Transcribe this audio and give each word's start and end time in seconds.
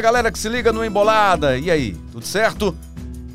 Galera 0.00 0.30
que 0.30 0.38
se 0.38 0.48
liga 0.48 0.72
no 0.72 0.84
Embolada. 0.84 1.58
E 1.58 1.70
aí, 1.70 1.96
tudo 2.12 2.24
certo? 2.24 2.74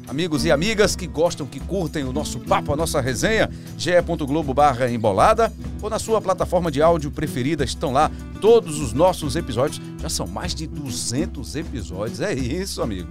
Amigos 0.08 0.46
e 0.46 0.52
amigas 0.52 0.96
que 0.96 1.06
gostam, 1.06 1.46
que 1.46 1.60
curtem 1.60 2.04
o 2.04 2.14
nosso 2.14 2.40
papo, 2.40 2.72
a 2.72 2.76
nossa 2.76 3.02
resenha, 3.02 3.50
ge.globo 3.78 4.54
barra 4.54 4.90
embolada 4.90 5.52
ou 5.82 5.90
na 5.90 6.00
sua 6.00 6.22
plataforma 6.22 6.72
de 6.72 6.82
áudio 6.82 7.12
preferida, 7.12 7.64
estão 7.64 7.92
lá 7.92 8.10
todos 8.40 8.80
os 8.80 8.94
nossos 8.94 9.36
episódios. 9.36 9.82
Já 10.00 10.10
são 10.10 10.26
mais 10.26 10.56
de 10.56 10.68
200 10.68 11.56
episódios, 11.56 12.22
é 12.22 12.34
isso, 12.34 12.82
amigo. 12.82 13.10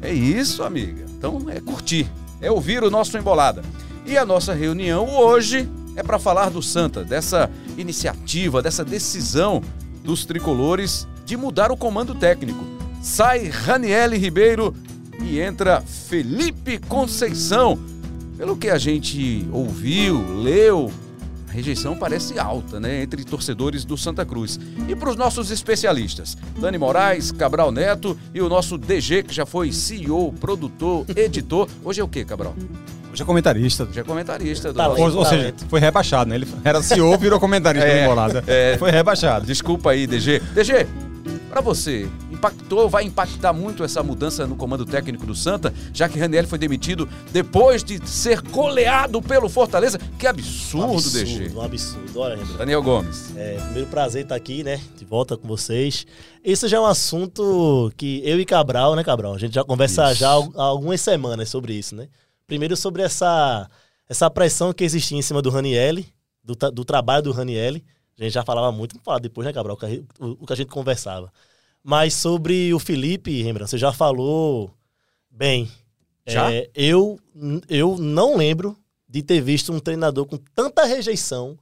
É 0.00 0.12
isso, 0.12 0.62
amiga. 0.62 1.04
Então 1.18 1.46
é 1.48 1.60
curtir, 1.60 2.10
é 2.40 2.50
ouvir 2.50 2.82
o 2.82 2.90
nosso 2.90 3.16
embolada. 3.18 3.62
E 4.06 4.16
a 4.16 4.24
nossa 4.24 4.54
reunião 4.54 5.08
hoje 5.16 5.68
é 5.96 6.02
para 6.02 6.18
falar 6.18 6.50
do 6.50 6.62
Santa, 6.62 7.04
dessa 7.04 7.50
iniciativa, 7.76 8.62
dessa 8.62 8.84
decisão 8.84 9.62
dos 10.02 10.24
tricolores 10.24 11.06
de 11.24 11.36
mudar 11.36 11.70
o 11.72 11.76
comando 11.76 12.14
técnico. 12.14 12.64
Sai 13.02 13.48
Raniele 13.48 14.16
Ribeiro 14.16 14.74
e 15.20 15.40
entra 15.40 15.80
Felipe 15.80 16.78
Conceição. 16.78 17.78
Pelo 18.36 18.56
que 18.56 18.68
a 18.68 18.78
gente 18.78 19.46
ouviu, 19.52 20.42
leu, 20.42 20.90
a 21.48 21.52
rejeição 21.52 21.96
parece 21.96 22.38
alta, 22.38 22.80
né, 22.80 23.02
entre 23.02 23.22
torcedores 23.24 23.84
do 23.84 23.96
Santa 23.96 24.24
Cruz. 24.24 24.58
E 24.88 24.96
para 24.96 25.10
os 25.10 25.16
nossos 25.16 25.50
especialistas, 25.50 26.36
Dani 26.58 26.76
Moraes, 26.76 27.30
Cabral 27.30 27.70
Neto 27.70 28.18
e 28.34 28.40
o 28.40 28.48
nosso 28.48 28.76
DG, 28.76 29.22
que 29.22 29.32
já 29.32 29.46
foi 29.46 29.70
CEO, 29.72 30.32
produtor, 30.32 31.06
editor. 31.14 31.68
Hoje 31.84 32.00
é 32.00 32.04
o 32.04 32.08
que, 32.08 32.24
Cabral? 32.24 32.54
Hoje 33.12 33.22
é 33.22 33.24
comentarista. 33.24 33.84
Hoje 33.84 34.00
é 34.00 34.02
comentarista. 34.02 34.72
Do 34.72 34.76
talento, 34.76 35.00
ou, 35.00 35.18
ou 35.18 35.24
seja, 35.24 35.54
foi 35.68 35.78
rebaixado, 35.78 36.28
né? 36.28 36.34
Ele 36.34 36.48
era 36.64 36.82
CEO, 36.82 37.16
virou 37.16 37.38
comentarista 37.38 37.86
é, 37.86 38.08
do. 38.08 38.50
É, 38.50 38.76
foi 38.76 38.90
rebaixado. 38.90 39.46
Desculpa 39.46 39.92
aí, 39.92 40.04
DG. 40.08 40.40
DG, 40.52 40.84
para 41.54 41.60
você, 41.60 42.10
impactou, 42.32 42.88
vai 42.88 43.04
impactar 43.04 43.52
muito 43.52 43.84
essa 43.84 44.02
mudança 44.02 44.44
no 44.44 44.56
comando 44.56 44.84
técnico 44.84 45.24
do 45.24 45.36
Santa, 45.36 45.72
já 45.92 46.08
que 46.08 46.18
Raniel 46.18 46.48
foi 46.48 46.58
demitido 46.58 47.08
depois 47.30 47.84
de 47.84 48.04
ser 48.08 48.40
goleado 48.40 49.22
pelo 49.22 49.48
Fortaleza? 49.48 49.96
Que 50.18 50.26
absurdo, 50.26 50.88
um 50.88 50.94
absurdo 50.94 51.24
DG. 51.24 51.54
Um 51.54 51.60
absurdo, 51.60 52.18
olha, 52.18 52.34
Rembrandt. 52.34 52.58
Daniel 52.58 52.82
Gomes. 52.82 53.36
É, 53.36 53.54
primeiro 53.66 53.86
prazer 53.86 54.24
estar 54.24 54.34
aqui, 54.34 54.64
né? 54.64 54.80
De 54.96 55.04
volta 55.04 55.36
com 55.36 55.46
vocês. 55.46 56.04
Esse 56.42 56.66
já 56.66 56.78
é 56.78 56.80
um 56.80 56.86
assunto 56.86 57.92
que 57.96 58.20
eu 58.24 58.40
e 58.40 58.44
Cabral, 58.44 58.96
né, 58.96 59.04
Cabral? 59.04 59.34
A 59.34 59.38
gente 59.38 59.54
já 59.54 59.62
conversa 59.62 60.10
isso. 60.10 60.22
já 60.22 60.30
há 60.30 60.62
algumas 60.64 61.00
semanas 61.00 61.50
sobre 61.50 61.72
isso, 61.72 61.94
né? 61.94 62.08
Primeiro 62.48 62.76
sobre 62.76 63.02
essa, 63.02 63.70
essa 64.08 64.28
pressão 64.28 64.72
que 64.72 64.82
existia 64.82 65.16
em 65.16 65.22
cima 65.22 65.40
do 65.40 65.50
Ranielli, 65.50 66.08
do, 66.42 66.56
do 66.72 66.84
trabalho 66.84 67.22
do 67.22 67.30
Ranielli. 67.30 67.84
A 68.18 68.22
gente 68.24 68.32
já 68.32 68.44
falava 68.44 68.70
muito, 68.70 68.92
vamos 68.92 69.04
falar 69.04 69.18
depois, 69.18 69.46
né, 69.46 69.52
Cabral, 69.52 69.78
o, 70.18 70.26
o 70.40 70.46
que 70.46 70.52
a 70.52 70.56
gente 70.56 70.68
conversava. 70.70 71.32
Mas 71.82 72.14
sobre 72.14 72.72
o 72.72 72.78
Felipe, 72.78 73.42
Rembrandt, 73.42 73.70
você 73.70 73.78
já 73.78 73.92
falou 73.92 74.70
bem. 75.30 75.70
Já? 76.26 76.52
É, 76.52 76.70
eu, 76.74 77.18
eu 77.68 77.98
não 77.98 78.36
lembro 78.36 78.76
de 79.08 79.22
ter 79.22 79.40
visto 79.40 79.72
um 79.72 79.78
treinador 79.78 80.24
com 80.26 80.38
tanta 80.54 80.84
rejeição 80.84 81.58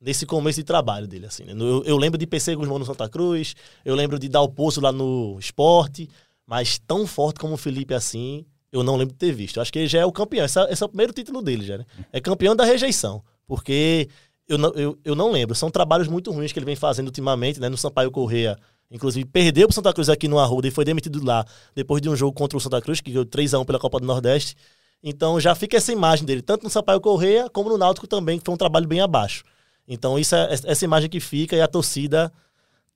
nesse 0.00 0.24
começo 0.24 0.60
de 0.60 0.64
trabalho 0.64 1.06
dele. 1.06 1.26
Assim, 1.26 1.44
né? 1.44 1.52
eu, 1.52 1.84
eu, 1.84 1.96
lembro 1.96 2.18
de 2.18 2.26
PC 2.26 2.54
Guzmão 2.56 2.78
no 2.78 2.86
Santa 2.86 3.08
Cruz, 3.08 3.54
eu 3.84 3.94
lembro 3.94 4.18
de 4.18 4.28
dar 4.28 4.40
o 4.40 4.48
poço 4.48 4.80
lá 4.80 4.92
no 4.92 5.36
esporte, 5.38 6.08
mas 6.46 6.78
tão 6.78 7.06
forte 7.06 7.40
como 7.40 7.54
o 7.54 7.58
Felipe 7.58 7.92
assim, 7.92 8.46
eu 8.72 8.82
não 8.82 8.96
lembro 8.96 9.12
de 9.12 9.18
ter 9.18 9.32
visto. 9.32 9.56
Eu 9.56 9.62
acho 9.62 9.72
que 9.72 9.80
ele 9.80 9.88
já 9.88 10.00
é 10.00 10.06
o 10.06 10.12
campeão. 10.12 10.44
Esse, 10.44 10.60
esse 10.70 10.82
é 10.82 10.86
o 10.86 10.88
primeiro 10.88 11.12
título 11.12 11.42
dele, 11.42 11.64
já, 11.64 11.78
né? 11.78 11.86
É 12.12 12.20
campeão 12.20 12.56
da 12.56 12.64
rejeição. 12.64 13.22
Porque 13.46 14.08
eu 14.48 14.58
não, 14.58 14.70
eu, 14.74 14.98
eu 15.04 15.14
não 15.14 15.30
lembro. 15.30 15.54
São 15.54 15.70
trabalhos 15.70 16.08
muito 16.08 16.30
ruins 16.32 16.52
que 16.52 16.58
ele 16.58 16.66
vem 16.66 16.76
fazendo 16.76 17.06
ultimamente, 17.06 17.60
né? 17.60 17.68
No 17.68 17.76
Sampaio 17.76 18.10
Correia, 18.10 18.56
inclusive, 18.90 19.24
perdeu 19.26 19.66
pro 19.66 19.74
Santa 19.74 19.92
Cruz 19.92 20.08
aqui 20.08 20.28
no 20.28 20.38
Arruda 20.38 20.68
e 20.68 20.70
foi 20.70 20.84
demitido 20.84 21.24
lá 21.24 21.44
depois 21.74 22.00
de 22.00 22.08
um 22.08 22.16
jogo 22.16 22.32
contra 22.32 22.56
o 22.56 22.60
Santa 22.60 22.80
Cruz, 22.80 23.00
que 23.00 23.10
ganhou 23.10 23.26
3x1 23.26 23.64
pela 23.64 23.78
Copa 23.78 24.00
do 24.00 24.06
Nordeste. 24.06 24.54
Então 25.02 25.38
já 25.38 25.54
fica 25.54 25.76
essa 25.76 25.92
imagem 25.92 26.24
dele, 26.24 26.42
tanto 26.42 26.64
no 26.64 26.70
Sampaio 26.70 27.00
Correia 27.00 27.48
como 27.50 27.68
no 27.68 27.78
Náutico 27.78 28.06
também, 28.06 28.38
que 28.38 28.44
foi 28.44 28.54
um 28.54 28.58
trabalho 28.58 28.88
bem 28.88 29.00
abaixo. 29.00 29.44
Então 29.86 30.18
isso 30.18 30.34
é 30.34 30.52
essa 30.52 30.84
imagem 30.84 31.08
que 31.08 31.20
fica 31.20 31.54
e 31.54 31.60
a 31.60 31.68
torcida 31.68 32.32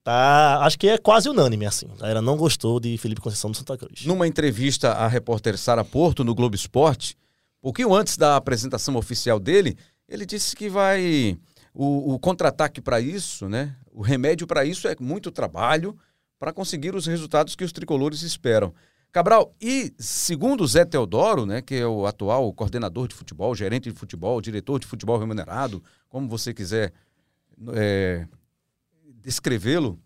tá, 0.03 0.59
acho 0.63 0.77
que 0.77 0.87
é 0.87 0.97
quase 0.97 1.29
unânime 1.29 1.65
assim. 1.65 1.87
A 1.93 2.01
galera 2.01 2.21
não 2.21 2.35
gostou 2.35 2.79
de 2.79 2.97
Felipe 2.97 3.21
Conceição 3.21 3.51
do 3.51 3.57
Santa 3.57 3.77
Cruz. 3.77 4.05
Numa 4.05 4.27
entrevista 4.27 4.91
à 4.91 5.07
repórter 5.07 5.57
Sara 5.57 5.85
Porto 5.85 6.23
no 6.23 6.35
Globo 6.35 6.55
Esporte, 6.55 7.15
pouquinho 7.61 7.93
antes 7.93 8.17
da 8.17 8.35
apresentação 8.35 8.95
oficial 8.95 9.39
dele, 9.39 9.77
ele 10.11 10.25
disse 10.25 10.55
que 10.55 10.69
vai 10.69 11.37
o, 11.73 12.13
o 12.13 12.19
contra-ataque 12.19 12.81
para 12.81 12.99
isso, 12.99 13.47
né? 13.47 13.75
O 13.93 14.01
remédio 14.01 14.45
para 14.45 14.65
isso 14.65 14.87
é 14.87 14.95
muito 14.99 15.31
trabalho 15.31 15.97
para 16.37 16.51
conseguir 16.51 16.93
os 16.93 17.05
resultados 17.05 17.55
que 17.55 17.63
os 17.63 17.71
tricolores 17.71 18.21
esperam. 18.21 18.73
Cabral, 19.11 19.55
e 19.59 19.93
segundo 19.97 20.65
Zé 20.67 20.85
Teodoro, 20.85 21.45
né, 21.45 21.61
que 21.61 21.75
é 21.75 21.85
o 21.85 22.05
atual 22.05 22.51
coordenador 22.53 23.07
de 23.07 23.15
futebol, 23.15 23.53
gerente 23.53 23.91
de 23.91 23.97
futebol, 23.97 24.41
diretor 24.41 24.79
de 24.79 24.87
futebol 24.87 25.17
remunerado, 25.17 25.83
como 26.07 26.29
você 26.29 26.53
quiser 26.53 26.93
é, 27.73 28.25
descrevê-lo, 29.21 29.99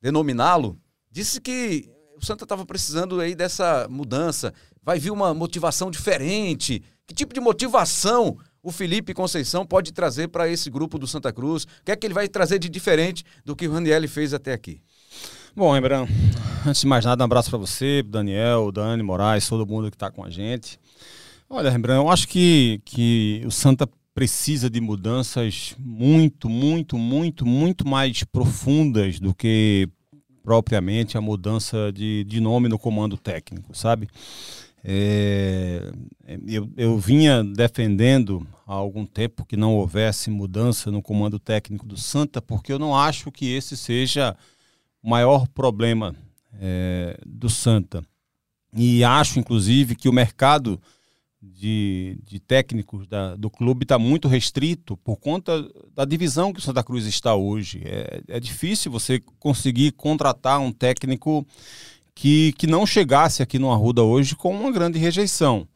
denominá-lo, 0.00 0.78
disse 1.10 1.40
que 1.40 1.90
o 2.16 2.24
Santa 2.24 2.44
estava 2.44 2.64
precisando 2.64 3.20
aí 3.20 3.34
dessa 3.34 3.86
mudança. 3.88 4.52
Vai 4.82 4.98
vir 4.98 5.10
uma 5.10 5.34
motivação 5.34 5.90
diferente. 5.90 6.82
Que 7.06 7.14
tipo 7.14 7.34
de 7.34 7.40
motivação 7.40 8.38
o 8.64 8.72
Felipe 8.72 9.12
Conceição 9.12 9.66
pode 9.66 9.92
trazer 9.92 10.28
para 10.28 10.48
esse 10.48 10.70
grupo 10.70 10.98
do 10.98 11.06
Santa 11.06 11.30
Cruz? 11.30 11.64
O 11.64 11.68
que 11.84 11.92
é 11.92 11.96
que 11.96 12.06
ele 12.06 12.14
vai 12.14 12.26
trazer 12.26 12.58
de 12.58 12.70
diferente 12.70 13.22
do 13.44 13.54
que 13.54 13.68
o 13.68 13.72
Raniel 13.72 14.08
fez 14.08 14.32
até 14.32 14.54
aqui? 14.54 14.80
Bom, 15.54 15.70
Rembrandt, 15.70 16.10
antes 16.66 16.80
de 16.80 16.86
mais 16.86 17.04
nada, 17.04 17.22
um 17.22 17.26
abraço 17.26 17.50
para 17.50 17.58
você, 17.58 18.02
Daniel, 18.02 18.72
Dani, 18.72 19.02
Moraes, 19.02 19.46
todo 19.46 19.66
mundo 19.66 19.90
que 19.90 19.96
está 19.96 20.10
com 20.10 20.24
a 20.24 20.30
gente. 20.30 20.80
Olha, 21.48 21.70
Rembrandt, 21.70 22.02
eu 22.02 22.10
acho 22.10 22.26
que, 22.26 22.80
que 22.86 23.42
o 23.46 23.50
Santa 23.50 23.86
precisa 24.14 24.70
de 24.70 24.80
mudanças 24.80 25.76
muito, 25.78 26.48
muito, 26.48 26.96
muito, 26.96 27.44
muito 27.44 27.86
mais 27.86 28.24
profundas 28.24 29.20
do 29.20 29.34
que 29.34 29.86
propriamente 30.42 31.18
a 31.18 31.20
mudança 31.20 31.92
de, 31.92 32.24
de 32.24 32.40
nome 32.40 32.68
no 32.68 32.78
comando 32.78 33.18
técnico, 33.18 33.76
sabe? 33.76 34.08
É, 34.82 35.90
eu, 36.46 36.70
eu 36.76 36.98
vinha 36.98 37.42
defendendo 37.42 38.46
há 38.66 38.72
algum 38.72 39.04
tempo 39.04 39.44
que 39.44 39.56
não 39.56 39.74
houvesse 39.74 40.30
mudança 40.30 40.90
no 40.90 41.02
comando 41.02 41.38
técnico 41.38 41.86
do 41.86 41.96
Santa, 41.96 42.40
porque 42.40 42.72
eu 42.72 42.78
não 42.78 42.96
acho 42.96 43.30
que 43.30 43.52
esse 43.52 43.76
seja 43.76 44.36
o 45.02 45.10
maior 45.10 45.46
problema 45.48 46.14
é, 46.60 47.18
do 47.26 47.48
Santa. 47.48 48.04
E 48.76 49.04
acho, 49.04 49.38
inclusive, 49.38 49.94
que 49.94 50.08
o 50.08 50.12
mercado 50.12 50.80
de, 51.40 52.18
de 52.24 52.40
técnicos 52.40 53.06
da, 53.06 53.36
do 53.36 53.50
clube 53.50 53.84
está 53.84 53.98
muito 53.98 54.28
restrito 54.28 54.96
por 54.96 55.16
conta 55.16 55.68
da 55.94 56.04
divisão 56.04 56.52
que 56.52 56.58
o 56.58 56.62
Santa 56.62 56.82
Cruz 56.82 57.06
está 57.06 57.34
hoje. 57.34 57.82
É, 57.84 58.22
é 58.28 58.40
difícil 58.40 58.90
você 58.90 59.20
conseguir 59.38 59.92
contratar 59.92 60.58
um 60.58 60.72
técnico 60.72 61.46
que, 62.14 62.52
que 62.56 62.66
não 62.66 62.86
chegasse 62.86 63.42
aqui 63.42 63.58
no 63.58 63.70
Arruda 63.70 64.02
hoje 64.02 64.34
com 64.34 64.54
uma 64.54 64.72
grande 64.72 64.98
rejeição. 64.98 65.68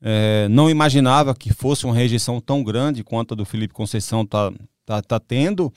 É, 0.00 0.46
não 0.48 0.70
imaginava 0.70 1.34
que 1.34 1.52
fosse 1.52 1.84
uma 1.84 1.94
rejeição 1.94 2.40
tão 2.40 2.62
grande 2.62 3.02
quanto 3.02 3.34
a 3.34 3.36
do 3.36 3.44
Felipe 3.44 3.74
Conceição 3.74 4.22
está 4.22 4.52
tá, 4.88 5.02
tá 5.02 5.20
tendo, 5.20 5.70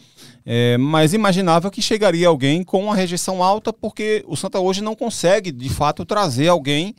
é, 0.46 0.78
mas 0.78 1.14
imaginava 1.14 1.70
que 1.70 1.82
chegaria 1.82 2.30
alguém 2.30 2.64
com 2.64 2.82
uma 2.82 2.96
rejeição 2.96 3.44
alta, 3.44 3.74
porque 3.74 4.24
o 4.26 4.38
Santa 4.38 4.60
hoje 4.60 4.82
não 4.82 4.96
consegue, 4.96 5.52
de 5.52 5.68
fato, 5.68 6.06
trazer 6.06 6.48
alguém 6.48 6.96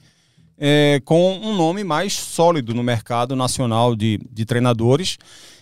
é, 0.59 1.01
com 1.07 1.35
um 1.39 1.57
nome 1.57 1.83
mais 1.83 2.13
sólido 2.13 2.75
no 2.75 2.83
mercado 2.83 3.35
nacional 3.35 3.97
de, 3.97 4.21
de 4.31 4.45
treinadores, 4.45 5.17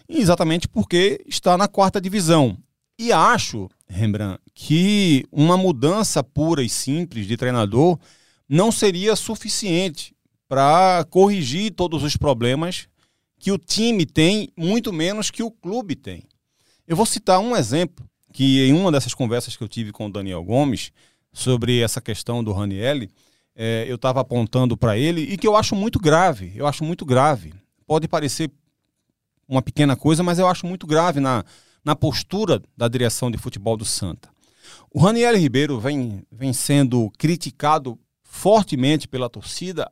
exatamente 0.08 0.66
porque 0.66 1.24
está 1.28 1.56
na 1.56 1.68
quarta 1.68 2.00
divisão. 2.00 2.56
E 2.98 3.12
acho, 3.12 3.68
Rembrandt, 3.88 4.40
que 4.52 5.24
uma 5.30 5.56
mudança 5.56 6.22
pura 6.22 6.62
e 6.62 6.68
simples 6.68 7.26
de 7.26 7.36
treinador 7.36 7.96
não 8.48 8.72
seria 8.72 9.14
suficiente 9.14 10.12
para 10.50 11.04
corrigir 11.04 11.70
todos 11.70 12.02
os 12.02 12.16
problemas 12.16 12.88
que 13.38 13.52
o 13.52 13.56
time 13.56 14.04
tem, 14.04 14.48
muito 14.56 14.92
menos 14.92 15.30
que 15.30 15.44
o 15.44 15.50
clube 15.50 15.94
tem. 15.94 16.24
Eu 16.88 16.96
vou 16.96 17.06
citar 17.06 17.38
um 17.38 17.54
exemplo 17.54 18.04
que 18.32 18.66
em 18.66 18.72
uma 18.72 18.90
dessas 18.90 19.14
conversas 19.14 19.56
que 19.56 19.62
eu 19.62 19.68
tive 19.68 19.92
com 19.92 20.06
o 20.06 20.12
Daniel 20.12 20.42
Gomes 20.42 20.90
sobre 21.32 21.78
essa 21.78 22.00
questão 22.00 22.42
do 22.42 22.50
Ranielli, 22.52 23.12
é, 23.54 23.84
eu 23.88 23.94
estava 23.94 24.20
apontando 24.22 24.76
para 24.76 24.98
ele 24.98 25.20
e 25.20 25.38
que 25.38 25.46
eu 25.46 25.54
acho 25.54 25.76
muito 25.76 26.00
grave. 26.00 26.50
Eu 26.56 26.66
acho 26.66 26.82
muito 26.82 27.04
grave. 27.04 27.54
Pode 27.86 28.08
parecer 28.08 28.50
uma 29.46 29.62
pequena 29.62 29.94
coisa, 29.94 30.24
mas 30.24 30.40
eu 30.40 30.48
acho 30.48 30.66
muito 30.66 30.84
grave 30.84 31.20
na, 31.20 31.44
na 31.84 31.94
postura 31.94 32.60
da 32.76 32.88
direção 32.88 33.30
de 33.30 33.38
futebol 33.38 33.76
do 33.76 33.84
Santa. 33.84 34.28
O 34.90 34.98
Raniel 34.98 35.36
Ribeiro 35.36 35.78
vem, 35.78 36.24
vem 36.28 36.52
sendo 36.52 37.08
criticado 37.16 37.96
fortemente 38.24 39.06
pela 39.06 39.30
torcida 39.30 39.88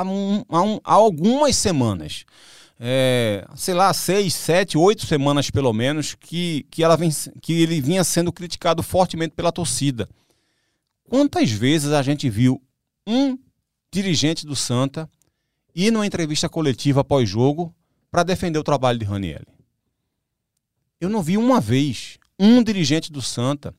há, 0.00 0.02
um, 0.02 0.44
há, 0.48 0.62
um, 0.62 0.80
há 0.84 0.92
algumas 0.92 1.56
semanas. 1.56 2.24
É, 2.78 3.46
sei 3.54 3.72
lá, 3.72 3.92
seis, 3.94 4.34
sete, 4.34 4.76
oito 4.76 5.06
semanas 5.06 5.50
pelo 5.50 5.72
menos, 5.72 6.14
que, 6.14 6.66
que, 6.70 6.82
ela 6.82 6.96
vem, 6.96 7.10
que 7.40 7.62
ele 7.62 7.80
vinha 7.80 8.02
sendo 8.02 8.32
criticado 8.32 8.82
fortemente 8.82 9.34
pela 9.34 9.52
torcida 9.52 10.08
Quantas 11.04 11.50
vezes 11.50 11.92
a 11.92 12.02
gente 12.02 12.28
viu 12.30 12.60
um 13.06 13.38
dirigente 13.92 14.46
do 14.46 14.56
Santa 14.56 15.08
ir 15.74 15.90
numa 15.90 16.06
entrevista 16.06 16.48
coletiva 16.48 17.02
após 17.02 17.28
jogo 17.28 17.74
para 18.10 18.22
defender 18.22 18.58
o 18.58 18.64
trabalho 18.64 18.98
de 18.98 19.04
Raniel? 19.04 19.44
Eu 21.00 21.08
não 21.10 21.22
vi 21.22 21.36
uma 21.36 21.60
vez 21.60 22.18
um 22.38 22.62
dirigente 22.62 23.12
do 23.12 23.20
Santa 23.20 23.74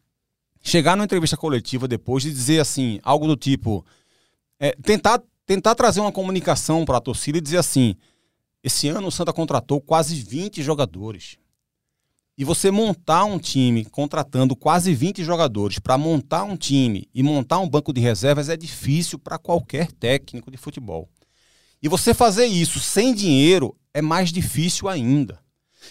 chegar 0.62 0.96
numa 0.96 1.06
entrevista 1.06 1.36
coletiva 1.36 1.88
depois 1.88 2.24
e 2.26 2.32
dizer 2.32 2.60
assim, 2.60 3.00
algo 3.04 3.28
do 3.28 3.36
tipo, 3.36 3.86
é, 4.60 4.72
tentar, 4.74 5.22
tentar 5.46 5.76
trazer 5.76 6.00
uma 6.00 6.12
comunicação 6.12 6.86
para 6.86 6.98
a 6.98 7.02
torcida 7.02 7.38
e 7.38 7.42
dizer 7.42 7.58
assim, 7.58 7.96
esse 8.64 8.88
ano 8.88 9.08
o 9.08 9.12
Santa 9.12 9.32
contratou 9.32 9.80
quase 9.80 10.16
20 10.16 10.64
jogadores. 10.64 11.38
E 12.38 12.44
você 12.44 12.70
montar 12.70 13.24
um 13.24 13.40
time 13.40 13.86
contratando 13.86 14.56
quase 14.56 14.94
20 14.94 15.24
jogadores 15.24 15.80
para 15.80 15.98
montar 15.98 16.44
um 16.44 16.58
time 16.58 17.08
e 17.14 17.24
montar 17.24 17.60
um 17.60 17.70
banco 17.70 17.94
de 17.94 18.02
reservas 18.02 18.50
é 18.50 18.58
difícil 18.58 19.18
para 19.18 19.38
qualquer 19.38 19.92
técnico 19.92 20.52
de 20.52 20.58
futebol. 20.58 21.08
E 21.82 21.88
você 21.88 22.14
fazer 22.14 22.46
isso 22.46 22.80
sem 22.80 23.14
dinheiro 23.14 23.78
é 23.94 24.02
mais 24.02 24.34
difícil 24.34 24.90
ainda. 24.90 25.40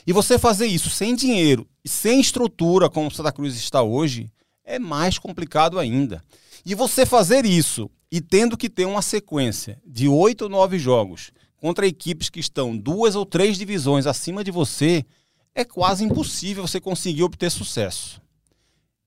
E 0.07 0.13
você 0.13 0.39
fazer 0.39 0.67
isso 0.67 0.91
sem 0.91 1.15
dinheiro 1.15 1.67
e 1.83 1.89
sem 1.89 2.21
estrutura, 2.21 2.91
como 2.91 3.09
o 3.09 3.11
Santa 3.11 3.33
Cruz 3.33 3.55
está 3.55 3.83
hoje, 3.83 4.31
é 4.65 4.79
mais 4.79 5.19
complicado 5.19 5.79
ainda. 5.79 6.23
E 6.67 6.75
você 6.75 7.07
fazer 7.07 7.47
isso 7.47 7.91
e 8.15 8.21
tendo 8.21 8.57
que 8.57 8.71
ter 8.71 8.85
uma 8.85 9.03
sequência 9.03 9.77
de 9.85 10.07
oito 10.07 10.43
ou 10.43 10.49
nove 10.49 10.79
jogos 10.79 11.33
contra 11.57 11.85
equipes 11.85 12.31
que 12.31 12.39
estão 12.39 12.77
duas 12.77 13.17
ou 13.17 13.27
três 13.27 13.59
divisões 13.59 14.07
acima 14.07 14.45
de 14.45 14.53
você, 14.53 15.05
é 15.53 15.65
quase 15.65 16.05
impossível 16.05 16.65
você 16.65 16.81
conseguir 16.81 17.25
obter 17.25 17.51
sucesso. 17.51 18.23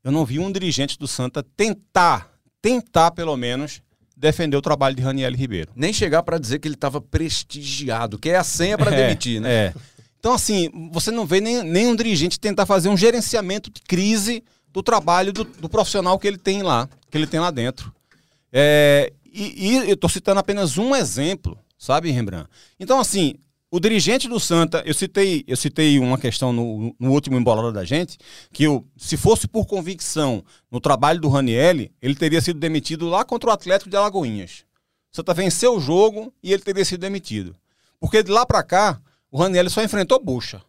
Eu 0.04 0.12
não 0.12 0.26
vi 0.26 0.40
um 0.40 0.52
dirigente 0.52 1.00
do 1.00 1.08
Santa 1.08 1.42
tentar, 1.56 2.38
tentar 2.62 3.12
pelo 3.12 3.38
menos, 3.38 3.82
defender 4.18 4.58
o 4.58 4.62
trabalho 4.62 4.94
de 4.94 5.02
Raniel 5.02 5.34
Ribeiro. 5.34 5.72
Nem 5.74 5.94
chegar 5.94 6.22
para 6.22 6.38
dizer 6.38 6.60
que 6.60 6.68
ele 6.68 6.76
estava 6.76 7.00
prestigiado, 7.00 8.20
que 8.20 8.28
é 8.28 8.36
a 8.36 8.44
senha 8.44 8.78
para 8.78 8.94
é, 8.94 9.08
demitir, 9.08 9.40
né? 9.40 9.50
É. 9.50 9.74
Então, 10.20 10.34
assim, 10.34 10.70
você 10.92 11.12
não 11.12 11.26
vê 11.26 11.40
nem, 11.40 11.64
nem 11.64 11.88
um 11.88 11.96
dirigente 11.96 12.38
tentar 12.38 12.66
fazer 12.66 12.90
um 12.90 12.98
gerenciamento 12.98 13.72
de 13.72 13.80
crise 13.84 14.44
do 14.74 14.84
trabalho 14.84 15.32
do, 15.32 15.46
do 15.46 15.70
profissional 15.70 16.20
que 16.20 16.28
ele 16.28 16.38
tem 16.38 16.62
lá, 16.62 16.90
que 17.10 17.18
ele 17.18 17.26
tem 17.26 17.40
lá 17.40 17.52
dentro. 17.52 17.96
É, 18.52 19.12
e, 19.26 19.70
e 19.70 19.76
eu 19.90 19.94
estou 19.94 20.10
citando 20.10 20.40
apenas 20.40 20.78
um 20.78 20.96
exemplo, 20.96 21.58
sabe, 21.78 22.12
Rembrandt? 22.12 22.50
Então, 22.80 23.00
assim, 23.00 23.36
o 23.70 23.80
dirigente 23.80 24.30
do 24.30 24.40
Santa, 24.40 24.82
eu 24.86 24.94
citei, 24.94 25.44
eu 25.46 25.58
citei 25.58 26.00
uma 26.00 26.18
questão 26.18 26.54
no, 26.54 26.96
no 26.98 27.12
último 27.12 27.38
embolado 27.38 27.72
da 27.72 27.84
gente, 27.84 28.18
que 28.52 28.64
eu, 28.64 28.86
se 28.96 29.18
fosse 29.18 29.48
por 29.48 29.66
convicção 29.66 30.44
no 30.72 30.80
trabalho 30.80 31.20
do 31.20 31.28
Ranielli, 31.28 31.92
ele 32.02 32.16
teria 32.16 32.42
sido 32.42 32.60
demitido 32.60 33.08
lá 33.08 33.26
contra 33.26 33.50
o 33.50 33.54
Atlético 33.54 33.90
de 33.90 33.98
Alagoinhas. 33.98 34.66
O 35.12 35.16
Santa 35.18 35.34
venceu 35.34 35.76
o 35.76 35.80
jogo 35.80 36.34
e 36.42 36.54
ele 36.54 36.64
teria 36.64 36.86
sido 36.86 37.02
demitido. 37.02 37.56
Porque 38.00 38.24
de 38.24 38.32
lá 38.32 38.46
para 38.46 38.64
cá, 38.64 39.02
o 39.30 39.38
Ranielli 39.38 39.70
só 39.70 39.84
enfrentou 39.84 40.24
bucha. 40.24 40.62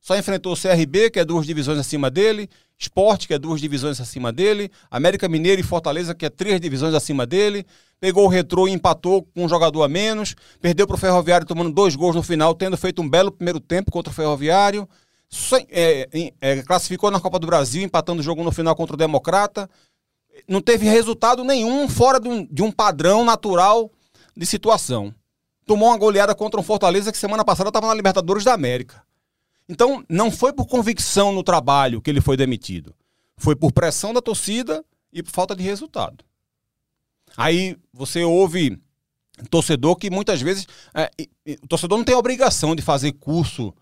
Só 0.00 0.16
enfrentou 0.16 0.54
o 0.54 0.56
CRB, 0.56 1.10
que 1.10 1.18
é 1.18 1.24
duas 1.24 1.46
divisões 1.46 1.78
acima 1.78 2.10
dele, 2.10 2.48
Sport, 2.78 3.26
que 3.26 3.34
é 3.34 3.38
duas 3.38 3.60
divisões 3.60 4.00
acima 4.00 4.32
dele, 4.32 4.70
América 4.90 5.28
Mineiro 5.28 5.60
e 5.60 5.64
Fortaleza, 5.64 6.14
que 6.14 6.24
é 6.24 6.30
três 6.30 6.58
divisões 6.58 6.94
acima 6.94 7.26
dele. 7.26 7.66
Pegou 8.00 8.24
o 8.24 8.28
retrô 8.28 8.66
e 8.66 8.72
empatou 8.72 9.22
com 9.22 9.44
um 9.44 9.48
jogador 9.48 9.82
a 9.82 9.88
menos. 9.88 10.34
Perdeu 10.62 10.86
para 10.86 10.96
o 10.96 10.98
Ferroviário 10.98 11.46
tomando 11.46 11.70
dois 11.70 11.94
gols 11.94 12.16
no 12.16 12.22
final, 12.22 12.54
tendo 12.54 12.78
feito 12.78 13.02
um 13.02 13.08
belo 13.08 13.30
primeiro 13.30 13.60
tempo 13.60 13.90
contra 13.90 14.10
o 14.10 14.14
Ferroviário. 14.14 14.88
É, 15.68 16.32
é, 16.40 16.62
classificou 16.62 17.10
na 17.10 17.20
Copa 17.20 17.38
do 17.38 17.46
Brasil, 17.46 17.82
empatando 17.82 18.20
o 18.20 18.24
jogo 18.24 18.42
no 18.42 18.50
final 18.50 18.74
contra 18.74 18.94
o 18.94 18.98
Democrata. 18.98 19.68
Não 20.48 20.62
teve 20.62 20.88
resultado 20.88 21.44
nenhum 21.44 21.86
fora 21.86 22.18
de 22.18 22.28
um, 22.28 22.46
de 22.50 22.62
um 22.62 22.72
padrão 22.72 23.22
natural 23.22 23.90
de 24.34 24.46
situação. 24.46 25.14
Tomou 25.66 25.88
uma 25.88 25.98
goleada 25.98 26.34
contra 26.34 26.58
um 26.58 26.62
Fortaleza 26.62 27.12
que 27.12 27.18
semana 27.18 27.44
passada 27.44 27.68
estava 27.68 27.88
na 27.88 27.94
Libertadores 27.94 28.42
da 28.42 28.54
América. 28.54 29.02
Então, 29.70 30.04
não 30.08 30.32
foi 30.32 30.52
por 30.52 30.66
convicção 30.66 31.32
no 31.32 31.44
trabalho 31.44 32.02
que 32.02 32.10
ele 32.10 32.20
foi 32.20 32.36
demitido. 32.36 32.92
Foi 33.36 33.54
por 33.54 33.70
pressão 33.70 34.12
da 34.12 34.20
torcida 34.20 34.84
e 35.12 35.22
por 35.22 35.30
falta 35.30 35.54
de 35.54 35.62
resultado. 35.62 36.24
Aí 37.36 37.76
você 37.92 38.24
ouve 38.24 38.76
torcedor 39.48 39.94
que 39.94 40.10
muitas 40.10 40.42
vezes. 40.42 40.66
É, 40.92 41.08
o 41.62 41.68
torcedor 41.68 41.96
não 41.96 42.04
tem 42.04 42.16
obrigação 42.16 42.74
de 42.74 42.82
fazer 42.82 43.12
curso 43.12 43.72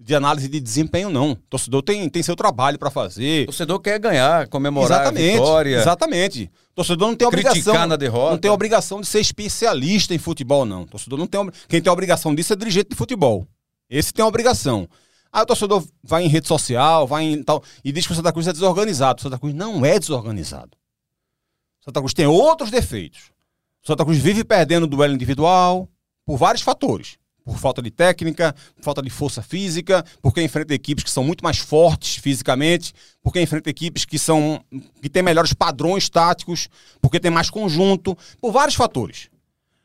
de 0.00 0.14
análise 0.14 0.48
de 0.48 0.58
desempenho, 0.58 1.10
não. 1.10 1.32
O 1.32 1.36
torcedor 1.36 1.82
tem, 1.82 2.08
tem 2.08 2.22
seu 2.22 2.34
trabalho 2.34 2.78
para 2.78 2.90
fazer. 2.90 3.42
O 3.42 3.46
torcedor 3.46 3.80
quer 3.80 3.98
ganhar, 3.98 4.48
comemorar 4.48 5.02
exatamente, 5.02 5.28
a 5.28 5.32
vitória. 5.32 5.76
Exatamente. 5.76 6.50
O 6.72 6.74
torcedor 6.74 7.08
não 7.08 7.14
tem 7.14 7.28
obrigação. 7.28 7.86
na 7.86 7.96
derrota. 7.96 8.30
Não 8.30 8.38
tem 8.38 8.50
obrigação 8.50 9.00
de 9.02 9.06
ser 9.06 9.20
especialista 9.20 10.14
em 10.14 10.18
futebol, 10.18 10.64
não. 10.64 10.82
O 10.82 10.86
torcedor 10.86 11.18
não 11.18 11.26
tem. 11.26 11.50
Quem 11.68 11.82
tem 11.82 11.92
obrigação 11.92 12.34
disso 12.34 12.54
é 12.54 12.56
dirigente 12.56 12.88
de 12.90 12.96
futebol. 12.96 13.46
Esse 13.90 14.12
tem 14.12 14.24
a 14.24 14.26
obrigação. 14.26 14.88
Aí 15.34 15.42
o 15.42 15.46
torcedor 15.46 15.84
vai 16.00 16.22
em 16.22 16.28
rede 16.28 16.46
social, 16.46 17.08
vai 17.08 17.24
em 17.24 17.42
tal, 17.42 17.60
e 17.84 17.90
diz 17.90 18.06
que 18.06 18.12
o 18.12 18.14
Santa 18.14 18.32
Cruz 18.32 18.46
é 18.46 18.52
desorganizado. 18.52 19.18
O 19.18 19.22
Santa 19.24 19.36
Cruz 19.36 19.52
não 19.52 19.84
é 19.84 19.98
desorganizado. 19.98 20.70
O 21.80 21.84
Santa 21.86 21.98
Cruz 21.98 22.14
tem 22.14 22.24
outros 22.24 22.70
defeitos. 22.70 23.32
O 23.82 23.86
Santa 23.88 24.04
Cruz 24.04 24.16
vive 24.16 24.44
perdendo 24.44 24.84
o 24.84 24.86
duelo 24.86 25.12
individual 25.12 25.88
por 26.24 26.36
vários 26.36 26.62
fatores. 26.62 27.18
Por 27.44 27.58
falta 27.58 27.82
de 27.82 27.90
técnica, 27.90 28.54
por 28.76 28.84
falta 28.84 29.02
de 29.02 29.10
força 29.10 29.42
física, 29.42 30.04
porque 30.22 30.40
enfrenta 30.40 30.72
equipes 30.72 31.02
que 31.02 31.10
são 31.10 31.24
muito 31.24 31.42
mais 31.42 31.58
fortes 31.58 32.14
fisicamente, 32.14 32.94
porque 33.20 33.40
enfrenta 33.40 33.68
equipes 33.68 34.04
que 34.04 34.20
são 34.20 34.64
que 35.02 35.10
têm 35.10 35.22
melhores 35.22 35.52
padrões 35.52 36.08
táticos, 36.08 36.68
porque 37.02 37.18
tem 37.18 37.32
mais 37.32 37.50
conjunto, 37.50 38.16
por 38.40 38.52
vários 38.52 38.76
fatores. 38.76 39.28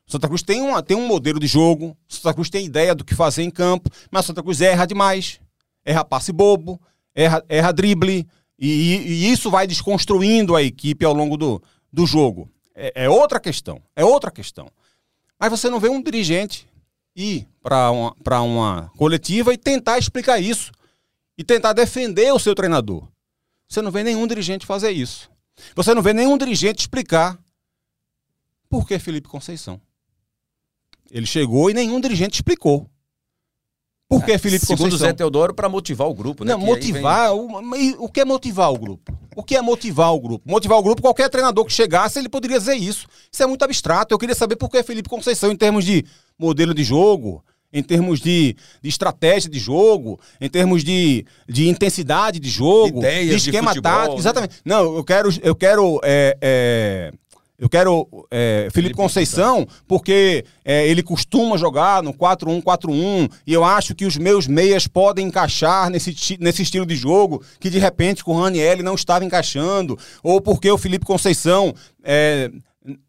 Santa 0.10 0.28
Cruz 0.28 0.42
tem, 0.42 0.60
uma, 0.60 0.82
tem 0.82 0.98
um 0.98 1.06
modelo 1.06 1.40
de 1.40 1.46
jogo, 1.46 1.96
Santa 2.08 2.34
Cruz 2.34 2.50
tem 2.50 2.66
ideia 2.66 2.96
do 2.96 3.06
que 3.06 3.14
fazer 3.14 3.44
em 3.44 3.52
campo, 3.52 3.92
mas 4.10 4.26
Santa 4.26 4.42
Cruz 4.42 4.60
erra 4.60 4.88
demais. 4.88 5.40
Erra 5.86 6.04
passe 6.04 6.32
bobo, 6.32 6.82
erra, 7.14 7.46
erra 7.48 7.72
drible, 7.72 8.28
e, 8.58 8.68
e 8.68 9.32
isso 9.32 9.52
vai 9.52 9.68
desconstruindo 9.68 10.56
a 10.56 10.64
equipe 10.64 11.06
ao 11.06 11.14
longo 11.14 11.38
do, 11.38 11.62
do 11.94 12.08
jogo. 12.08 12.50
É, 12.74 13.04
é, 13.04 13.10
outra 13.10 13.40
questão, 13.40 13.84
é 13.96 14.04
outra 14.04 14.32
questão. 14.32 14.68
Mas 15.40 15.52
você 15.52 15.70
não 15.70 15.80
vê 15.80 15.90
um 15.90 16.02
dirigente 16.02 16.68
ir 17.16 17.48
para 17.62 17.92
uma, 17.92 18.16
uma 18.42 18.92
coletiva 18.98 19.54
e 19.54 19.58
tentar 19.58 20.00
explicar 20.00 20.40
isso, 20.40 20.72
e 21.38 21.44
tentar 21.44 21.74
defender 21.74 22.34
o 22.34 22.40
seu 22.40 22.56
treinador. 22.56 23.08
Você 23.68 23.80
não 23.80 23.92
vê 23.92 24.04
nenhum 24.04 24.26
dirigente 24.26 24.66
fazer 24.66 24.90
isso. 24.90 25.30
Você 25.76 25.94
não 25.94 26.02
vê 26.02 26.14
nenhum 26.14 26.36
dirigente 26.36 26.82
explicar 26.82 27.38
por 28.68 28.88
que 28.88 28.98
Felipe 28.98 29.28
Conceição. 29.28 29.80
Ele 31.12 31.26
chegou 31.26 31.70
e 31.70 31.74
nenhum 31.74 32.00
dirigente 32.00 32.36
explicou. 32.36 32.88
Por 34.10 34.26
que 34.26 34.38
Felipe 34.40 34.66
Segundo 34.66 34.86
Conceição? 34.86 35.08
Zé 35.08 35.14
Teodoro, 35.14 35.54
para 35.54 35.70
motivar 35.70 36.08
o 36.08 36.14
grupo, 36.16 36.44
né? 36.44 36.54
Não, 36.54 36.60
motivar. 36.60 37.30
Vem... 37.30 37.94
O, 37.94 38.06
o 38.06 38.10
que 38.10 38.22
é 38.22 38.26
motivar 38.26 38.74
o 38.74 38.78
grupo? 38.78 39.14
O 39.36 39.44
que 39.44 39.56
é 39.56 39.62
motivar 39.62 40.12
o 40.14 40.20
grupo? 40.20 40.50
Motivar 40.50 40.80
o 40.80 40.84
grupo, 40.84 41.02
qualquer 41.02 41.30
treinador 41.30 41.64
que 41.64 41.72
chegasse, 41.72 42.18
ele 42.18 42.28
poderia 42.28 42.58
dizer 42.58 42.74
isso. 42.74 43.08
Isso 43.32 43.44
é 43.44 43.46
muito 43.46 43.64
abstrato. 43.64 44.12
Eu 44.14 44.18
queria 44.18 44.34
saber 44.34 44.56
por 44.56 44.68
que 44.68 44.82
Felipe 44.82 45.08
Conceição, 45.08 45.52
em 45.52 45.56
termos 45.56 45.86
de 45.86 46.04
modelo 46.40 46.74
de 46.74 46.84
jogo, 46.84 47.44
em 47.72 47.84
termos 47.84 48.20
de, 48.20 48.56
de 48.82 48.90
estratégia 48.90 49.48
de 49.48 49.60
jogo, 49.60 50.20
em 50.42 50.50
termos 50.50 50.84
de, 50.84 51.24
de 51.48 51.70
intensidade 51.70 52.40
de 52.40 52.50
jogo, 52.50 52.98
Ideias 52.98 53.30
de 53.30 53.36
esquema 53.50 53.72
de 53.72 53.78
futebol, 53.78 53.92
tático. 53.92 54.14
Né? 54.16 54.20
Exatamente. 54.20 54.56
Não, 54.66 54.96
eu 54.96 55.04
quero. 55.04 55.30
Eu 55.44 55.56
quero 55.56 56.00
é, 56.04 56.36
é 56.42 57.12
eu 57.60 57.68
quero 57.68 58.08
é, 58.32 58.70
Felipe 58.72 58.96
Conceição 58.96 59.68
porque 59.86 60.46
é, 60.64 60.88
ele 60.88 61.04
costuma 61.04 61.58
jogar 61.58 62.02
no 62.02 62.14
4-1-4-1 62.14 63.30
e 63.46 63.54
eu 63.54 63.66
acho 63.66 63.94
que 63.94 64.06
os 64.06 64.16
meus 64.16 64.48
meias 64.48 64.88
podem 64.88 65.28
encaixar 65.28 65.90
nesse, 65.90 66.38
nesse 66.40 66.62
estilo 66.62 66.86
de 66.86 66.96
jogo 66.96 67.44
que 67.60 67.70
de 67.70 67.78
repente 67.78 68.24
com 68.24 68.36
o 68.36 68.42
Raniel 68.42 68.82
não 68.82 68.96
estava 68.96 69.26
encaixando, 69.26 70.00
ou 70.24 70.40
porque 70.40 70.72
o 70.72 70.78
Felipe 70.78 71.06
Conceição 71.06 71.74
é, 72.02 72.50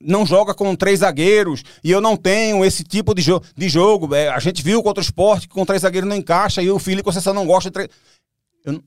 não 0.01 0.27
joga 0.27 0.53
com 0.53 0.75
três 0.75 0.99
zagueiros 1.01 1.63
e 1.83 1.91
eu 1.91 2.01
não 2.01 2.17
tenho 2.17 2.65
esse 2.65 2.83
tipo 2.83 3.15
de, 3.15 3.23
jo 3.23 3.41
de 3.57 3.69
jogo. 3.69 4.13
É, 4.15 4.29
a 4.29 4.39
gente 4.41 4.63
viu 4.63 4.83
contra 4.83 5.01
o 5.01 5.05
esporte 5.05 5.47
que 5.47 5.55
com 5.55 5.65
três 5.65 5.83
zagueiros 5.83 6.09
não 6.09 6.17
encaixa 6.17 6.61
e 6.61 6.69
o 6.71 6.79
Felipe 6.79 7.05
Conceição 7.05 7.33
não 7.33 7.47
gosta 7.47 7.71
de 7.71 7.75
três. 7.75 7.89
Eu, 8.65 8.83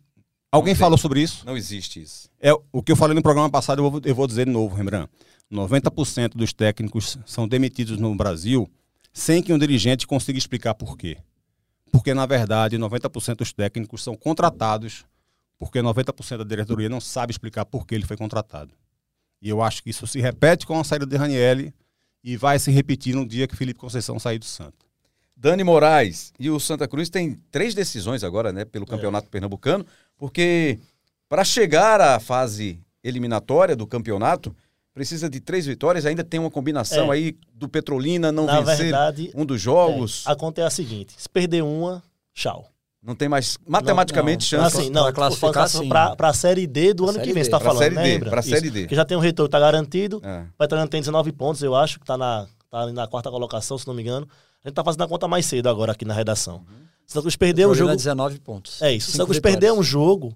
alguém 0.51 0.75
falou 0.75 0.98
sobre 0.98 1.22
isso? 1.22 1.46
Não 1.46 1.55
existe 1.55 2.01
isso. 2.01 2.29
É 2.41 2.51
o 2.72 2.84
que 2.84 2.91
eu 2.91 2.98
falei 2.98 3.15
no 3.15 3.24
programa 3.24 3.50
passado, 3.50 3.82
eu 3.82 3.89
vou, 3.89 4.01
eu 4.03 4.13
vou 4.13 4.27
dizer 4.27 4.46
de 4.46 4.51
novo, 4.51 4.75
Rembrandt. 4.75 5.10
90% 5.53 6.36
dos 6.36 6.51
técnicos 6.51 7.17
são 7.25 7.48
demitidos 7.48 7.98
no 7.98 8.13
Brasil 8.15 8.69
sem 9.13 9.43
que 9.43 9.53
um 9.53 9.60
dirigente 9.60 10.07
consiga 10.07 10.38
explicar 10.38 10.74
por 10.74 10.98
quê. 10.98 11.17
Porque, 11.91 12.13
na 12.13 12.25
verdade, 12.25 12.77
90% 12.77 13.36
dos 13.36 13.53
técnicos 13.53 14.03
são 14.03 14.15
contratados 14.15 15.05
porque 15.60 15.79
90% 15.79 16.38
da 16.38 16.43
diretoria 16.43 16.89
não 16.89 17.00
sabe 17.00 17.31
explicar 17.31 17.65
por 17.65 17.86
que 17.86 17.95
ele 17.95 18.05
foi 18.05 18.17
contratado. 18.17 18.74
E 19.41 19.48
eu 19.48 19.62
acho 19.62 19.83
que 19.83 19.91
isso 19.91 20.07
se 20.07 20.19
repete 20.19 20.65
com 20.65 20.79
a 20.79 20.83
saída 20.83 21.05
de 21.05 21.15
Ranielli 21.15 21.74
e 22.24 22.36
vai 22.36 22.57
se 22.57 22.72
repetir 22.72 23.15
no 23.15 23.25
dia 23.25 23.48
que 23.48 23.55
Felipe 23.55 23.79
Conceição 23.79 24.17
sair 24.17 24.39
do 24.39 24.45
Santos. 24.45 24.88
Dani 25.36 25.63
Moraes 25.63 26.33
e 26.39 26.50
o 26.50 26.60
Santa 26.60 26.88
Cruz 26.88 27.10
tem 27.10 27.36
três 27.51 27.74
decisões 27.74 28.24
agora, 28.24 28.51
né, 28.51 28.65
pelo 28.65 28.86
é. 28.86 28.88
Campeonato 28.88 29.27
é. 29.27 29.29
Pernambucano, 29.29 29.86
porque 30.17 30.79
para 31.29 31.43
chegar 31.43 32.01
à 32.01 32.19
fase 32.19 32.79
eliminatória 33.03 33.75
do 33.75 33.86
campeonato, 33.86 34.55
precisa 34.93 35.29
de 35.29 35.39
três 35.39 35.65
vitórias, 35.65 36.05
ainda 36.05 36.23
tem 36.23 36.39
uma 36.39 36.51
combinação 36.51 37.12
É. 37.12 37.15
aí 37.15 37.38
do 37.53 37.67
Petrolina 37.67 38.31
não 38.31 38.45
Na 38.45 38.62
vencer 38.62 38.83
verdade, 38.85 39.31
um 39.35 39.45
dos 39.45 39.59
jogos. 39.62 40.23
é, 40.27 40.31
a 40.31 40.35
conta 40.35 40.62
é 40.62 40.65
a 40.65 40.69
seguinte: 40.69 41.13
se 41.17 41.27
perder 41.29 41.63
uma, 41.63 42.01
tchau. 42.33 42.69
Não 43.05 43.15
tem 43.15 43.27
mais 43.27 43.57
matematicamente 43.67 44.55
não. 44.55 44.63
chance 44.63 44.77
Assim, 44.77 44.89
não, 44.89 45.12
classificar, 45.12 45.51
classificar 45.53 45.69
sim. 45.83 45.89
pra, 45.89 46.15
pra 46.15 46.31
Série 46.33 46.65
D 46.65 46.93
do 46.93 47.03
Pra 47.03 47.12
ano 47.12 47.19
que 47.19 47.33
vem, 47.33 47.41
D. 47.41 47.43
você 47.43 47.50
tá 47.51 47.59
Pra 47.59 47.67
falando, 47.67 47.81
Série 47.83 47.95
D, 47.95 48.01
lembra? 48.01 48.29
pra 48.29 48.39
Isso. 48.39 48.50
Série 48.50 48.69
D. 48.69 48.81
Porque 48.83 48.95
já 48.95 49.03
tem 49.03 49.17
um 49.17 49.19
retorno 49.19 49.50
que 49.50 49.51
tá 49.51 49.59
garantido. 49.59 50.21
É. 50.23 50.43
O 50.43 50.57
Petrolina 50.57 50.88
tem 50.88 51.01
19 51.01 51.33
pontos, 51.33 51.62
eu 51.62 51.75
acho, 51.75 52.00
que 52.00 52.05
tá 52.05 52.17
na, 52.17 52.47
tá 52.69 52.79
ali 52.81 52.93
na 52.93 53.05
quarta 53.05 53.29
colocação, 53.29 53.77
se 53.77 53.85
não 53.85 53.93
me 53.93 54.01
engano. 54.01 54.25
A 54.63 54.69
gente 54.69 54.75
tá 54.75 54.85
fazendo 54.85 55.03
a 55.03 55.07
conta 55.09 55.27
mais 55.27 55.45
cedo 55.45 55.67
agora 55.67 55.91
aqui 55.91 56.05
na 56.05 56.13
redação. 56.13 56.57
Uhum. 56.59 56.83
Santa 57.05 57.23
Cruz 57.23 57.35
perdeu 57.35 57.67
o 57.67 57.71
Petrolina, 57.73 57.91
jogo. 57.93 57.97
19 57.97 58.39
pontos. 58.39 58.81
É 58.81 58.93
isso. 58.93 59.07
Se 59.07 59.09
o 59.09 59.12
Cinco 59.12 59.17
Santa 59.17 59.25
Cruz 59.25 59.39
perder 59.41 59.73
um 59.73 59.83
jogo, 59.83 60.33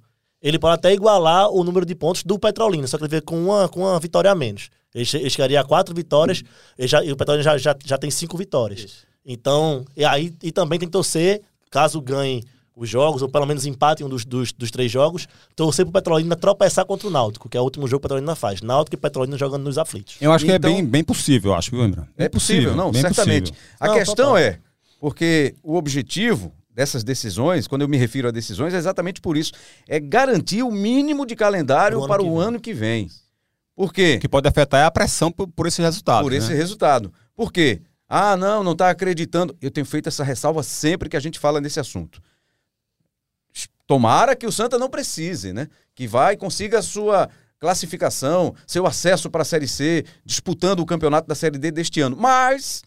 ele 0.47 0.59
pode 0.59 0.75
até 0.75 0.93
igualar 0.93 1.49
o 1.49 1.63
número 1.63 1.85
de 1.85 1.93
pontos 1.95 2.23
do 2.23 2.37
Petrolina, 2.39 2.87
só 2.87 2.97
que 2.97 3.03
ele 3.03 3.09
veio 3.11 3.23
com 3.23 3.37
uma, 3.45 3.67
com 3.69 3.81
uma 3.81 3.99
vitória 3.99 4.31
a 4.31 4.35
menos. 4.35 4.69
Ele, 4.95 5.07
ele 5.15 5.29
chegaria 5.29 5.59
a 5.59 5.63
quatro 5.63 5.93
vitórias 5.93 6.43
ele 6.77 6.87
já, 6.87 7.03
e 7.03 7.11
o 7.11 7.15
Petrolina 7.17 7.43
já, 7.43 7.57
já, 7.57 7.75
já 7.85 7.97
tem 7.97 8.09
cinco 8.09 8.37
vitórias. 8.37 9.05
Então, 9.25 9.83
e 9.95 10.05
aí 10.05 10.33
e 10.41 10.51
também 10.51 10.79
tem 10.79 10.87
que 10.87 10.91
torcer, 10.93 11.41
caso 11.69 11.99
ganhe 12.01 12.43
os 12.75 12.87
jogos, 12.87 13.23
ou 13.23 13.27
pelo 13.29 13.45
menos 13.47 13.65
empate 13.65 14.03
em 14.03 14.05
um 14.05 14.09
dos, 14.09 14.23
dos, 14.23 14.51
dos 14.53 14.69
três 14.69 14.91
jogos, 14.91 15.27
torcer 15.55 15.83
pro 15.83 15.91
Petrolina 15.91 16.35
tropeçar 16.35 16.85
contra 16.85 17.07
o 17.07 17.09
Náutico, 17.11 17.49
que 17.49 17.57
é 17.57 17.59
o 17.59 17.63
último 17.63 17.87
jogo 17.87 17.99
que 18.01 18.05
o 18.05 18.07
Petrolina 18.09 18.35
faz. 18.35 18.61
Náutico 18.61 18.95
e 18.95 18.99
Petrolina 18.99 19.35
jogando 19.35 19.63
nos 19.63 19.79
aflitos. 19.79 20.15
Eu 20.21 20.31
acho 20.31 20.45
que 20.45 20.51
Então- 20.51 20.69
é 20.69 20.73
bem, 20.75 20.85
bem 20.85 21.03
possível, 21.03 21.51
eu 21.51 21.57
acho, 21.57 21.71
viu, 21.71 21.83
Embra? 21.83 22.07
É 22.15 22.29
possível, 22.29 22.75
não, 22.75 22.93
certamente. 22.93 23.51
possível. 23.51 23.75
A 23.79 23.87
Não, 23.87 23.93
questão 23.95 24.15
total. 24.15 24.37
é, 24.37 24.59
porque 24.99 25.55
o 25.63 25.75
objetivo 25.75 26.53
dessas 26.77 27.03
decisões, 27.03 27.67
quando 27.67 27.81
eu 27.81 27.87
me 27.87 27.97
refiro 27.97 28.27
a 28.27 28.31
decisões, 28.31 28.71
é 28.71 28.77
exatamente 28.77 29.19
por 29.19 29.35
isso. 29.35 29.51
É 29.87 29.99
garantir 29.99 30.61
o 30.61 30.69
mínimo 30.69 31.25
de 31.25 31.35
calendário 31.35 31.97
ano 31.97 32.07
para 32.07 32.21
o 32.21 32.37
vem. 32.37 32.47
ano 32.47 32.59
que 32.59 32.71
vem. 32.71 33.09
Por 33.75 33.91
quê? 33.91 34.17
O 34.17 34.19
que 34.19 34.29
pode 34.29 34.47
afetar 34.47 34.81
é 34.81 34.83
a 34.83 34.91
pressão 34.91 35.31
por, 35.31 35.47
por 35.47 35.65
esse 35.65 35.81
resultado. 35.81 36.21
por 36.21 36.33
esse 36.33 36.51
né? 36.51 36.55
resultado. 36.55 37.11
Por 37.35 37.51
quê? 37.51 37.81
Ah, 38.07 38.37
não, 38.37 38.63
não 38.63 38.73
está 38.73 38.91
acreditando. 38.91 39.57
Eu 39.59 39.71
tenho 39.71 39.87
feito 39.87 40.07
essa 40.07 40.23
ressalva 40.23 40.61
sempre 40.61 41.09
que 41.09 41.17
a 41.17 41.19
gente 41.19 41.39
fala 41.39 41.59
nesse 41.59 41.79
assunto. 41.79 42.21
Tomara 43.87 44.35
que 44.35 44.45
o 44.45 44.51
Santa 44.51 44.77
não 44.77 44.87
precise, 44.87 45.51
né? 45.53 45.67
Que 45.95 46.05
vai 46.05 46.35
e 46.35 46.37
consiga 46.37 46.77
a 46.77 46.83
sua 46.83 47.27
classificação, 47.59 48.53
seu 48.67 48.85
acesso 48.85 49.31
para 49.31 49.41
a 49.41 49.45
Série 49.45 49.67
C, 49.67 50.05
disputando 50.23 50.81
o 50.81 50.85
campeonato 50.85 51.27
da 51.27 51.33
Série 51.33 51.57
D 51.57 51.71
deste 51.71 52.01
ano. 52.01 52.15
Mas 52.15 52.83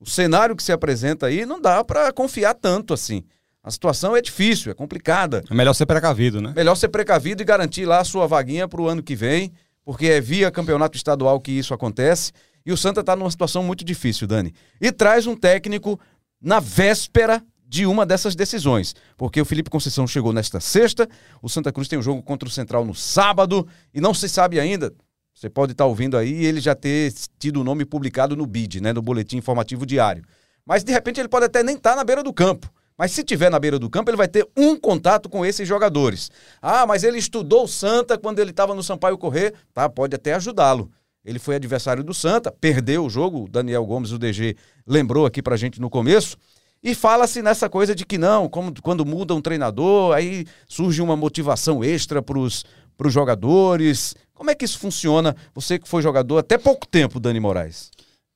o 0.00 0.08
cenário 0.08 0.56
que 0.56 0.62
se 0.62 0.72
apresenta 0.72 1.26
aí 1.26 1.46
não 1.46 1.60
dá 1.60 1.82
para 1.84 2.12
confiar 2.12 2.54
tanto 2.54 2.92
assim. 2.94 3.24
A 3.62 3.70
situação 3.70 4.14
é 4.14 4.20
difícil, 4.20 4.70
é 4.70 4.74
complicada. 4.74 5.42
É 5.50 5.54
melhor 5.54 5.72
ser 5.72 5.86
precavido, 5.86 6.40
né? 6.40 6.52
Melhor 6.54 6.74
ser 6.74 6.88
precavido 6.88 7.42
e 7.42 7.46
garantir 7.46 7.86
lá 7.86 8.00
a 8.00 8.04
sua 8.04 8.26
vaguinha 8.26 8.68
para 8.68 8.80
o 8.80 8.86
ano 8.86 9.02
que 9.02 9.16
vem, 9.16 9.52
porque 9.82 10.06
é 10.06 10.20
via 10.20 10.50
campeonato 10.50 10.96
estadual 10.96 11.40
que 11.40 11.52
isso 11.52 11.72
acontece. 11.72 12.30
E 12.66 12.72
o 12.72 12.76
Santa 12.76 13.00
está 13.00 13.16
numa 13.16 13.30
situação 13.30 13.62
muito 13.62 13.82
difícil, 13.82 14.26
Dani. 14.26 14.52
E 14.78 14.92
traz 14.92 15.26
um 15.26 15.34
técnico 15.34 15.98
na 16.40 16.60
véspera 16.60 17.42
de 17.66 17.86
uma 17.86 18.04
dessas 18.04 18.36
decisões. 18.36 18.94
Porque 19.16 19.40
o 19.40 19.44
Felipe 19.44 19.70
Conceição 19.70 20.06
chegou 20.06 20.32
nesta 20.32 20.60
sexta, 20.60 21.08
o 21.42 21.48
Santa 21.48 21.72
Cruz 21.72 21.88
tem 21.88 21.98
um 21.98 22.02
jogo 22.02 22.22
contra 22.22 22.46
o 22.46 22.52
Central 22.52 22.84
no 22.84 22.94
sábado, 22.94 23.66
e 23.92 24.00
não 24.00 24.12
se 24.12 24.28
sabe 24.28 24.60
ainda. 24.60 24.92
Você 25.34 25.50
pode 25.50 25.72
estar 25.72 25.84
ouvindo 25.84 26.16
aí 26.16 26.44
ele 26.44 26.60
já 26.60 26.74
ter 26.74 27.12
tido 27.38 27.60
o 27.60 27.64
nome 27.64 27.84
publicado 27.84 28.36
no 28.36 28.46
BID, 28.46 28.80
né, 28.80 28.92
no 28.92 29.02
Boletim 29.02 29.36
Informativo 29.36 29.84
Diário. 29.84 30.24
Mas 30.64 30.84
de 30.84 30.92
repente 30.92 31.20
ele 31.20 31.28
pode 31.28 31.46
até 31.46 31.62
nem 31.62 31.76
estar 31.76 31.96
na 31.96 32.04
beira 32.04 32.22
do 32.22 32.32
campo. 32.32 32.72
Mas 32.96 33.10
se 33.10 33.24
tiver 33.24 33.50
na 33.50 33.58
beira 33.58 33.78
do 33.78 33.90
campo, 33.90 34.08
ele 34.08 34.16
vai 34.16 34.28
ter 34.28 34.48
um 34.56 34.78
contato 34.78 35.28
com 35.28 35.44
esses 35.44 35.66
jogadores. 35.66 36.30
Ah, 36.62 36.86
mas 36.86 37.02
ele 37.02 37.18
estudou 37.18 37.64
o 37.64 37.68
Santa 37.68 38.16
quando 38.16 38.38
ele 38.38 38.50
estava 38.50 38.74
no 38.74 38.82
Sampaio 38.82 39.18
Correr. 39.18 39.52
Tá, 39.72 39.88
pode 39.88 40.14
até 40.14 40.34
ajudá-lo. 40.34 40.88
Ele 41.24 41.40
foi 41.40 41.56
adversário 41.56 42.04
do 42.04 42.14
Santa, 42.14 42.52
perdeu 42.52 43.04
o 43.04 43.10
jogo. 43.10 43.44
O 43.44 43.48
Daniel 43.48 43.84
Gomes, 43.84 44.12
o 44.12 44.18
DG, 44.18 44.56
lembrou 44.86 45.26
aqui 45.26 45.42
pra 45.42 45.56
gente 45.56 45.80
no 45.80 45.90
começo. 45.90 46.36
E 46.82 46.94
fala-se 46.94 47.42
nessa 47.42 47.68
coisa 47.68 47.94
de 47.94 48.04
que 48.04 48.18
não, 48.18 48.48
como, 48.48 48.72
quando 48.82 49.06
muda 49.06 49.34
um 49.34 49.40
treinador, 49.40 50.14
aí 50.14 50.46
surge 50.68 51.00
uma 51.00 51.16
motivação 51.16 51.82
extra 51.82 52.22
para 52.22 52.38
os 52.38 52.64
jogadores. 53.06 54.14
Como 54.34 54.50
é 54.50 54.54
que 54.54 54.64
isso 54.64 54.78
funciona? 54.78 55.34
Você 55.54 55.78
que 55.78 55.88
foi 55.88 56.02
jogador 56.02 56.38
até 56.38 56.58
pouco 56.58 56.86
tempo, 56.86 57.20
Dani 57.20 57.38
Moraes. 57.38 57.90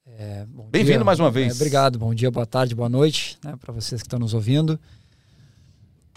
É, 0.06 0.46
Bem-vindo 0.70 1.04
mais 1.04 1.18
uma 1.18 1.30
vez. 1.30 1.52
É, 1.52 1.56
obrigado, 1.56 1.98
bom 1.98 2.14
dia, 2.14 2.30
boa 2.30 2.46
tarde, 2.46 2.74
boa 2.74 2.88
noite, 2.88 3.36
né, 3.44 3.56
para 3.60 3.72
vocês 3.72 4.00
que 4.00 4.06
estão 4.06 4.18
nos 4.18 4.32
ouvindo. 4.32 4.78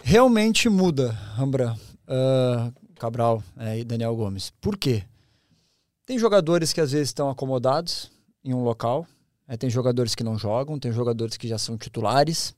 Realmente 0.04 0.70
muda, 0.70 1.12
Rambra, 1.36 1.76
ah, 2.08 2.72
Cabral 2.96 3.44
né, 3.56 3.80
e 3.80 3.84
Daniel 3.84 4.16
Gomes. 4.16 4.52
Por 4.62 4.78
quê? 4.78 5.04
Tem 6.06 6.18
jogadores 6.18 6.72
que 6.74 6.82
às 6.82 6.92
vezes 6.92 7.10
estão 7.10 7.30
acomodados 7.30 8.12
em 8.44 8.54
um 8.54 8.64
local, 8.64 9.08
né, 9.48 9.58
tem 9.58 9.70
jogadores 9.70 10.14
que 10.14 10.24
não 10.24 10.38
jogam, 10.38 10.80
tem 10.80 10.92
jogadores 10.92 11.38
que 11.38 11.48
já 11.48 11.58
são 11.58 11.76
titulares. 11.76 12.56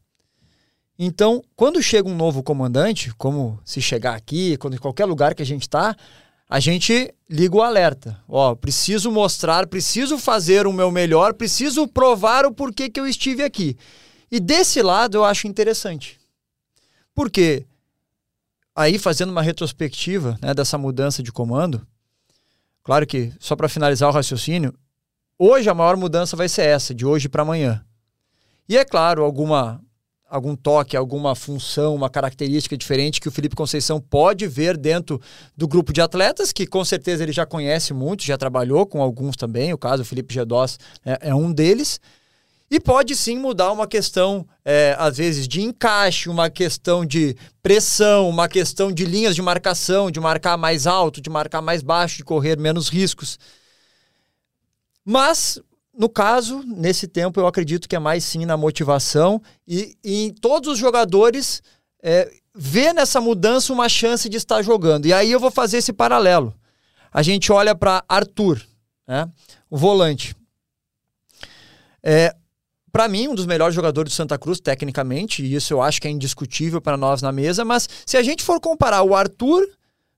Então, 0.99 1.41
quando 1.55 1.81
chega 1.81 2.07
um 2.07 2.15
novo 2.15 2.43
comandante, 2.43 3.13
como 3.15 3.59
se 3.65 3.81
chegar 3.81 4.15
aqui, 4.15 4.57
quando 4.57 4.75
em 4.75 4.79
qualquer 4.79 5.05
lugar 5.05 5.33
que 5.33 5.41
a 5.41 5.45
gente 5.45 5.63
está, 5.63 5.95
a 6.53 6.59
gente 6.59 7.11
liga 7.27 7.55
o 7.55 7.63
alerta. 7.63 8.15
Ó, 8.29 8.53
preciso 8.53 9.11
mostrar, 9.11 9.65
preciso 9.65 10.19
fazer 10.19 10.67
o 10.67 10.71
meu 10.71 10.91
melhor, 10.91 11.33
preciso 11.33 11.87
provar 11.87 12.45
o 12.45 12.53
porquê 12.53 12.91
que 12.91 12.99
eu 12.99 13.07
estive 13.07 13.41
aqui. 13.41 13.75
E 14.29 14.39
desse 14.39 14.79
lado 14.83 15.17
eu 15.17 15.25
acho 15.25 15.47
interessante. 15.47 16.19
Porque 17.15 17.65
aí 18.75 18.99
fazendo 18.99 19.31
uma 19.31 19.41
retrospectiva 19.41 20.37
né, 20.43 20.53
dessa 20.53 20.77
mudança 20.77 21.23
de 21.23 21.31
comando, 21.31 21.87
claro 22.83 23.07
que 23.07 23.33
só 23.39 23.55
para 23.55 23.67
finalizar 23.67 24.07
o 24.07 24.13
raciocínio, 24.13 24.75
hoje 25.39 25.67
a 25.71 25.73
maior 25.73 25.97
mudança 25.97 26.37
vai 26.37 26.47
ser 26.47 26.67
essa, 26.67 26.93
de 26.93 27.03
hoje 27.03 27.27
para 27.27 27.41
amanhã. 27.41 27.83
E 28.69 28.77
é 28.77 28.85
claro, 28.85 29.23
alguma 29.23 29.81
algum 30.33 30.55
toque, 30.55 30.97
alguma 30.97 31.35
função, 31.35 31.93
uma 31.93 32.09
característica 32.09 32.75
diferente 32.75 33.21
que 33.21 33.27
o 33.27 33.31
Felipe 33.31 33.55
Conceição 33.55 34.01
pode 34.01 34.47
ver 34.47 34.75
dentro 34.75 35.21
do 35.55 35.67
grupo 35.67 35.93
de 35.93 36.01
atletas, 36.01 36.51
que 36.51 36.65
com 36.65 36.83
certeza 36.83 37.21
ele 37.21 37.31
já 37.31 37.45
conhece 37.45 37.93
muito, 37.93 38.23
já 38.23 38.35
trabalhou 38.35 38.83
com 38.87 38.99
alguns 38.99 39.35
também, 39.35 39.71
o 39.71 39.77
caso 39.77 40.01
do 40.01 40.05
Felipe 40.07 40.33
Gedós 40.33 40.79
é, 41.05 41.29
é 41.29 41.35
um 41.35 41.53
deles. 41.53 42.01
E 42.71 42.79
pode 42.79 43.15
sim 43.15 43.37
mudar 43.37 43.71
uma 43.71 43.85
questão, 43.85 44.43
é, 44.65 44.95
às 44.97 45.17
vezes, 45.17 45.47
de 45.47 45.61
encaixe, 45.61 46.27
uma 46.27 46.49
questão 46.49 47.05
de 47.05 47.35
pressão, 47.61 48.27
uma 48.27 48.47
questão 48.47 48.91
de 48.91 49.05
linhas 49.05 49.35
de 49.35 49.41
marcação, 49.43 50.09
de 50.09 50.19
marcar 50.19 50.57
mais 50.57 50.87
alto, 50.87 51.21
de 51.21 51.29
marcar 51.29 51.61
mais 51.61 51.83
baixo, 51.83 52.17
de 52.17 52.23
correr 52.23 52.57
menos 52.57 52.89
riscos. 52.89 53.37
Mas 55.05 55.61
no 55.97 56.09
caso, 56.09 56.63
nesse 56.65 57.07
tempo, 57.07 57.39
eu 57.39 57.47
acredito 57.47 57.87
que 57.87 57.95
é 57.95 57.99
mais 57.99 58.23
sim 58.23 58.45
na 58.45 58.57
motivação 58.57 59.41
e, 59.67 59.95
e 60.03 60.25
em 60.25 60.33
todos 60.33 60.73
os 60.73 60.77
jogadores 60.79 61.61
é, 62.01 62.31
ver 62.53 62.93
nessa 62.93 63.21
mudança 63.21 63.71
uma 63.71 63.87
chance 63.87 64.27
de 64.27 64.37
estar 64.37 64.61
jogando. 64.61 65.05
E 65.05 65.13
aí 65.13 65.31
eu 65.31 65.39
vou 65.39 65.51
fazer 65.51 65.77
esse 65.77 65.93
paralelo. 65.93 66.53
A 67.11 67.21
gente 67.21 67.51
olha 67.51 67.75
para 67.75 68.03
Arthur, 68.09 68.61
né, 69.07 69.29
o 69.69 69.77
volante. 69.77 70.35
É, 72.01 72.35
para 72.91 73.07
mim, 73.07 73.27
um 73.27 73.35
dos 73.35 73.45
melhores 73.45 73.73
jogadores 73.73 74.13
do 74.13 74.15
Santa 74.15 74.37
Cruz, 74.37 74.59
tecnicamente, 74.59 75.43
e 75.43 75.55
isso 75.55 75.73
eu 75.73 75.81
acho 75.81 76.01
que 76.01 76.07
é 76.07 76.11
indiscutível 76.11 76.81
para 76.81 76.97
nós 76.97 77.21
na 77.21 77.31
mesa, 77.31 77.63
mas 77.63 77.87
se 78.05 78.17
a 78.17 78.23
gente 78.23 78.43
for 78.43 78.59
comparar 78.59 79.03
o 79.03 79.15
Arthur 79.15 79.67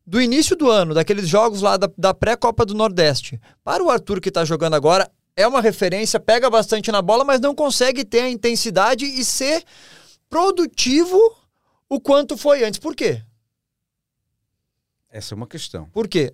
do 0.05 0.21
início 0.21 0.55
do 0.55 0.69
ano, 0.69 0.93
daqueles 0.93 1.27
jogos 1.27 1.61
lá 1.61 1.77
da, 1.77 1.89
da 1.97 2.13
pré-Copa 2.13 2.65
do 2.65 2.73
Nordeste, 2.73 3.39
para 3.63 3.83
o 3.83 3.89
Arthur 3.89 4.19
que 4.19 4.29
está 4.29 4.43
jogando 4.43 4.73
agora, 4.73 5.09
é 5.35 5.47
uma 5.47 5.61
referência, 5.61 6.19
pega 6.19 6.49
bastante 6.49 6.91
na 6.91 7.01
bola, 7.01 7.23
mas 7.25 7.41
não 7.41 7.53
consegue 7.53 8.05
ter 8.05 8.21
a 8.21 8.29
intensidade 8.29 9.05
e 9.05 9.23
ser 9.25 9.63
produtivo 10.29 11.19
o 11.89 11.99
quanto 11.99 12.37
foi 12.37 12.63
antes. 12.63 12.79
Por 12.79 12.95
quê? 12.95 13.21
Essa 15.09 15.33
é 15.33 15.35
uma 15.35 15.47
questão. 15.47 15.85
Por 15.89 16.07
quê? 16.07 16.33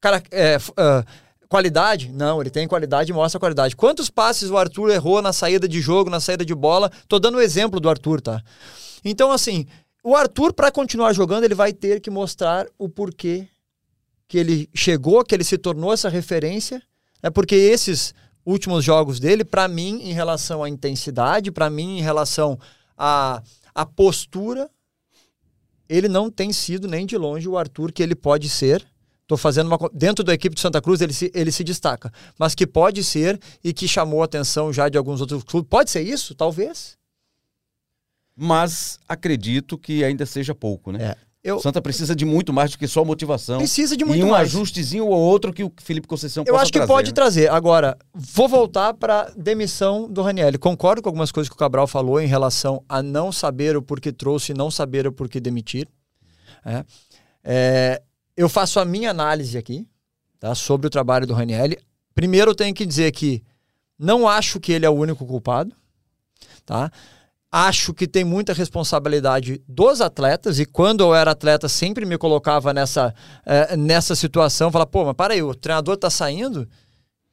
Cara, 0.00 0.22
é, 0.30 0.56
uh, 0.56 1.04
qualidade? 1.48 2.10
Não, 2.10 2.40
ele 2.40 2.50
tem 2.50 2.66
qualidade 2.66 3.10
e 3.10 3.14
mostra 3.14 3.40
qualidade. 3.40 3.76
Quantos 3.76 4.08
passes 4.08 4.50
o 4.50 4.56
Arthur 4.56 4.90
errou 4.90 5.20
na 5.20 5.32
saída 5.32 5.68
de 5.68 5.80
jogo, 5.80 6.08
na 6.08 6.20
saída 6.20 6.44
de 6.44 6.54
bola? 6.54 6.90
Tô 7.08 7.18
dando 7.18 7.38
o 7.38 7.40
exemplo 7.40 7.80
do 7.80 7.88
Arthur, 7.88 8.20
tá? 8.20 8.42
Então, 9.04 9.32
assim, 9.32 9.66
o 10.02 10.14
Arthur, 10.16 10.52
para 10.52 10.70
continuar 10.70 11.12
jogando, 11.12 11.44
ele 11.44 11.54
vai 11.54 11.72
ter 11.72 12.00
que 12.00 12.10
mostrar 12.10 12.66
o 12.78 12.88
porquê 12.88 13.48
que 14.26 14.38
ele 14.38 14.70
chegou, 14.72 15.24
que 15.24 15.34
ele 15.34 15.44
se 15.44 15.58
tornou 15.58 15.92
essa 15.92 16.08
referência. 16.08 16.82
É 17.22 17.28
porque 17.28 17.54
esses 17.54 18.14
últimos 18.50 18.84
jogos 18.84 19.20
dele, 19.20 19.44
para 19.44 19.68
mim, 19.68 20.00
em 20.02 20.12
relação 20.12 20.62
à 20.62 20.68
intensidade, 20.68 21.50
para 21.50 21.70
mim, 21.70 21.98
em 21.98 22.02
relação 22.02 22.58
à, 22.96 23.42
à 23.74 23.86
postura, 23.86 24.70
ele 25.88 26.08
não 26.08 26.30
tem 26.30 26.52
sido 26.52 26.86
nem 26.86 27.04
de 27.04 27.16
longe 27.16 27.48
o 27.48 27.58
Arthur 27.58 27.92
que 27.92 28.02
ele 28.02 28.14
pode 28.14 28.48
ser. 28.48 28.86
Tô 29.26 29.36
fazendo 29.36 29.68
uma 29.68 29.78
dentro 29.92 30.24
da 30.24 30.34
equipe 30.34 30.54
de 30.54 30.60
Santa 30.60 30.82
Cruz 30.82 31.00
ele 31.00 31.12
se, 31.12 31.30
ele 31.34 31.52
se 31.52 31.62
destaca, 31.62 32.12
mas 32.36 32.54
que 32.54 32.66
pode 32.66 33.04
ser 33.04 33.40
e 33.62 33.72
que 33.72 33.86
chamou 33.86 34.22
a 34.22 34.24
atenção 34.24 34.72
já 34.72 34.88
de 34.88 34.98
alguns 34.98 35.20
outros 35.20 35.44
clubes. 35.44 35.68
Pode 35.68 35.90
ser 35.90 36.02
isso, 36.02 36.34
talvez. 36.34 36.98
Mas 38.36 38.98
acredito 39.08 39.78
que 39.78 40.02
ainda 40.02 40.26
seja 40.26 40.54
pouco, 40.54 40.90
né? 40.90 41.04
É. 41.04 41.29
Eu, 41.42 41.58
Santa 41.58 41.80
precisa 41.80 42.14
de 42.14 42.26
muito 42.26 42.52
mais 42.52 42.70
do 42.70 42.78
que 42.78 42.86
só 42.86 43.02
motivação. 43.02 43.58
precisa 43.58 43.96
de 43.96 44.04
muito 44.04 44.20
e 44.20 44.24
um 44.24 44.30
mais. 44.30 44.48
ajustezinho 44.48 45.06
ou 45.06 45.18
outro 45.18 45.54
que 45.54 45.64
o 45.64 45.72
Felipe 45.78 46.06
Conceição 46.06 46.44
Eu 46.46 46.56
acho 46.56 46.70
que 46.70 46.78
trazer, 46.78 46.92
pode 46.92 47.10
né? 47.10 47.14
trazer. 47.14 47.50
Agora, 47.50 47.96
vou 48.12 48.46
voltar 48.46 48.92
para 48.92 49.32
demissão 49.34 50.06
do 50.06 50.20
Raniel. 50.20 50.58
Concordo 50.58 51.00
com 51.00 51.08
algumas 51.08 51.32
coisas 51.32 51.48
que 51.48 51.54
o 51.54 51.58
Cabral 51.58 51.86
falou 51.86 52.20
em 52.20 52.26
relação 52.26 52.84
a 52.86 53.02
não 53.02 53.32
saber 53.32 53.74
o 53.74 53.80
porquê 53.80 54.12
trouxe 54.12 54.52
e 54.52 54.54
não 54.54 54.70
saber 54.70 55.06
o 55.06 55.12
porquê 55.12 55.40
demitir. 55.40 55.88
É. 56.62 56.84
É, 57.42 58.02
eu 58.36 58.48
faço 58.48 58.78
a 58.78 58.84
minha 58.84 59.10
análise 59.10 59.56
aqui 59.56 59.88
tá, 60.38 60.54
sobre 60.54 60.88
o 60.88 60.90
trabalho 60.90 61.26
do 61.26 61.32
Raniel. 61.32 61.70
Primeiro, 62.14 62.50
eu 62.50 62.54
tenho 62.54 62.74
que 62.74 62.84
dizer 62.84 63.12
que 63.12 63.42
não 63.98 64.28
acho 64.28 64.60
que 64.60 64.72
ele 64.72 64.84
é 64.84 64.90
o 64.90 64.94
único 64.94 65.24
culpado. 65.24 65.74
Tá? 66.66 66.90
Acho 67.52 67.92
que 67.92 68.06
tem 68.06 68.24
muita 68.24 68.52
responsabilidade 68.52 69.60
dos 69.66 70.00
atletas, 70.00 70.60
e 70.60 70.64
quando 70.64 71.00
eu 71.02 71.12
era 71.12 71.32
atleta, 71.32 71.68
sempre 71.68 72.06
me 72.06 72.16
colocava 72.16 72.72
nessa, 72.72 73.12
eh, 73.44 73.76
nessa 73.76 74.14
situação, 74.14 74.70
falar, 74.70 74.86
pô, 74.86 75.04
mas 75.04 75.14
para 75.16 75.34
aí, 75.34 75.42
o 75.42 75.52
treinador 75.52 75.96
tá 75.96 76.08
saindo, 76.08 76.68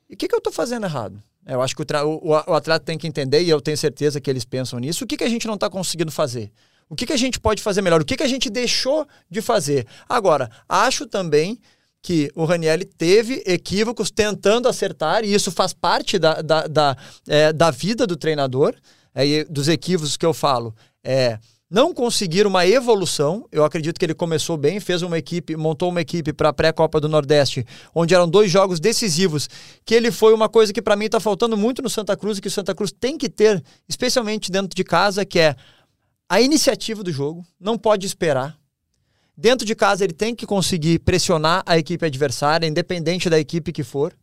e 0.09 0.15
o 0.15 0.17
que, 0.17 0.27
que 0.27 0.33
eu 0.35 0.41
tô 0.41 0.51
fazendo 0.51 0.85
errado? 0.87 1.21
Eu 1.45 1.61
acho 1.61 1.75
que 1.75 1.83
o, 1.83 1.85
o- 2.07 2.29
o 2.31 2.53
atleta 2.55 2.83
tem 2.83 2.97
que 2.97 3.07
entender, 3.07 3.43
e 3.43 3.49
eu 3.49 3.61
tenho 3.61 3.77
certeza 3.77 4.19
que 4.19 4.27
eles 4.29 4.43
pensam 4.43 4.79
nisso, 4.79 5.03
o 5.03 5.07
que, 5.07 5.17
que 5.17 5.23
a 5.23 5.29
gente 5.29 5.45
não 5.45 5.53
está 5.53 5.69
conseguindo 5.69 6.11
fazer? 6.11 6.51
O 6.89 6.95
que, 6.95 7.05
que 7.05 7.13
a 7.13 7.17
gente 7.17 7.39
pode 7.39 7.61
fazer 7.61 7.83
melhor? 7.83 8.01
O 8.01 8.05
que, 8.05 8.17
que 8.17 8.23
a 8.23 8.27
gente 8.27 8.49
deixou 8.49 9.05
de 9.29 9.41
fazer? 9.41 9.85
Agora, 10.09 10.49
acho 10.67 11.05
também 11.05 11.59
que 12.01 12.31
o 12.33 12.43
Ranielli 12.45 12.85
teve 12.85 13.43
equívocos 13.45 14.09
tentando 14.09 14.67
acertar, 14.67 15.23
e 15.23 15.31
isso 15.31 15.51
faz 15.51 15.73
parte 15.73 16.17
da, 16.17 16.41
da, 16.41 16.65
da, 16.65 16.97
eh, 17.27 17.53
da 17.53 17.69
vida 17.69 18.07
do 18.07 18.15
treinador, 18.17 18.73
é, 19.17 19.43
dos 19.45 19.67
equívocos 19.67 20.15
que 20.15 20.25
eu 20.25 20.33
falo. 20.33 20.75
É, 21.03 21.39
não 21.69 21.93
conseguir 21.93 22.45
uma 22.45 22.65
evolução. 22.65 23.47
Eu 23.51 23.65
acredito 23.65 23.99
que 23.99 24.05
ele 24.05 24.13
começou 24.13 24.55
bem, 24.55 24.79
fez 24.79 25.01
uma 25.01 25.17
equipe, 25.17 25.55
montou 25.57 25.89
uma 25.89 26.01
equipe 26.01 26.31
para 26.31 26.49
a 26.49 26.53
pré-copa 26.53 26.99
do 26.99 27.09
Nordeste, 27.09 27.65
onde 27.93 28.13
eram 28.13 28.29
dois 28.29 28.51
jogos 28.51 28.79
decisivos, 28.79 29.49
que 29.83 29.95
ele 29.95 30.11
foi 30.11 30.33
uma 30.33 30.47
coisa 30.47 30.71
que 30.71 30.81
para 30.81 30.95
mim 30.95 31.05
está 31.05 31.19
faltando 31.19 31.57
muito 31.57 31.81
no 31.81 31.89
Santa 31.89 32.15
Cruz 32.15 32.37
e 32.37 32.41
que 32.41 32.47
o 32.47 32.51
Santa 32.51 32.75
Cruz 32.75 32.91
tem 32.91 33.17
que 33.17 33.27
ter, 33.27 33.61
especialmente 33.89 34.51
dentro 34.51 34.75
de 34.75 34.83
casa, 34.83 35.25
que 35.25 35.39
é 35.39 35.55
a 36.29 36.39
iniciativa 36.39 37.03
do 37.03 37.11
jogo, 37.11 37.45
não 37.59 37.77
pode 37.77 38.05
esperar. 38.05 38.57
Dentro 39.35 39.65
de 39.65 39.75
casa 39.75 40.03
ele 40.03 40.13
tem 40.13 40.35
que 40.35 40.45
conseguir 40.45 40.99
pressionar 40.99 41.63
a 41.65 41.77
equipe 41.77 42.05
adversária, 42.05 42.67
independente 42.67 43.29
da 43.29 43.39
equipe 43.39 43.71
que 43.71 43.83
for. 43.83 44.13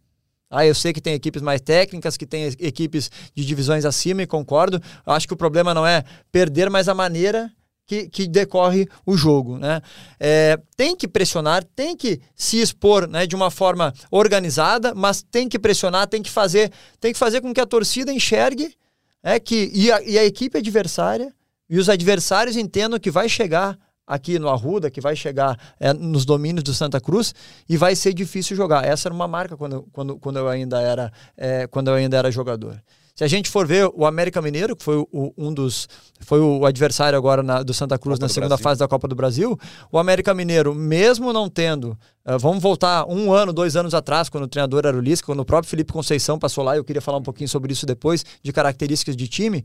Ah, 0.54 0.66
eu 0.66 0.75
sei 0.75 0.92
que 0.92 1.00
tem 1.00 1.14
equipes 1.14 1.42
mais 1.42 1.61
técnicas, 1.61 2.16
que 2.16 2.26
tem 2.26 2.44
equipes 2.58 3.11
de 3.34 3.44
divisões 3.44 3.84
acima, 3.84 4.23
e 4.23 4.26
concordo. 4.26 4.80
Acho 5.04 5.26
que 5.26 5.34
o 5.34 5.37
problema 5.37 5.75
não 5.75 5.87
é 5.87 6.04
perder, 6.30 6.70
mas 6.70 6.88
a 6.88 6.94
maneira 6.94 7.50
que, 7.87 8.08
que 8.08 8.26
decorre 8.26 8.88
o 9.04 9.16
jogo. 9.16 9.58
Né? 9.58 9.80
É, 10.18 10.58
tem 10.76 10.96
que 10.96 11.08
pressionar, 11.08 11.64
tem 11.75 11.96
que 11.96 12.20
se 12.34 12.61
expor 12.61 13.08
né, 13.08 13.26
de 13.26 13.34
uma 13.34 13.50
forma 13.50 13.92
organizada, 14.11 14.94
mas 14.94 15.23
tem 15.23 15.49
que 15.49 15.58
pressionar, 15.58 16.06
tem 16.06 16.23
que 16.23 16.30
fazer, 16.30 16.70
tem 17.00 17.12
que 17.12 17.18
fazer 17.18 17.40
com 17.40 17.52
que 17.52 17.61
a 17.61 17.66
torcida 17.66 18.12
enxergue 18.12 18.75
é, 19.23 19.40
que, 19.40 19.70
e, 19.75 19.90
a, 19.90 20.02
e 20.02 20.18
a 20.18 20.25
equipe 20.25 20.58
adversária 20.58 21.34
e 21.68 21.78
os 21.78 21.88
adversários 21.88 22.56
entendam 22.56 22.99
que 22.99 23.11
vai 23.11 23.28
chegar 23.28 23.78
aqui 24.06 24.38
no 24.38 24.49
Arruda, 24.49 24.90
que 24.90 25.00
vai 25.00 25.16
chegar 25.16 25.58
é, 25.80 25.92
nos 25.92 26.25
domínios 26.25 26.62
do 26.62 26.75
Santa 26.75 27.00
Cruz 27.00 27.34
e 27.68 27.76
vai 27.76 27.96
ser 27.96 28.12
difícil 28.12 28.56
jogar. 28.56 28.84
Essa 28.84 29.08
era 29.08 29.14
uma 29.14 29.28
marca 29.28 29.56
quando, 29.56 29.87
quando, 29.92 30.18
quando, 30.18 30.38
eu, 30.38 30.49
ainda 30.49 30.80
era, 30.80 31.12
é, 31.37 31.66
quando 31.66 31.88
eu 31.88 31.94
ainda 31.94 32.16
era 32.16 32.30
jogador. 32.30 32.80
Se 33.16 33.23
a 33.23 33.28
gente 33.28 33.49
for 33.49 33.64
ver 33.64 33.88
o 33.94 34.04
América 34.04 34.43
Mineiro, 34.43 34.75
que 34.75 34.82
foi 34.82 34.97
o, 34.97 35.32
um 35.38 35.54
dos 35.54 35.88
foi 36.21 36.40
o 36.40 36.67
adversário 36.67 37.17
agora 37.17 37.45
na, 37.45 37.62
do 37.62 37.73
Santa 37.73 37.97
Cruz 37.97 38.19
Copa 38.19 38.25
na 38.25 38.28
segunda 38.28 38.58
fase 38.58 38.80
da 38.80 38.88
Copa 38.88 39.06
do 39.06 39.14
Brasil, 39.14 39.56
o 39.93 39.99
América 40.00 40.34
Mineiro, 40.34 40.75
mesmo 40.75 41.32
não 41.32 41.49
tendo, 41.49 41.97
uh, 42.26 42.36
vamos 42.40 42.60
voltar 42.60 43.06
um 43.06 43.32
ano, 43.32 43.52
dois 43.52 43.76
anos 43.76 43.95
atrás, 43.95 44.28
quando 44.28 44.45
o 44.45 44.49
treinador 44.49 44.84
era 44.84 44.97
o 44.97 45.00
Lisca, 45.00 45.26
quando 45.26 45.40
o 45.40 45.45
próprio 45.45 45.71
Felipe 45.71 45.93
Conceição 45.93 46.40
passou 46.40 46.64
lá, 46.64 46.76
eu 46.76 46.82
queria 46.82 47.00
falar 47.00 47.19
um 47.19 47.23
pouquinho 47.23 47.49
sobre 47.49 47.73
isso 47.73 47.86
depois, 47.86 48.25
de 48.43 48.52
características 48.52 49.17
de 49.17 49.28
time. 49.28 49.64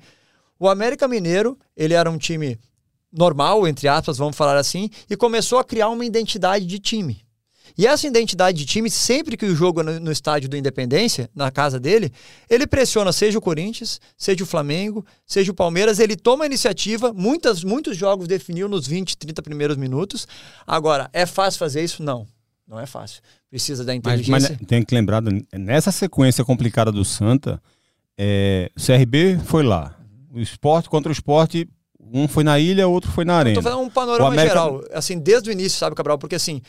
O 0.59 0.69
América 0.69 1.07
Mineiro, 1.07 1.57
ele 1.75 1.95
era 1.95 2.11
um 2.11 2.19
time 2.19 2.59
normal, 3.11 3.67
entre 3.67 3.87
aspas, 3.87 4.17
vamos 4.17 4.37
falar 4.37 4.57
assim, 4.57 4.89
e 5.09 5.15
começou 5.15 5.59
a 5.59 5.63
criar 5.63 5.89
uma 5.89 6.05
identidade 6.05 6.65
de 6.65 6.79
time. 6.79 7.21
E 7.77 7.87
essa 7.87 8.07
identidade 8.07 8.57
de 8.57 8.65
time, 8.65 8.89
sempre 8.89 9.37
que 9.37 9.45
o 9.45 9.55
jogo 9.55 9.81
é 9.81 9.83
no, 9.83 9.99
no, 9.99 10.11
estádio 10.11 10.49
do 10.49 10.57
Independência, 10.57 11.29
na 11.33 11.49
casa 11.49 11.79
dele, 11.79 12.11
ele 12.49 12.67
pressiona 12.67 13.11
seja 13.11 13.37
o 13.37 13.41
Corinthians, 13.41 14.01
seja 14.17 14.43
o 14.43 14.47
Flamengo, 14.47 15.05
seja 15.25 15.51
o 15.51 15.55
Palmeiras, 15.55 15.99
ele 15.99 16.15
toma 16.15 16.43
a 16.43 16.47
iniciativa, 16.47 17.13
muitas, 17.13 17.63
muitos 17.63 17.95
jogos 17.95 18.27
definiu 18.27 18.67
nos 18.67 18.87
20, 18.87 19.17
30 19.17 19.41
primeiros 19.41 19.77
minutos. 19.77 20.27
Agora, 20.65 21.09
é 21.13 21.25
fácil 21.25 21.59
fazer 21.59 21.83
isso? 21.83 22.03
Não, 22.03 22.27
não 22.67 22.79
é 22.79 22.85
fácil. 22.85 23.21
Precisa 23.49 23.83
da 23.85 23.95
inteligência. 23.95 24.31
Mas, 24.31 24.49
mas 24.49 24.67
tem 24.67 24.83
que 24.83 24.93
lembrar, 24.93 25.21
nessa 25.53 25.91
sequência 25.91 26.43
complicada 26.43 26.91
do 26.91 27.05
Santa, 27.05 27.61
é, 28.17 28.69
o 28.75 28.81
CRB 28.85 29.39
foi 29.45 29.63
lá, 29.63 29.97
o 30.31 30.39
esporte 30.39 30.89
contra 30.89 31.09
o 31.09 31.13
esporte 31.13 31.65
um 32.11 32.27
foi 32.27 32.43
na 32.43 32.59
ilha, 32.59 32.87
outro 32.87 33.11
foi 33.11 33.25
na 33.25 33.35
arena. 33.35 33.57
Estou 33.57 33.71
fazendo 33.71 33.85
um 33.85 33.89
panorama 33.89 34.29
América... 34.29 34.55
geral, 34.55 34.83
assim, 34.93 35.19
desde 35.19 35.49
o 35.49 35.51
início, 35.51 35.77
sabe, 35.77 35.95
Cabral? 35.95 36.17
Porque 36.17 36.35
assim, 36.35 36.61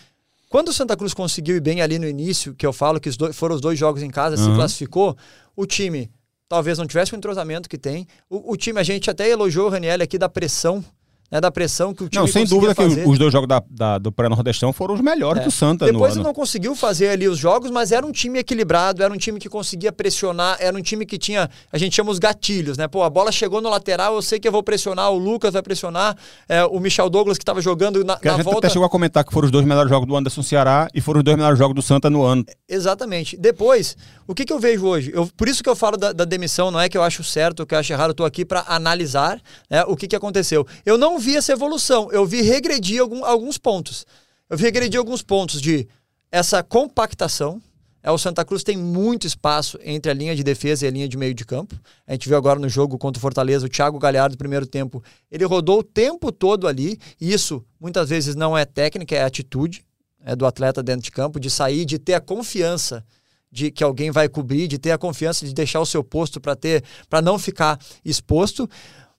quando 0.49 0.69
o 0.69 0.73
Santa 0.73 0.97
Cruz 0.97 1.15
conseguiu 1.15 1.57
ir 1.57 1.61
bem 1.61 1.81
ali 1.81 1.99
no 1.99 2.09
início, 2.09 2.55
que 2.55 2.67
eu 2.67 2.73
falo 2.73 3.01
que 3.01 3.09
os 3.09 3.17
dois, 3.17 3.37
foram 3.37 3.55
os 3.55 3.61
dois 3.61 3.79
jogos 3.79 4.03
em 4.03 4.11
casa, 4.11 4.37
uhum. 4.37 4.51
se 4.51 4.57
classificou, 4.57 5.17
o 5.57 5.67
time 5.67 6.11
talvez 6.49 6.77
não 6.79 6.87
tivesse 6.87 7.15
o 7.15 7.17
entrosamento 7.17 7.69
que 7.69 7.79
tem. 7.79 8.07
O, 8.29 8.53
o 8.53 8.57
time, 8.57 8.81
a 8.81 8.83
gente 8.83 9.09
até 9.09 9.29
elogiou 9.29 9.69
o 9.69 9.71
Raniel 9.71 10.03
aqui 10.03 10.19
da 10.19 10.29
pressão 10.29 10.85
né, 11.31 11.41
da 11.41 11.51
pressão 11.51 11.95
que 11.95 12.05
o 12.05 12.09
time 12.09 12.21
Não, 12.23 12.27
sem 12.31 12.45
dúvida 12.45 12.75
fazer. 12.75 13.03
que 13.05 13.09
os 13.09 13.19
dois 13.19 13.33
jogos 13.33 13.49
da, 13.49 13.63
da, 13.71 13.99
do 13.99 14.11
pré-nordestão 14.11 14.73
foram 14.73 14.95
os 14.95 15.01
melhores 15.01 15.43
É. 15.43 15.45
do 15.45 15.51
Santa 15.51 15.87
Depois 15.87 16.13
ele 16.13 16.21
ano. 16.21 16.29
não 16.29 16.35
conseguiu 16.35 16.75
fazer 16.75 17.09
ali 17.09 17.29
os 17.29 17.39
jogos, 17.39 17.71
mas 17.71 17.93
era 17.93 18.05
um 18.05 18.13
time 18.13 18.39
equilibrado, 18.41 19.03
era 19.03 19.13
um 19.13 19.17
time 19.17 19.39
que 19.39 19.49
conseguia 19.49 19.93
pressionar, 19.93 20.57
era 20.59 20.77
um 20.77 20.83
time 20.83 21.07
que 21.07 21.19
tinha, 21.19 21.49
a 21.73 21.79
gente 21.79 21.95
chama 21.95 22.11
os 22.11 22.19
gatilhos, 22.19 22.77
né? 22.77 22.89
Pô, 22.89 23.03
a 23.03 23.11
bola 23.11 23.31
chegou 23.31 23.61
no 23.61 23.69
lateral, 23.69 24.15
eu 24.15 24.23
sei 24.23 24.41
que 24.41 24.49
eu 24.49 24.53
vou 24.53 24.63
pressionar, 24.63 25.11
o 25.13 25.19
Lucas 25.19 25.53
vai 25.53 25.63
pressionar, 25.63 26.17
é, 26.49 26.65
o 26.65 26.81
Michel 26.81 27.09
Douglas 27.09 27.39
que 27.39 27.43
estava 27.43 27.61
jogando 27.61 28.05
na, 28.05 28.15
a 28.15 28.19
na 28.23 28.33
gente 28.33 28.43
volta. 28.45 28.59
até 28.67 28.69
chegou 28.71 28.87
a 28.87 28.91
comentar 28.91 29.25
que 29.25 29.33
foram 29.33 29.47
os 29.47 29.53
dois 29.53 29.65
melhores 29.65 29.89
jogos 29.91 30.09
do 30.09 30.17
Anderson 30.17 30.43
Ceará 30.43 30.89
e 30.95 31.01
foram 31.01 31.19
os 31.19 31.25
dois 31.25 31.37
melhores 31.37 31.59
jogos 31.59 31.75
do 31.75 31.83
Santa 31.83 32.11
no 32.11 32.23
ano. 32.23 32.45
Exatamente. 32.69 33.37
Depois, 33.37 33.97
o 34.27 34.35
que, 34.35 34.45
que 34.45 34.53
eu 34.53 34.59
vejo 34.59 34.87
hoje? 34.87 35.11
Eu, 35.15 35.29
por 35.37 35.49
isso 35.49 35.63
que 35.63 35.69
eu 35.69 35.77
falo 35.77 35.97
da, 35.97 36.13
da 36.13 36.25
demissão, 36.25 36.71
não 36.71 36.81
é 36.81 36.89
que 36.89 36.97
eu 36.97 37.03
acho 37.03 37.23
certo 37.23 37.67
que 37.67 37.75
eu 37.75 37.79
acho 37.79 37.93
errado, 37.93 38.09
eu 38.09 38.13
estou 38.13 38.27
aqui 38.27 38.45
para 38.45 38.65
analisar 38.67 39.41
né, 39.69 39.85
o 39.85 39.97
que, 39.97 40.07
que 40.09 40.17
aconteceu. 40.17 40.67
Eu 40.85 40.97
não 40.99 41.19
vi 41.21 41.37
essa 41.37 41.53
evolução, 41.53 42.11
eu 42.11 42.27
vi 42.27 42.43
regredir 42.43 43.01
algum, 43.01 43.25
alguns 43.25 43.59
pontos. 43.59 44.07
Eu 44.49 44.57
vi 44.57 44.65
regredir 44.65 44.99
alguns 44.99 45.23
pontos 45.23 45.61
de 45.61 45.87
essa 46.33 46.63
compactação. 46.63 47.61
É, 48.03 48.11
o 48.11 48.17
Santa 48.17 48.45
Cruz 48.45 48.65
tem 48.65 48.77
muito 48.77 49.27
espaço 49.27 49.79
entre 49.83 50.11
a 50.11 50.15
linha 50.15 50.35
de 50.35 50.43
defesa 50.43 50.85
e 50.85 50.89
a 50.89 50.91
linha 50.91 51.09
de 51.09 51.17
meio 51.17 51.35
de 51.35 51.45
campo. 51.45 51.79
A 52.07 52.13
gente 52.13 52.29
viu 52.29 52.37
agora 52.37 52.59
no 52.59 52.69
jogo 52.69 52.97
contra 52.97 53.19
o 53.19 53.21
Fortaleza, 53.21 53.67
o 53.67 53.69
Thiago 53.69 53.99
Galhardo, 53.99 54.39
primeiro 54.39 54.67
tempo, 54.67 55.03
ele 55.31 55.45
rodou 55.45 55.81
o 55.81 55.85
tempo 55.85 56.33
todo 56.33 56.67
ali, 56.67 56.99
e 57.21 57.33
isso 57.33 57.65
muitas 57.79 58.09
vezes 58.09 58.35
não 58.35 58.57
é 58.57 58.65
técnica, 58.65 59.15
é 59.15 59.23
atitude 59.23 59.85
é, 60.25 60.35
do 60.35 60.47
atleta 60.47 60.83
dentro 60.83 61.03
de 61.03 61.11
campo, 61.11 61.39
de 61.39 61.51
sair, 61.51 61.85
de 61.85 61.99
ter 61.99 62.15
a 62.15 62.21
confiança 62.21 63.05
de 63.53 63.71
que 63.71 63.83
alguém 63.83 64.11
vai 64.11 64.29
cobrir, 64.29 64.69
de 64.69 64.79
ter 64.79 64.93
a 64.93 64.99
confiança 64.99 65.45
de 65.45 65.53
deixar 65.53 65.81
o 65.81 65.87
seu 65.87 66.05
posto 66.05 66.41
para 66.41 66.55
ter, 66.55 66.85
para 67.09 67.21
não 67.21 67.39
ficar 67.39 67.79
exposto. 68.05 68.69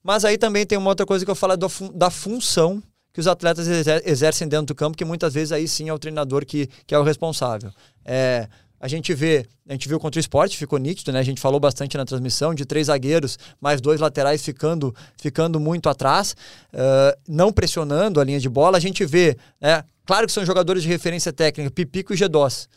Mas 0.03 0.25
aí 0.25 0.37
também 0.37 0.65
tem 0.65 0.77
uma 0.77 0.89
outra 0.89 1.05
coisa 1.05 1.23
que 1.23 1.31
eu 1.31 1.35
falo 1.35 1.53
é 1.53 1.57
do, 1.57 1.67
da 1.93 2.09
função 2.09 2.81
que 3.13 3.19
os 3.19 3.27
atletas 3.27 3.67
exercem 4.05 4.47
dentro 4.47 4.67
do 4.67 4.75
campo, 4.75 4.97
que 4.97 5.03
muitas 5.03 5.33
vezes 5.33 5.51
aí 5.51 5.67
sim 5.67 5.89
é 5.89 5.93
o 5.93 5.99
treinador 5.99 6.45
que, 6.45 6.67
que 6.87 6.95
é 6.95 6.99
o 6.99 7.03
responsável. 7.03 7.71
É, 8.05 8.47
a 8.79 8.87
gente 8.87 9.13
vê, 9.13 9.45
a 9.67 9.73
gente 9.73 9.87
viu 9.87 9.99
contra 9.99 10.17
o 10.17 10.21
esporte, 10.21 10.57
ficou 10.57 10.79
nítido, 10.79 11.11
né? 11.11 11.19
A 11.19 11.23
gente 11.23 11.39
falou 11.39 11.59
bastante 11.59 11.97
na 11.97 12.05
transmissão 12.05 12.53
de 12.53 12.65
três 12.65 12.87
zagueiros, 12.87 13.37
mais 13.59 13.79
dois 13.79 13.99
laterais 13.99 14.43
ficando, 14.43 14.95
ficando 15.17 15.59
muito 15.59 15.87
atrás, 15.87 16.35
uh, 16.73 17.19
não 17.27 17.51
pressionando 17.53 18.19
a 18.19 18.23
linha 18.23 18.39
de 18.39 18.49
bola. 18.49 18.77
A 18.77 18.81
gente 18.81 19.05
vê, 19.05 19.37
né? 19.59 19.83
Claro 20.05 20.25
que 20.25 20.33
são 20.33 20.43
jogadores 20.43 20.81
de 20.81 20.89
referência 20.89 21.31
técnica, 21.31 21.69
Pipico 21.69 22.13
e 22.13 22.17
G2, 22.17 22.67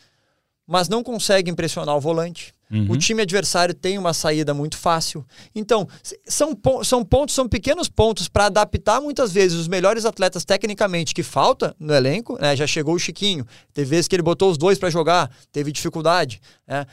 mas 0.67 0.87
não 0.87 1.03
conseguem 1.03 1.55
pressionar 1.55 1.95
o 1.95 1.99
volante. 1.99 2.53
Uhum. 2.71 2.91
O 2.91 2.97
time 2.97 3.21
adversário 3.21 3.73
tem 3.73 3.97
uma 3.97 4.13
saída 4.13 4.53
muito 4.53 4.77
fácil. 4.77 5.25
Então, 5.53 5.87
são, 6.25 6.57
são 6.83 7.03
pontos, 7.03 7.35
são 7.35 7.47
pequenos 7.47 7.87
pontos 7.87 8.27
para 8.27 8.45
adaptar 8.45 8.99
muitas 8.99 9.31
vezes 9.31 9.57
os 9.57 9.67
melhores 9.67 10.05
atletas 10.05 10.43
tecnicamente 10.43 11.13
que 11.13 11.23
falta 11.23 11.75
no 11.79 11.93
elenco. 11.93 12.37
Né? 12.39 12.55
Já 12.55 12.65
chegou 12.65 12.95
o 12.95 12.99
Chiquinho, 12.99 13.45
teve 13.73 13.89
vezes 13.89 14.07
que 14.07 14.15
ele 14.15 14.23
botou 14.23 14.49
os 14.49 14.57
dois 14.57 14.79
para 14.79 14.89
jogar, 14.89 15.31
teve 15.51 15.71
dificuldade. 15.71 16.41
Né? 16.67 16.85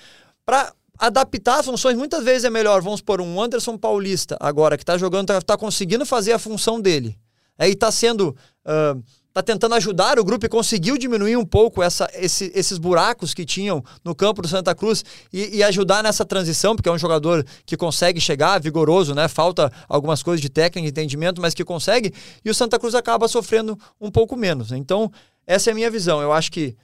Para 0.44 0.72
adaptar 0.98 1.64
funções, 1.64 1.96
muitas 1.96 2.22
vezes 2.22 2.44
é 2.44 2.50
melhor, 2.50 2.80
vamos 2.82 3.00
por 3.00 3.20
um 3.20 3.40
Anderson 3.40 3.76
Paulista 3.76 4.36
agora, 4.40 4.76
que 4.76 4.82
está 4.82 4.98
jogando, 4.98 5.30
está 5.30 5.40
tá 5.40 5.56
conseguindo 5.56 6.04
fazer 6.04 6.32
a 6.32 6.38
função 6.38 6.80
dele. 6.80 7.18
É, 7.58 7.68
e 7.68 7.72
está 7.72 7.90
sendo. 7.90 8.36
Uh, 8.64 9.02
tá 9.32 9.42
tentando 9.42 9.74
ajudar 9.74 10.18
o 10.18 10.24
grupo 10.24 10.44
e 10.44 10.48
conseguiu 10.48 10.98
diminuir 10.98 11.36
um 11.36 11.44
pouco 11.44 11.82
essa, 11.82 12.08
esse, 12.14 12.52
esses 12.54 12.78
buracos 12.78 13.32
que 13.32 13.44
tinham 13.44 13.82
no 14.04 14.14
campo 14.14 14.42
do 14.42 14.48
Santa 14.48 14.74
Cruz 14.74 15.04
e, 15.32 15.56
e, 15.56 15.62
ajudar 15.62 16.02
nessa 16.02 16.24
transição, 16.24 16.76
porque 16.76 16.88
é 16.88 16.92
um 16.92 16.98
jogador 16.98 17.44
que 17.64 17.76
consegue 17.76 18.20
chegar, 18.20 18.60
vigoroso, 18.60 19.14
né? 19.14 19.28
Falta 19.28 19.72
algumas 19.88 20.22
coisas 20.22 20.40
de 20.40 20.50
técnica 20.50 20.88
entendimento, 20.88 21.40
mas 21.40 21.54
que 21.54 21.64
consegue, 21.64 22.12
e 22.44 22.50
o 22.50 22.54
Santa 22.54 22.78
Cruz 22.78 22.94
acaba 22.94 23.26
sofrendo 23.26 23.78
um 24.00 24.10
pouco 24.10 24.36
menos. 24.36 24.72
Então, 24.72 25.10
essa 25.46 25.70
é 25.70 25.72
a 25.72 25.74
minha 25.74 25.90
visão. 25.90 26.20
Eu 26.20 26.32
acho 26.32 26.52
que 26.52 26.76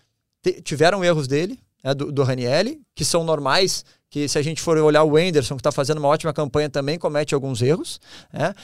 tiveram 0.62 1.04
erros 1.04 1.28
dele, 1.28 1.58
né, 1.84 1.94
do, 1.94 2.10
do 2.10 2.22
Ranielli, 2.22 2.80
que 2.94 3.04
são 3.04 3.24
normais, 3.24 3.84
que 4.10 4.28
se 4.28 4.38
a 4.38 4.42
gente 4.42 4.62
for 4.62 4.78
olhar 4.78 5.02
o 5.02 5.10
Wenderson, 5.10 5.54
que 5.54 5.60
está 5.60 5.72
fazendo 5.72 5.98
uma 5.98 6.08
ótima 6.08 6.32
campanha 6.32 6.70
também, 6.70 6.98
comete 6.98 7.34
alguns 7.34 7.60
erros. 7.60 8.00
Né? 8.32 8.54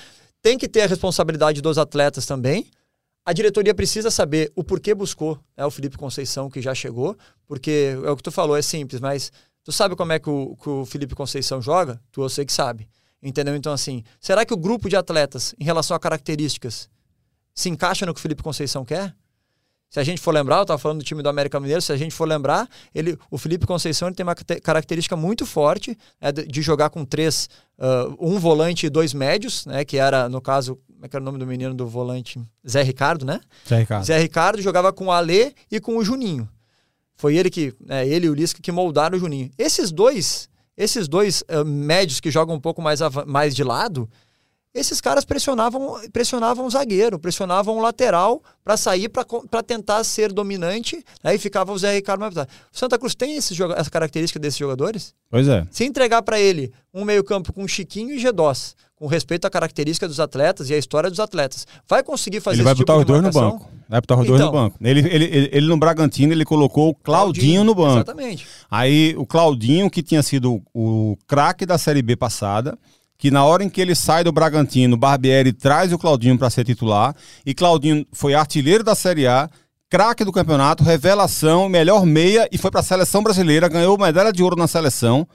Tem 0.42 0.56
que 0.56 0.68
ter 0.68 0.82
a 0.82 0.86
responsabilidade 0.86 1.60
dos 1.60 1.78
atletas 1.78 2.26
também, 2.26 2.66
a 3.24 3.32
diretoria 3.32 3.74
precisa 3.74 4.10
saber 4.10 4.52
o 4.54 4.62
porquê 4.62 4.94
buscou 4.94 5.38
né, 5.56 5.64
o 5.64 5.70
Felipe 5.70 5.96
Conceição, 5.96 6.50
que 6.50 6.60
já 6.60 6.74
chegou, 6.74 7.16
porque 7.46 7.96
é 8.04 8.10
o 8.10 8.16
que 8.16 8.22
tu 8.22 8.30
falou, 8.30 8.56
é 8.56 8.62
simples, 8.62 9.00
mas 9.00 9.32
tu 9.62 9.72
sabe 9.72 9.96
como 9.96 10.12
é 10.12 10.18
que 10.18 10.28
o, 10.28 10.56
que 10.56 10.68
o 10.68 10.84
Felipe 10.84 11.14
Conceição 11.14 11.62
joga? 11.62 12.00
Tu 12.12 12.22
eu 12.22 12.28
sei 12.28 12.44
que 12.44 12.52
sabe. 12.52 12.88
Entendeu? 13.22 13.56
Então, 13.56 13.72
assim, 13.72 14.04
será 14.20 14.44
que 14.44 14.52
o 14.52 14.56
grupo 14.56 14.86
de 14.86 14.96
atletas, 14.96 15.54
em 15.58 15.64
relação 15.64 15.96
a 15.96 16.00
características, 16.00 16.90
se 17.54 17.70
encaixa 17.70 18.04
no 18.04 18.12
que 18.12 18.18
o 18.18 18.22
Felipe 18.22 18.42
Conceição 18.42 18.84
quer? 18.84 19.14
Se 19.94 20.00
a 20.00 20.02
gente 20.02 20.20
for 20.20 20.34
lembrar, 20.34 20.56
eu 20.56 20.62
estava 20.62 20.76
falando 20.76 20.98
do 20.98 21.04
time 21.04 21.22
do 21.22 21.28
América 21.28 21.60
Mineiro, 21.60 21.80
se 21.80 21.92
a 21.92 21.96
gente 21.96 22.12
for 22.12 22.26
lembrar, 22.26 22.68
ele, 22.92 23.16
o 23.30 23.38
Felipe 23.38 23.64
Conceição 23.64 24.08
ele 24.08 24.14
tem 24.16 24.24
uma 24.24 24.34
característica 24.34 25.16
muito 25.16 25.46
forte 25.46 25.96
é 26.20 26.32
de, 26.32 26.44
de, 26.46 26.62
jogar 26.62 26.90
com 26.90 27.04
três, 27.04 27.48
uh, 27.78 28.14
um 28.18 28.38
volante 28.40 28.86
e 28.86 28.90
dois 28.90 29.14
médios, 29.14 29.64
né? 29.64 29.84
Que 29.84 29.96
era, 29.96 30.28
no 30.28 30.40
caso, 30.40 30.78
como 31.04 31.06
é 31.06 31.08
que 31.10 31.16
era 31.16 31.22
o 31.22 31.24
nome 31.26 31.38
do 31.38 31.46
menino 31.46 31.74
do 31.74 31.86
volante? 31.86 32.40
Zé 32.66 32.82
Ricardo, 32.82 33.26
né? 33.26 33.38
Zé 33.68 33.78
Ricardo. 33.80 34.04
Zé 34.06 34.18
Ricardo 34.18 34.62
jogava 34.62 34.90
com 34.90 35.06
o 35.06 35.12
Alê 35.12 35.52
e 35.70 35.78
com 35.78 35.98
o 35.98 36.04
Juninho. 36.04 36.48
Foi 37.14 37.36
ele 37.36 37.50
que, 37.50 37.74
é, 37.88 38.08
ele 38.08 38.26
e 38.26 38.30
o 38.30 38.34
Lisca 38.34 38.62
que 38.62 38.72
moldaram 38.72 39.16
o 39.16 39.20
Juninho. 39.20 39.50
Esses 39.58 39.92
dois, 39.92 40.48
esses 40.74 41.06
dois 41.06 41.42
uh, 41.42 41.62
médios 41.62 42.20
que 42.20 42.30
jogam 42.30 42.56
um 42.56 42.60
pouco 42.60 42.80
mais, 42.80 43.00
mais 43.26 43.54
de 43.54 43.62
lado, 43.62 44.08
esses 44.74 45.00
caras 45.00 45.24
pressionavam, 45.24 46.00
pressionavam 46.12 46.66
o 46.66 46.70
zagueiro, 46.70 47.16
pressionavam 47.18 47.78
o 47.78 47.80
lateral 47.80 48.42
para 48.64 48.76
sair, 48.76 49.08
para 49.08 49.62
tentar 49.62 50.02
ser 50.02 50.32
dominante, 50.32 51.02
aí 51.22 51.38
ficava 51.38 51.72
o 51.72 51.78
Zé 51.78 51.94
Ricardo 51.94 52.20
mais 52.20 52.34
O 52.36 52.46
Santa 52.72 52.98
Cruz 52.98 53.14
tem 53.14 53.36
esse, 53.36 53.54
essa 53.76 53.90
característica 53.90 54.40
desses 54.40 54.58
jogadores? 54.58 55.14
Pois 55.30 55.46
é. 55.46 55.64
Se 55.70 55.84
entregar 55.84 56.22
para 56.22 56.40
ele 56.40 56.72
um 56.92 57.04
meio-campo 57.04 57.52
com 57.52 57.68
Chiquinho 57.68 58.14
e 58.14 58.18
Gedós, 58.18 58.74
com 58.96 59.06
respeito 59.06 59.44
à 59.44 59.50
característica 59.50 60.08
dos 60.08 60.18
atletas 60.18 60.70
e 60.70 60.74
à 60.74 60.78
história 60.78 61.08
dos 61.08 61.20
atletas, 61.20 61.66
vai 61.88 62.02
conseguir 62.02 62.40
fazer 62.40 62.56
Ele 62.56 62.64
vai 62.64 62.74
botar 62.74 62.98
tipo 62.98 63.00
os 63.00 63.06
dois 63.06 63.22
no 63.22 63.30
banco. 63.30 63.70
Vai 63.88 64.00
botar 64.00 64.16
os 64.18 64.26
dois 64.26 64.40
no 64.40 64.46
então. 64.48 64.52
banco. 64.52 64.78
Ele, 64.80 65.00
ele, 65.00 65.24
ele, 65.24 65.50
ele, 65.52 65.66
no 65.66 65.76
Bragantino, 65.76 66.32
ele 66.32 66.44
colocou 66.44 66.88
o 66.88 66.94
Claudinho, 66.94 67.62
Claudinho 67.62 67.64
no 67.64 67.74
banco. 67.74 67.96
Exatamente. 67.96 68.46
Aí 68.68 69.14
o 69.16 69.26
Claudinho, 69.26 69.88
que 69.88 70.02
tinha 70.02 70.22
sido 70.22 70.62
o 70.72 71.16
craque 71.28 71.64
da 71.66 71.78
Série 71.78 72.02
B 72.02 72.16
passada, 72.16 72.78
que 73.24 73.30
na 73.30 73.42
hora 73.42 73.64
em 73.64 73.70
que 73.70 73.80
ele 73.80 73.94
sai 73.94 74.22
do 74.22 74.30
Bragantino, 74.30 74.98
Barbieri 74.98 75.50
traz 75.50 75.90
o 75.94 75.98
Claudinho 75.98 76.36
para 76.36 76.50
ser 76.50 76.62
titular, 76.62 77.16
e 77.46 77.54
Claudinho 77.54 78.04
foi 78.12 78.34
artilheiro 78.34 78.84
da 78.84 78.94
Série 78.94 79.26
A, 79.26 79.48
craque 79.88 80.26
do 80.26 80.30
campeonato, 80.30 80.84
revelação, 80.84 81.66
melhor 81.66 82.04
meia, 82.04 82.46
e 82.52 82.58
foi 82.58 82.70
para 82.70 82.80
a 82.80 82.82
seleção 82.82 83.22
brasileira, 83.22 83.66
ganhou 83.66 83.96
medalha 83.96 84.30
de 84.30 84.42
ouro 84.42 84.56
na 84.56 84.66
seleção, 84.66 85.26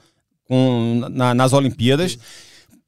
com, 0.44 1.04
na, 1.10 1.34
nas 1.34 1.52
Olimpíadas. 1.52 2.16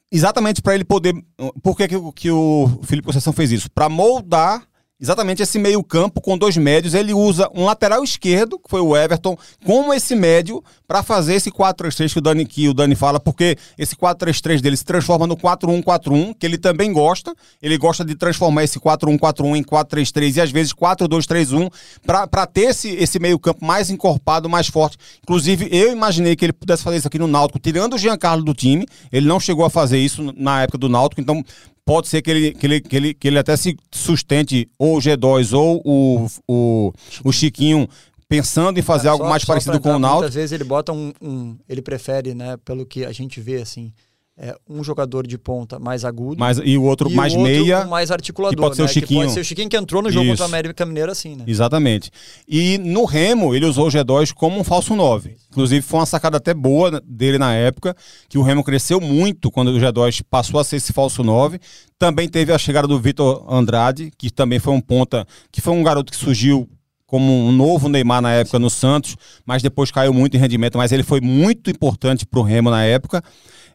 Exatamente 0.09 0.63
para 0.63 0.77
ele 0.77 0.85
poder. 0.85 1.17
Por 1.65 1.77
que, 1.77 1.89
que, 1.89 2.13
que 2.15 2.31
o 2.31 2.71
Felipe 2.85 3.07
Conceição 3.07 3.33
fez 3.33 3.51
isso? 3.51 3.69
Para 3.73 3.89
moldar 3.89 4.63
exatamente 5.03 5.43
esse 5.43 5.59
meio-campo 5.59 6.21
com 6.21 6.39
dois 6.39 6.57
médios. 6.57 6.95
Ele 6.95 7.13
usa 7.13 7.51
um 7.53 7.65
lateral 7.65 8.05
esquerdo, 8.05 8.57
que 8.57 8.71
foi 8.71 8.81
o 8.81 8.97
Everton, 8.97 9.37
como 9.67 9.93
esse 9.93 10.15
médio 10.15 10.63
para 10.87 11.03
fazer 11.03 11.35
esse 11.35 11.51
4-3-3 11.51 12.13
que 12.13 12.19
o 12.19 12.23
Dani 12.23 12.47
que 12.47 12.69
o 12.69 12.75
Dani 12.75 12.95
fala, 12.95 13.19
porque 13.19 13.57
esse 13.77 13.97
4-3-3 13.97 14.61
dele 14.61 14.77
se 14.77 14.85
transforma 14.85 15.27
no 15.27 15.37
4-1-4-1, 15.37 16.37
que 16.39 16.47
ele 16.47 16.57
também 16.57 16.93
gosta. 16.93 17.35
Ele 17.61 17.77
gosta 17.77 18.05
de 18.05 18.15
transformar 18.15 18.63
esse 18.63 18.79
4-1-4-1 18.79 19.57
em 19.57 19.65
4-3-3 19.65 20.37
e 20.37 20.41
às 20.41 20.51
vezes 20.53 20.73
4-2-3-1 20.73 21.69
para 22.07 22.47
ter 22.47 22.71
esse, 22.71 22.91
esse 22.91 23.19
meio-campo 23.19 23.65
mais 23.65 23.91
encorpado, 23.91 24.49
mais 24.49 24.69
forte. 24.69 24.97
Inclusive, 25.23 25.69
eu 25.73 25.91
imaginei 25.91 26.37
que 26.37 26.45
ele 26.45 26.53
pudesse 26.53 26.85
fazer 26.85 26.99
isso 26.99 27.09
aqui 27.09 27.19
no 27.19 27.27
Náutico, 27.27 27.59
tirando 27.59 27.95
o 27.95 27.99
Giancarlo 27.99 28.45
do 28.45 28.55
time. 28.55 28.87
Ele 29.11 29.27
não 29.27 29.41
chegou 29.41 29.65
a 29.65 29.71
fazer 29.71 29.99
isso 29.99 30.33
na 30.37 30.63
época 30.63 30.79
do 30.79 30.89
Náutico, 30.89 31.21
então 31.21 31.43
pode 31.85 32.09
ser 32.09 32.23
que 32.23 32.31
ele, 32.31 32.53
que 32.53 32.67
ele, 32.67 32.81
que 32.81 32.97
ele, 32.97 33.15
que 33.15 33.29
ele 33.29 33.39
até 33.39 33.57
se 33.57 33.77
sustente 33.91 34.69
ou 34.79 34.97
o 34.97 35.01
G2 35.01 35.57
ou 35.57 35.83
o, 35.85 36.27
o, 36.49 36.93
o 37.25 37.33
Chiquinho 37.33 37.89
pensando 38.29 38.79
em 38.79 38.83
fazer 38.83 39.09
é, 39.09 39.11
algo 39.11 39.25
só, 39.25 39.31
mais 39.31 39.45
parecido 39.45 39.79
com 39.79 39.91
o 39.91 39.99
Naldo. 39.99 40.21
Muitas 40.21 40.35
vezes 40.35 40.53
ele 40.53 40.65
bota 40.65 40.91
um, 40.93 41.13
um, 41.21 41.59
Ele 41.69 41.83
prefere, 41.83 42.35
né, 42.35 42.57
pelo 42.65 42.87
que 42.87 43.05
a 43.05 43.13
gente 43.13 43.41
vê, 43.41 43.61
assim, 43.61 43.93
é, 44.37 44.57
um 44.69 44.83
jogador 44.83 45.27
de 45.27 45.37
ponta 45.37 45.79
mais 45.79 46.05
agudo. 46.05 46.41
Mais, 46.41 46.59
e 46.65 46.79
o 46.79 46.83
outro 46.83 47.11
e 47.11 47.15
mais 47.15 47.35
o 47.35 47.39
outro 47.39 47.53
meia. 47.53 47.85
mais 47.85 48.11
articulador. 48.11 48.57
Que 48.57 48.61
pode 48.61 48.77
ser 48.77 48.83
né? 48.83 48.87
o 48.87 48.89
Chiquinho. 48.89 49.21
Que 49.21 49.27
pode 49.27 49.35
ser 49.35 49.41
o 49.41 49.45
Chiquinho 49.45 49.69
que 49.69 49.77
entrou 49.77 50.03
no 50.03 50.11
jogo 50.11 50.25
Isso. 50.25 50.33
contra 50.33 50.45
o 50.45 50.49
América 50.49 50.87
Mineiro 50.87 51.13
assim, 51.13 51.37
né? 51.37 51.45
Exatamente. 51.47 52.11
E 52.49 52.79
no 52.79 53.05
Remo, 53.05 53.55
ele 53.55 53.67
usou 53.67 53.89
o 53.89 53.91
G2 53.91 54.33
como 54.33 54.59
um 54.59 54.65
falso 54.65 54.97
9. 54.97 55.37
Inclusive, 55.51 55.83
foi 55.83 56.01
uma 56.01 56.07
sacada 56.07 56.39
até 56.39 56.55
boa 56.55 57.01
dele 57.05 57.37
na 57.37 57.55
época, 57.55 57.95
que 58.29 58.39
o 58.39 58.43
Remo 58.43 58.65
cresceu 58.65 59.01
muito 59.01 59.51
quando 59.51 59.69
o 59.69 59.79
G2 59.79 60.23
passou 60.31 60.59
a 60.59 60.65
ser 60.65 60.77
esse 60.77 60.93
falso 60.93 61.23
9. 61.23 61.61
Também 61.99 62.27
teve 62.27 62.53
a 62.53 62.59
chegada 62.59 62.89
do 62.89 62.99
Vitor 62.99 63.45
Andrade, 63.49 64.11
que 64.17 64.31
também 64.31 64.59
foi 64.59 64.73
um 64.73 64.81
ponta, 64.81 65.27
que 65.51 65.61
foi 65.61 65.75
um 65.75 65.83
garoto 65.83 66.11
que 66.11 66.19
surgiu 66.19 66.69
como 67.13 67.31
um 67.31 67.53
novo 67.53 67.91
Neymar 67.91 68.23
na 68.23 68.33
época 68.33 68.59
no 68.59 68.71
Santos, 68.71 69.17
mas 69.45 69.63
depois 69.63 69.91
caiu 69.91 70.15
muito 70.15 70.35
em 70.35 70.41
rendimento, 70.41 70.79
mas 70.79 70.93
ele 70.93 71.03
foi 71.03 71.21
muito 71.21 71.71
importante 71.71 72.25
para 72.25 72.41
o 72.41 72.43
Remo 72.43 72.71
na 72.71 72.85
época. 72.85 73.23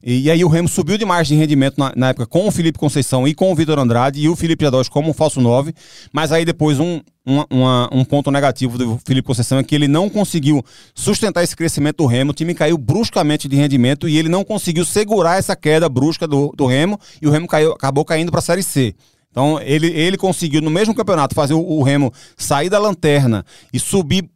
E, 0.04 0.30
aí 0.30 0.44
o 0.44 0.48
Remo 0.48 0.68
subiu 0.68 0.98
demais 0.98 1.28
de 1.28 1.36
rendimento 1.36 1.78
na, 1.78 1.94
na, 1.96 2.10
época 2.10 2.26
com 2.26 2.48
o 2.48 2.52
Felipe 2.52 2.80
Conceição 2.80 3.28
e 3.28 3.34
com 3.34 3.52
o 3.52 3.56
Vitor 3.56 3.80
Andrade 3.80 4.20
e 4.20 4.30
o 4.30 4.36
Felipe 4.36 4.64
Jadós 4.64 4.88
como 4.88 5.10
um 5.10 5.14
falso 5.14 5.42
9. 5.42 5.74
Mas 6.12 6.32
aí 6.32 6.46
depois 6.46 6.80
um, 6.80 7.02
um, 7.26 7.44
uma, 7.50 7.90
um 7.92 8.06
ponto 8.06 8.32
negativo 8.32 8.78
do 8.78 9.00
Felipe 9.06 9.28
Conceição 9.28 9.58
é 9.58 9.64
que 9.64 9.76
ele 9.76 9.88
não 9.88 10.10
conseguiu 10.10 10.64
sustentar 10.94 11.44
esse 11.44 11.56
crescimento 11.56 11.98
do 11.98 12.06
Remo. 12.06 12.32
O 12.32 12.34
time 12.34 12.54
caiu 12.54 12.78
bruscamente 12.78 13.48
de 13.48 13.56
rendimento 13.56 14.08
e 14.08 14.18
ele 14.18 14.30
não 14.30 14.44
conseguiu 14.44 14.86
segurar 14.86 15.38
essa 15.38 15.56
queda 15.56 15.90
brusca 15.90 16.28
do, 16.28 16.54
do 16.56 16.66
Remo 16.66 17.00
e 17.22 17.28
o 17.28 17.32
Remo 17.32 17.48
caiu, 17.48 17.74
acabou 17.74 18.06
caindo 18.06 18.32
para 18.32 18.40
a 18.40 18.44
Série 18.44 18.64
C. 18.64 18.96
Então 19.32 19.60
ele, 19.62 19.88
ele 19.88 20.18
conseguiu 20.18 20.62
no 20.62 20.70
mesmo 20.70 20.96
campeonato 20.96 21.36
fazer 21.36 21.54
o, 21.54 21.60
o 21.60 21.84
Remo 21.84 22.12
sair 22.36 22.70
da 22.70 22.80
lanterna 22.80 23.46
e 23.74 23.80
subir 23.80 24.30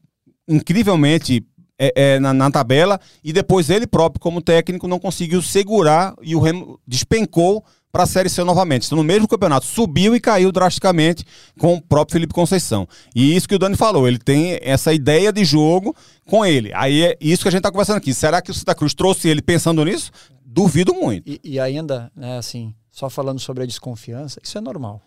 incrivelmente 0.47 1.45
é, 1.83 1.93
é, 1.95 2.19
na, 2.19 2.31
na, 2.31 2.51
tabela 2.51 2.99
e 3.23 3.33
depois 3.33 3.71
ele 3.71 3.87
próprio, 3.87 4.21
como 4.21 4.39
técnico, 4.39 4.87
não 4.87 4.99
conseguiu 4.99 5.41
segurar 5.41 6.13
e 6.21 6.35
o 6.35 6.39
Remo 6.39 6.79
despencou 6.85 7.65
para 7.91 8.03
a 8.03 8.05
Série 8.05 8.29
C 8.29 8.43
novamente. 8.43 8.85
Então, 8.85 8.97
no 8.99 9.03
mesmo 9.03 9.27
campeonato, 9.27 9.65
subiu 9.65 10.15
e 10.15 10.19
caiu 10.19 10.51
drasticamente 10.51 11.25
com 11.59 11.73
o 11.73 11.81
próprio 11.81 12.13
Felipe 12.13 12.35
Conceição. 12.35 12.87
E 13.15 13.35
isso 13.35 13.49
que 13.49 13.55
o 13.55 13.59
Dani 13.59 13.75
falou, 13.75 14.07
ele 14.07 14.19
tem 14.19 14.59
essa 14.61 14.93
ideia 14.93 15.33
de 15.33 15.43
jogo 15.43 15.95
com 16.27 16.45
ele. 16.45 16.71
Aí 16.75 17.03
é 17.03 17.17
isso 17.19 17.41
que 17.41 17.47
a 17.47 17.51
gente 17.51 17.59
está 17.59 17.71
conversando 17.71 17.97
aqui. 17.97 18.13
Será 18.13 18.43
que 18.43 18.51
o 18.51 18.53
Santa 18.53 18.75
Cruz 18.75 18.93
trouxe 18.93 19.27
ele 19.27 19.41
pensando 19.41 19.83
nisso? 19.83 20.11
Duvido 20.45 20.93
muito. 20.93 21.27
E, 21.27 21.41
e 21.43 21.59
ainda, 21.59 22.11
né, 22.15 22.37
assim, 22.37 22.75
só 22.91 23.09
falando 23.09 23.39
sobre 23.39 23.63
a 23.63 23.65
desconfiança, 23.65 24.39
isso 24.43 24.57
é 24.57 24.61
normal. 24.61 25.01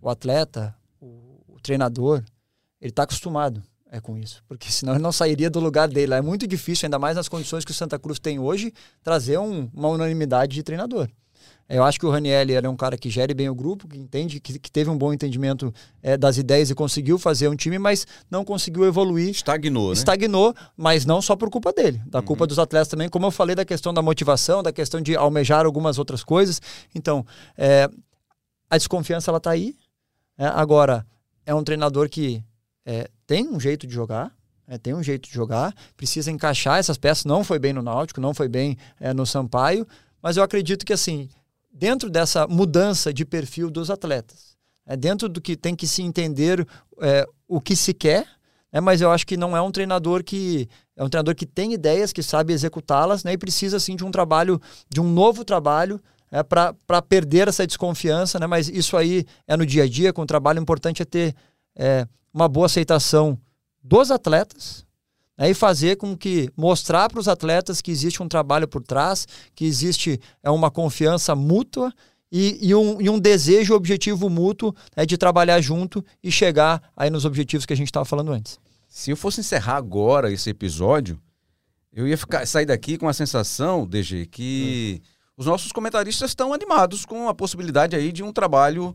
O 0.00 0.08
atleta, 0.08 0.74
o, 1.00 1.42
o 1.48 1.60
treinador, 1.60 2.24
ele 2.80 2.90
está 2.90 3.02
acostumado 3.02 3.62
é 3.90 4.00
com 4.00 4.16
isso. 4.16 4.42
Porque 4.46 4.70
senão 4.72 4.94
ele 4.94 5.02
não 5.02 5.12
sairia 5.12 5.50
do 5.50 5.60
lugar 5.60 5.88
dele. 5.88 6.14
É 6.14 6.20
muito 6.20 6.46
difícil, 6.46 6.86
ainda 6.86 6.98
mais 6.98 7.16
nas 7.16 7.28
condições 7.28 7.64
que 7.64 7.70
o 7.70 7.74
Santa 7.74 7.98
Cruz 7.98 8.18
tem 8.18 8.38
hoje, 8.38 8.72
trazer 9.02 9.38
um, 9.38 9.68
uma 9.74 9.88
unanimidade 9.88 10.54
de 10.54 10.62
treinador. 10.62 11.08
Eu 11.68 11.84
acho 11.84 12.00
que 12.00 12.06
o 12.06 12.10
Ranielli 12.10 12.54
era 12.54 12.68
um 12.70 12.76
cara 12.76 12.96
que 12.96 13.10
gere 13.10 13.34
bem 13.34 13.48
o 13.50 13.54
grupo, 13.54 13.86
que 13.86 13.98
entende, 13.98 14.40
que, 14.40 14.58
que 14.58 14.72
teve 14.72 14.88
um 14.88 14.96
bom 14.96 15.12
entendimento 15.12 15.72
é, 16.02 16.16
das 16.16 16.38
ideias 16.38 16.70
e 16.70 16.74
conseguiu 16.74 17.18
fazer 17.18 17.46
um 17.48 17.54
time, 17.54 17.78
mas 17.78 18.06
não 18.30 18.42
conseguiu 18.42 18.86
evoluir. 18.86 19.28
Estagnou, 19.28 19.88
né? 19.88 19.92
Estagnou, 19.92 20.54
mas 20.74 21.04
não 21.04 21.20
só 21.20 21.36
por 21.36 21.50
culpa 21.50 21.70
dele, 21.70 22.00
da 22.06 22.20
uhum. 22.20 22.24
culpa 22.24 22.46
dos 22.46 22.58
atletas 22.58 22.88
também, 22.88 23.08
como 23.10 23.26
eu 23.26 23.30
falei 23.30 23.54
da 23.54 23.66
questão 23.66 23.92
da 23.92 24.00
motivação, 24.00 24.62
da 24.62 24.72
questão 24.72 24.98
de 24.98 25.14
almejar 25.14 25.66
algumas 25.66 25.98
outras 25.98 26.24
coisas. 26.24 26.58
Então, 26.94 27.24
é, 27.56 27.86
a 28.70 28.78
desconfiança 28.78 29.30
ela 29.30 29.38
está 29.38 29.50
aí. 29.50 29.76
É, 30.38 30.46
agora, 30.46 31.06
é 31.44 31.54
um 31.54 31.62
treinador 31.62 32.08
que 32.08 32.42
é, 32.88 33.06
tem 33.26 33.46
um 33.46 33.60
jeito 33.60 33.86
de 33.86 33.92
jogar, 33.92 34.32
é, 34.66 34.78
tem 34.78 34.94
um 34.94 35.02
jeito 35.02 35.28
de 35.28 35.34
jogar, 35.34 35.74
precisa 35.94 36.30
encaixar 36.30 36.78
essas 36.78 36.96
peças. 36.96 37.26
Não 37.26 37.44
foi 37.44 37.58
bem 37.58 37.74
no 37.74 37.82
Náutico, 37.82 38.18
não 38.18 38.32
foi 38.32 38.48
bem 38.48 38.78
é, 38.98 39.12
no 39.12 39.26
Sampaio, 39.26 39.86
mas 40.22 40.38
eu 40.38 40.42
acredito 40.42 40.86
que 40.86 40.92
assim, 40.94 41.28
dentro 41.70 42.08
dessa 42.08 42.46
mudança 42.46 43.12
de 43.12 43.26
perfil 43.26 43.70
dos 43.70 43.90
atletas, 43.90 44.56
é 44.86 44.96
dentro 44.96 45.28
do 45.28 45.38
que 45.38 45.54
tem 45.54 45.76
que 45.76 45.86
se 45.86 46.00
entender 46.00 46.66
é, 47.02 47.28
o 47.46 47.60
que 47.60 47.76
se 47.76 47.92
quer, 47.92 48.26
né, 48.72 48.80
mas 48.80 49.02
eu 49.02 49.10
acho 49.10 49.26
que 49.26 49.36
não 49.36 49.54
é 49.54 49.60
um 49.60 49.70
treinador 49.70 50.24
que 50.24 50.66
é 50.96 51.04
um 51.04 51.10
treinador 51.10 51.34
que 51.34 51.44
tem 51.44 51.74
ideias, 51.74 52.10
que 52.10 52.22
sabe 52.22 52.54
executá-las, 52.54 53.22
né, 53.22 53.34
e 53.34 53.38
precisa 53.38 53.76
assim 53.76 53.96
de 53.96 54.04
um 54.04 54.10
trabalho, 54.10 54.58
de 54.88 54.98
um 54.98 55.12
novo 55.12 55.44
trabalho 55.44 56.00
é, 56.30 56.42
para 56.42 57.02
perder 57.06 57.48
essa 57.48 57.66
desconfiança, 57.66 58.38
né? 58.38 58.46
Mas 58.46 58.68
isso 58.68 58.96
aí 58.96 59.26
é 59.46 59.56
no 59.56 59.64
dia 59.64 59.84
a 59.84 59.88
dia, 59.88 60.12
com 60.12 60.22
o 60.22 60.26
trabalho 60.26 60.60
importante 60.60 61.02
é 61.02 61.04
ter 61.04 61.34
é, 61.76 62.06
uma 62.32 62.48
boa 62.48 62.66
aceitação 62.66 63.38
dos 63.82 64.10
atletas, 64.10 64.86
né, 65.36 65.50
e 65.50 65.54
fazer 65.54 65.96
com 65.96 66.16
que 66.16 66.50
mostrar 66.56 67.08
para 67.08 67.20
os 67.20 67.28
atletas 67.28 67.80
que 67.80 67.90
existe 67.90 68.22
um 68.22 68.28
trabalho 68.28 68.66
por 68.66 68.82
trás, 68.82 69.26
que 69.54 69.64
existe 69.64 70.20
é, 70.42 70.50
uma 70.50 70.70
confiança 70.70 71.34
mútua 71.34 71.92
e, 72.30 72.58
e, 72.68 72.74
um, 72.74 73.00
e 73.00 73.08
um 73.08 73.18
desejo 73.18 73.74
objetivo 73.74 74.28
mútuo 74.28 74.74
é 74.94 75.06
de 75.06 75.16
trabalhar 75.16 75.60
junto 75.60 76.04
e 76.22 76.30
chegar 76.30 76.82
aí 76.96 77.08
nos 77.08 77.24
objetivos 77.24 77.64
que 77.64 77.72
a 77.72 77.76
gente 77.76 77.88
estava 77.88 78.04
falando 78.04 78.32
antes. 78.32 78.58
Se 78.88 79.10
eu 79.10 79.16
fosse 79.16 79.40
encerrar 79.40 79.76
agora 79.76 80.30
esse 80.30 80.50
episódio, 80.50 81.20
eu 81.92 82.06
ia 82.06 82.18
ficar, 82.18 82.46
sair 82.46 82.66
daqui 82.66 82.98
com 82.98 83.08
a 83.08 83.12
sensação, 83.12 83.86
DG, 83.86 84.26
que 84.26 85.00
hum. 85.00 85.06
os 85.36 85.46
nossos 85.46 85.72
comentaristas 85.72 86.30
estão 86.30 86.52
animados 86.52 87.06
com 87.06 87.28
a 87.28 87.34
possibilidade 87.34 87.96
aí 87.96 88.12
de 88.12 88.22
um 88.22 88.32
trabalho 88.32 88.94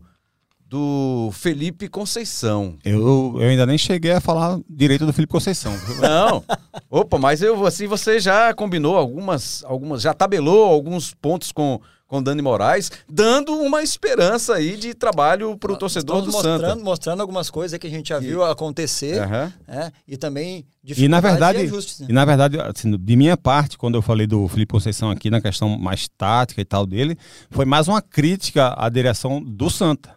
do 0.66 1.30
Felipe 1.32 1.88
Conceição. 1.88 2.76
Eu, 2.84 3.36
eu 3.38 3.48
ainda 3.48 3.66
nem 3.66 3.78
cheguei 3.78 4.12
a 4.12 4.20
falar 4.20 4.58
direito 4.68 5.06
do 5.06 5.12
Felipe 5.12 5.32
Conceição. 5.32 5.72
Não. 6.00 6.42
Opa, 6.90 7.18
mas 7.18 7.42
eu 7.42 7.64
assim 7.66 7.86
você 7.86 8.18
já 8.18 8.52
combinou 8.54 8.96
algumas 8.96 9.62
algumas 9.64 10.02
já 10.02 10.12
tabelou 10.12 10.64
alguns 10.64 11.14
pontos 11.14 11.52
com 11.52 11.80
com 12.06 12.22
Dani 12.22 12.42
Moraes, 12.42 12.92
dando 13.10 13.54
uma 13.54 13.82
esperança 13.82 14.54
aí 14.54 14.76
de 14.76 14.94
trabalho 14.94 15.56
para 15.56 15.72
o 15.72 15.76
torcedor 15.76 16.20
do 16.20 16.30
mostrando, 16.30 16.60
Santa. 16.60 16.84
Mostrando 16.84 17.20
algumas 17.20 17.50
coisas 17.50 17.78
que 17.78 17.86
a 17.86 17.90
gente 17.90 18.10
já 18.10 18.18
viu 18.18 18.44
acontecer 18.44 19.20
uhum. 19.22 19.52
né? 19.66 19.90
e 20.06 20.16
também 20.16 20.64
e 20.84 21.08
na 21.08 21.18
verdade, 21.18 21.60
e, 21.60 21.62
ajustes, 21.62 22.00
né? 22.00 22.06
e 22.10 22.12
na 22.12 22.24
verdade, 22.24 22.60
assim, 22.60 22.96
de 22.96 23.16
minha 23.16 23.36
parte, 23.36 23.78
quando 23.78 23.96
eu 23.96 24.02
falei 24.02 24.26
do 24.26 24.46
Felipe 24.48 24.72
Conceição 24.72 25.10
aqui 25.10 25.30
na 25.30 25.40
questão 25.40 25.78
mais 25.78 26.06
tática 26.06 26.60
e 26.60 26.64
tal 26.64 26.86
dele, 26.86 27.16
foi 27.50 27.64
mais 27.64 27.88
uma 27.88 28.02
crítica 28.02 28.74
à 28.76 28.88
direção 28.88 29.42
do 29.42 29.70
Santa. 29.70 30.14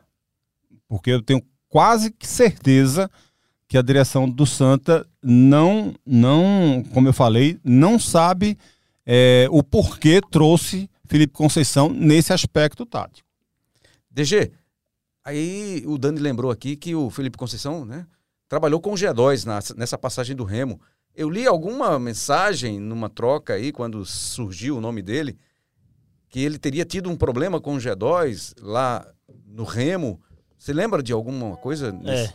Porque 0.88 1.12
eu 1.12 1.21
tenho 1.21 1.41
quase 1.69 2.13
certeza 2.21 3.10
que 3.67 3.78
a 3.78 3.82
direção 3.82 4.30
do 4.30 4.45
Santa 4.45 5.06
não, 5.21 5.93
não 6.06 6.84
como 6.93 7.08
eu 7.08 7.13
falei, 7.13 7.60
não 7.63 8.00
sabe 8.00 8.58
é, 9.06 9.47
o 9.52 9.62
porquê 9.62 10.21
trouxe 10.32 10.89
Felipe 11.06 11.34
Conceição 11.34 11.89
nesse 11.89 12.32
aspecto 12.32 12.86
tático. 12.86 13.28
DG, 14.10 14.52
aí 15.23 15.84
o 15.86 15.97
Dani 15.97 16.19
lembrou 16.19 16.50
aqui 16.50 16.76
que 16.76 16.95
o 16.95 17.10
Felipe 17.10 17.38
Conceição 17.38 17.86
né, 17.86 18.06
trabalhou 18.47 18.80
com 18.80 18.91
o 18.91 18.95
G2 18.95 19.76
nessa 19.76 19.97
passagem 19.97 20.36
do 20.36 20.43
Remo. 20.43 20.80
Eu 21.13 21.30
li 21.30 21.45
alguma 21.45 21.97
mensagem 22.00 22.80
numa 22.80 23.10
troca 23.10 23.54
aí, 23.54 23.71
quando 23.71 24.06
surgiu 24.06 24.78
o 24.78 24.82
nome 24.82 25.02
dele, 25.02 25.38
que 26.30 26.39
ele 26.39 26.58
teria 26.58 26.86
tido 26.86 27.10
um 27.10 27.15
problema 27.15 27.60
com 27.60 27.76
o 27.76 27.80
G2 27.80 28.54
lá 28.62 29.06
no 29.45 29.63
Remo 29.63 30.21
você 30.58 30.74
lembra 30.74 31.04
de 31.04 31.13
alguma 31.13 31.56
coisa? 31.58 31.91
Nesse... 31.91 32.34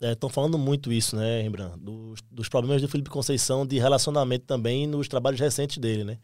É, 0.00 0.12
estão 0.12 0.28
é, 0.28 0.32
falando 0.32 0.58
muito 0.58 0.92
isso, 0.92 1.16
né, 1.16 1.42
Rembrandt? 1.42 1.78
Dos, 1.78 2.20
dos 2.30 2.48
problemas 2.48 2.82
do 2.82 2.88
Felipe 2.88 3.10
Conceição 3.10 3.66
de 3.66 3.78
relacionamento 3.78 4.44
também 4.46 4.86
nos 4.86 5.08
trabalhos 5.08 5.40
recentes 5.40 5.78
dele, 5.78 6.04
né? 6.04 6.18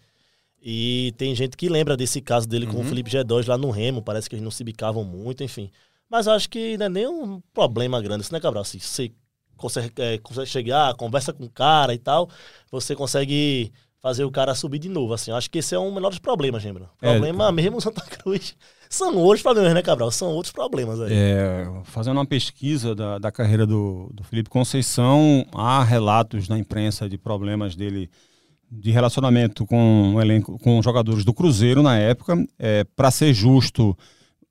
E 0.62 1.14
tem 1.16 1.34
gente 1.34 1.56
que 1.56 1.68
lembra 1.68 1.96
desse 1.96 2.20
caso 2.20 2.46
dele 2.46 2.66
uhum. 2.66 2.72
com 2.72 2.78
o 2.78 2.80
uhum. 2.82 2.88
Felipe 2.88 3.10
G2 3.10 3.48
lá 3.48 3.56
no 3.56 3.70
Remo, 3.70 4.02
parece 4.02 4.28
que 4.28 4.34
eles 4.34 4.44
não 4.44 4.50
se 4.50 4.62
bicavam 4.62 5.04
muito, 5.04 5.42
enfim. 5.42 5.70
Mas 6.08 6.26
eu 6.26 6.32
acho 6.32 6.50
que 6.50 6.76
não 6.76 6.86
é 6.86 6.88
nem 6.88 7.06
um 7.06 7.40
problema 7.54 8.00
grande, 8.02 8.22
isso, 8.22 8.32
né, 8.32 8.40
Cabral? 8.40 8.64
Se 8.64 8.78
você 8.78 9.12
consegue, 9.56 9.92
é, 9.96 10.18
consegue 10.18 10.48
chegar, 10.48 10.94
conversa 10.94 11.32
com 11.32 11.44
o 11.44 11.50
cara 11.50 11.94
e 11.94 11.98
tal, 11.98 12.28
você 12.70 12.94
consegue 12.94 13.72
fazer 14.00 14.24
o 14.24 14.30
cara 14.30 14.54
subir 14.54 14.78
de 14.78 14.88
novo, 14.88 15.14
assim. 15.14 15.30
Eu 15.30 15.36
acho 15.36 15.50
que 15.50 15.58
esse 15.58 15.74
é 15.74 15.78
um 15.78 15.86
dos 15.86 15.94
menores 15.94 16.18
problemas, 16.18 16.64
lembra? 16.64 16.90
É, 17.00 17.12
problema 17.12 17.48
é, 17.48 17.52
mesmo 17.52 17.80
Santa 17.80 18.02
Cruz 18.02 18.56
são 18.90 19.16
outros 19.16 19.40
problemas, 19.40 19.72
né, 19.72 19.82
Cabral? 19.82 20.10
São 20.10 20.28
outros 20.28 20.52
problemas 20.52 21.00
aí. 21.00 21.12
É, 21.12 21.64
fazendo 21.84 22.16
uma 22.16 22.26
pesquisa 22.26 22.92
da, 22.92 23.18
da 23.18 23.30
carreira 23.30 23.64
do, 23.64 24.10
do 24.12 24.24
Felipe 24.24 24.50
Conceição, 24.50 25.46
há 25.54 25.84
relatos 25.84 26.48
na 26.48 26.58
imprensa 26.58 27.08
de 27.08 27.16
problemas 27.16 27.76
dele 27.76 28.10
de 28.70 28.90
relacionamento 28.90 29.64
com 29.64 30.14
o 30.16 30.20
elenco, 30.20 30.58
com 30.58 30.82
jogadores 30.82 31.24
do 31.24 31.32
Cruzeiro 31.32 31.82
na 31.82 31.96
época. 31.98 32.36
É, 32.58 32.84
Para 32.96 33.12
ser 33.12 33.32
justo, 33.32 33.96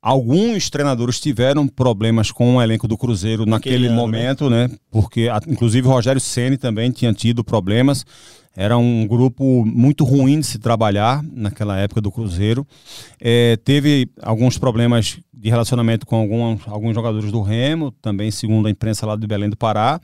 alguns 0.02 0.70
treinadores 0.70 1.20
tiveram 1.20 1.68
problemas 1.68 2.32
com 2.32 2.56
o 2.56 2.62
elenco 2.62 2.88
do 2.88 2.98
Cruzeiro 2.98 3.46
naquele, 3.46 3.90
naquele 3.90 3.90
momento, 3.90 4.50
né? 4.50 4.70
né? 4.70 4.78
Porque, 4.90 5.28
inclusive, 5.48 5.86
o 5.86 5.92
Rogério 5.92 6.22
Ceni 6.22 6.58
também 6.58 6.92
tinha 6.92 7.14
tido 7.14 7.44
problemas. 7.44 8.06
Era 8.56 8.78
um 8.78 9.08
grupo 9.08 9.64
muito 9.66 10.04
ruim 10.04 10.40
de 10.40 10.46
se 10.46 10.60
trabalhar 10.60 11.24
naquela 11.24 11.78
época 11.78 12.02
do 12.02 12.12
Cruzeiro. 12.12 12.68
É, 13.20 13.58
teve 13.64 14.10
alguns 14.22 14.58
problemas 14.58 15.20
de 15.34 15.50
relacionamento 15.50 16.06
com 16.06 16.18
alguns, 16.18 16.68
alguns 16.68 16.94
jogadores 16.94 17.32
do 17.32 17.42
Remo, 17.42 17.92
também 18.02 18.32
segundo 18.32 18.68
a 18.68 18.72
imprensa 18.72 19.06
lá 19.06 19.16
do 19.16 19.28
Belém 19.28 19.50
do 19.50 19.56
Pará. 19.56 20.02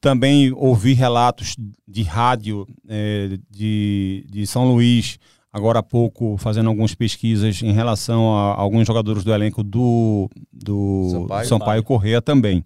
Também 0.00 0.50
ouvi 0.56 0.94
relatos 0.94 1.56
de 1.86 2.02
rádio 2.02 2.66
é, 2.88 3.38
de, 3.50 4.24
de 4.30 4.46
São 4.46 4.72
Luís, 4.72 5.18
agora 5.52 5.80
há 5.80 5.82
pouco, 5.82 6.38
fazendo 6.38 6.68
algumas 6.68 6.94
pesquisas 6.94 7.60
em 7.62 7.72
relação 7.72 8.34
a 8.34 8.54
alguns 8.54 8.86
jogadores 8.86 9.22
do 9.22 9.34
elenco 9.34 9.62
do, 9.62 10.30
do 10.50 11.10
Sampaio, 11.10 11.48
Sampaio 11.48 11.82
Correia 11.82 12.22
também. 12.22 12.64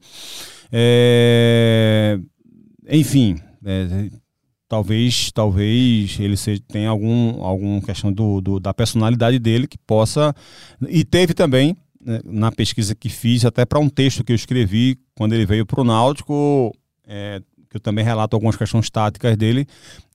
É, 0.71 2.19
enfim, 2.89 3.37
é, 3.65 4.11
talvez 4.75 5.31
talvez 5.33 6.19
ele 6.19 6.37
seja, 6.37 6.61
tenha 6.67 6.91
algum 6.91 7.45
alguma 7.45 7.81
questão 7.81 8.13
do, 8.13 8.41
do, 8.41 8.59
da 8.59 8.75
personalidade 8.75 9.39
dele 9.39 9.69
que 9.69 9.79
possa 9.79 10.35
e 10.89 11.05
teve 11.05 11.33
também 11.33 11.77
né, 12.05 12.21
na 12.25 12.51
pesquisa 12.51 12.93
que 12.93 13.09
fiz 13.09 13.45
até 13.45 13.65
para 13.65 13.79
um 13.79 13.89
texto 13.89 14.25
que 14.25 14.33
eu 14.33 14.37
escrevi 14.37 14.99
quando 15.15 15.33
ele 15.33 15.47
veio 15.47 15.65
para 15.65 15.81
o 15.81 15.85
Náutico 15.85 16.75
é, 17.07 17.41
que 17.71 17.77
eu 17.77 17.81
também 17.81 18.05
relato 18.05 18.35
algumas 18.35 18.57
questões 18.57 18.91
táticas 18.91 19.37
dele 19.37 19.65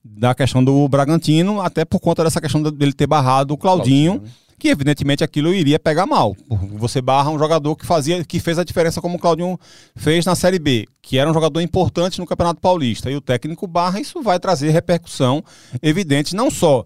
da 0.04 0.34
questão 0.34 0.62
do 0.62 0.86
Bragantino 0.88 1.62
até 1.62 1.86
por 1.86 1.98
conta 1.98 2.22
dessa 2.22 2.40
questão 2.40 2.62
dele 2.62 2.92
ter 2.92 3.06
barrado 3.06 3.54
o 3.54 3.56
Claudinho, 3.56 4.18
Claudinho 4.18 4.28
né? 4.28 4.49
Que 4.60 4.68
evidentemente 4.68 5.24
aquilo 5.24 5.52
iria 5.52 5.78
pegar 5.78 6.06
mal. 6.06 6.36
Você 6.74 7.00
barra 7.00 7.30
um 7.30 7.38
jogador 7.38 7.74
que 7.74 7.86
fazia, 7.86 8.22
que 8.22 8.38
fez 8.38 8.58
a 8.58 8.64
diferença 8.64 9.00
como 9.00 9.16
o 9.16 9.18
Claudinho 9.18 9.58
fez 9.96 10.24
na 10.26 10.36
Série 10.36 10.58
B, 10.58 10.86
que 11.02 11.18
era 11.18 11.28
um 11.28 11.34
jogador 11.34 11.60
importante 11.60 12.20
no 12.20 12.26
Campeonato 12.26 12.60
Paulista. 12.60 13.10
E 13.10 13.16
o 13.16 13.20
técnico 13.20 13.66
barra, 13.66 13.98
isso 13.98 14.22
vai 14.22 14.38
trazer 14.38 14.70
repercussão 14.70 15.42
evidente, 15.82 16.36
não 16.36 16.50
só 16.50 16.84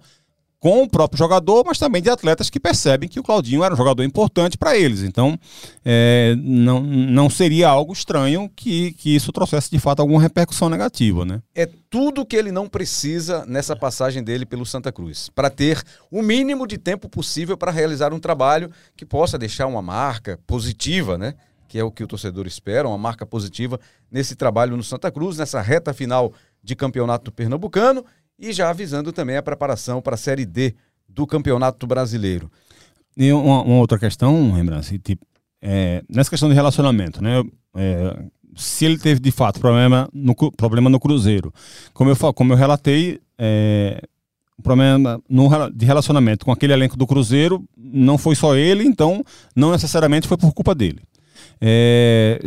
com 0.64 0.82
o 0.82 0.88
próprio 0.88 1.18
jogador, 1.18 1.62
mas 1.66 1.78
também 1.78 2.00
de 2.00 2.08
atletas 2.08 2.48
que 2.48 2.58
percebem 2.58 3.06
que 3.06 3.20
o 3.20 3.22
Claudinho 3.22 3.62
era 3.62 3.74
um 3.74 3.76
jogador 3.76 4.02
importante 4.02 4.56
para 4.56 4.74
eles. 4.74 5.02
Então, 5.02 5.38
é, 5.84 6.34
não, 6.38 6.80
não 6.80 7.28
seria 7.28 7.68
algo 7.68 7.92
estranho 7.92 8.50
que, 8.56 8.92
que 8.92 9.14
isso 9.14 9.30
trouxesse 9.30 9.70
de 9.70 9.78
fato 9.78 10.00
alguma 10.00 10.22
repercussão 10.22 10.70
negativa, 10.70 11.22
né? 11.22 11.42
É 11.54 11.68
tudo 11.90 12.24
que 12.24 12.34
ele 12.34 12.50
não 12.50 12.66
precisa 12.66 13.44
nessa 13.44 13.76
passagem 13.76 14.24
dele 14.24 14.46
pelo 14.46 14.64
Santa 14.64 14.90
Cruz, 14.90 15.28
para 15.34 15.50
ter 15.50 15.82
o 16.10 16.22
mínimo 16.22 16.66
de 16.66 16.78
tempo 16.78 17.10
possível 17.10 17.58
para 17.58 17.70
realizar 17.70 18.14
um 18.14 18.18
trabalho 18.18 18.70
que 18.96 19.04
possa 19.04 19.36
deixar 19.36 19.66
uma 19.66 19.82
marca 19.82 20.40
positiva, 20.46 21.18
né? 21.18 21.34
Que 21.68 21.78
é 21.78 21.84
o 21.84 21.90
que 21.90 22.02
o 22.02 22.06
torcedor 22.06 22.46
espera, 22.46 22.88
uma 22.88 22.96
marca 22.96 23.26
positiva 23.26 23.78
nesse 24.10 24.34
trabalho 24.34 24.78
no 24.78 24.82
Santa 24.82 25.10
Cruz, 25.10 25.36
nessa 25.36 25.60
reta 25.60 25.92
final 25.92 26.32
de 26.62 26.74
campeonato 26.74 27.30
pernambucano 27.30 28.02
e 28.38 28.52
já 28.52 28.70
avisando 28.70 29.12
também 29.12 29.36
a 29.36 29.42
preparação 29.42 30.00
para 30.02 30.14
a 30.14 30.18
Série 30.18 30.44
D 30.44 30.74
do 31.08 31.26
Campeonato 31.26 31.86
Brasileiro. 31.86 32.50
E 33.16 33.32
uma, 33.32 33.62
uma 33.62 33.76
outra 33.76 33.98
questão, 33.98 34.50
Rembrandt, 34.52 34.98
tipo, 34.98 35.24
é, 35.62 36.02
nessa 36.08 36.30
questão 36.30 36.48
de 36.48 36.54
relacionamento, 36.54 37.22
né? 37.22 37.42
É, 37.74 38.24
se 38.56 38.84
ele 38.84 38.98
teve 38.98 39.20
de 39.20 39.30
fato 39.30 39.58
problema 39.58 40.08
no, 40.12 40.34
problema 40.34 40.90
no 40.90 41.00
Cruzeiro, 41.00 41.52
como 41.92 42.10
eu, 42.10 42.34
como 42.34 42.52
eu 42.52 42.56
relatei, 42.56 43.20
é, 43.38 44.00
o 44.56 44.62
problema 44.62 45.20
no, 45.28 45.48
de 45.70 45.84
relacionamento 45.84 46.44
com 46.44 46.52
aquele 46.52 46.72
elenco 46.72 46.96
do 46.96 47.06
Cruzeiro 47.06 47.64
não 47.76 48.16
foi 48.16 48.34
só 48.34 48.54
ele, 48.54 48.84
então 48.84 49.24
não 49.54 49.72
necessariamente 49.72 50.28
foi 50.28 50.36
por 50.36 50.52
culpa 50.52 50.74
dele. 50.74 51.02
É, 51.60 52.40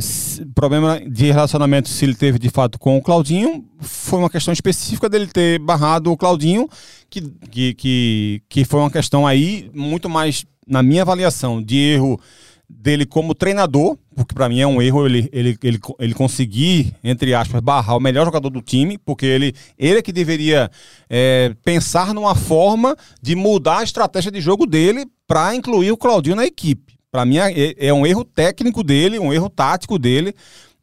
problema 0.53 0.99
de 0.99 1.31
relacionamento 1.31 1.89
se 1.89 2.05
ele 2.05 2.15
teve 2.15 2.37
de 2.37 2.49
fato 2.49 2.77
com 2.77 2.97
o 2.97 3.01
Claudinho 3.01 3.65
foi 3.79 4.19
uma 4.19 4.29
questão 4.29 4.53
específica 4.53 5.09
dele 5.09 5.27
ter 5.27 5.59
barrado 5.59 6.11
o 6.11 6.17
Claudinho, 6.17 6.69
que, 7.09 7.21
que, 7.49 7.73
que, 7.73 8.41
que 8.49 8.65
foi 8.65 8.79
uma 8.79 8.91
questão 8.91 9.25
aí 9.25 9.69
muito 9.73 10.09
mais, 10.09 10.45
na 10.67 10.83
minha 10.83 11.03
avaliação, 11.03 11.61
de 11.61 11.77
erro 11.77 12.19
dele 12.69 13.05
como 13.05 13.33
treinador, 13.33 13.97
porque 14.15 14.33
para 14.33 14.49
mim 14.49 14.59
é 14.59 14.67
um 14.67 14.81
erro 14.81 15.05
ele, 15.05 15.29
ele, 15.31 15.57
ele, 15.63 15.79
ele 15.99 16.13
conseguir, 16.13 16.93
entre 17.03 17.33
aspas, 17.33 17.61
barrar 17.61 17.95
o 17.95 17.99
melhor 17.99 18.25
jogador 18.25 18.49
do 18.49 18.61
time, 18.61 18.97
porque 18.97 19.25
ele, 19.25 19.55
ele 19.77 19.99
é 19.99 20.01
que 20.01 20.11
deveria 20.11 20.69
é, 21.09 21.55
pensar 21.63 22.13
numa 22.13 22.35
forma 22.35 22.95
de 23.21 23.35
mudar 23.35 23.79
a 23.79 23.83
estratégia 23.83 24.31
de 24.31 24.41
jogo 24.41 24.65
dele 24.65 25.05
para 25.25 25.55
incluir 25.55 25.91
o 25.91 25.97
Claudinho 25.97 26.35
na 26.35 26.45
equipe. 26.45 26.96
Para 27.11 27.25
mim 27.25 27.37
é, 27.37 27.75
é, 27.77 27.93
um 27.93 28.05
erro 28.05 28.23
técnico 28.23 28.83
dele, 28.83 29.19
um 29.19 29.33
erro 29.33 29.49
tático 29.49 29.97
dele. 29.97 30.33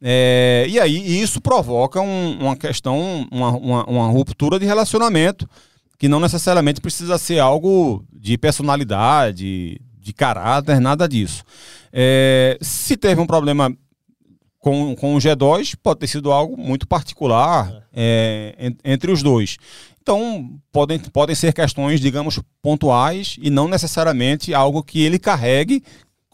É, 0.01 0.65
e 0.67 0.79
aí 0.79 1.21
isso 1.21 1.39
provoca 1.39 2.01
um, 2.01 2.37
uma 2.39 2.55
questão, 2.55 3.27
uma, 3.31 3.51
uma, 3.51 3.85
uma, 3.85 4.07
ruptura 4.07 4.59
de 4.59 4.65
relacionamento, 4.65 5.49
que 5.97 6.07
não 6.07 6.19
necessariamente 6.19 6.81
precisa 6.81 7.17
ser 7.17 7.39
algo 7.39 8.05
de 8.13 8.37
personalidade, 8.37 9.79
de 9.99 10.13
caráter, 10.13 10.79
nada 10.79 11.07
disso. 11.07 11.43
É, 11.91 12.57
se 12.61 12.97
teve 12.97 13.21
um 13.21 13.25
problema 13.25 13.75
com, 14.59 14.95
com 14.95 15.15
o 15.15 15.19
G2 15.19 15.75
pode 15.81 15.99
ter 15.99 16.07
sido 16.07 16.31
algo 16.31 16.57
muito 16.57 16.87
particular 16.87 17.83
é. 17.93 18.55
É, 18.57 18.91
entre 18.91 19.11
os 19.11 19.21
dois. 19.21 19.57
Então, 20.01 20.59
podem, 20.71 20.99
podem 20.99 21.35
ser 21.35 21.53
questões, 21.53 21.99
digamos, 21.99 22.39
pontuais 22.61 23.37
e 23.41 23.49
não 23.49 23.67
necessariamente 23.67 24.53
algo 24.53 24.83
que 24.83 25.01
ele 25.01 25.17
carregue 25.17 25.83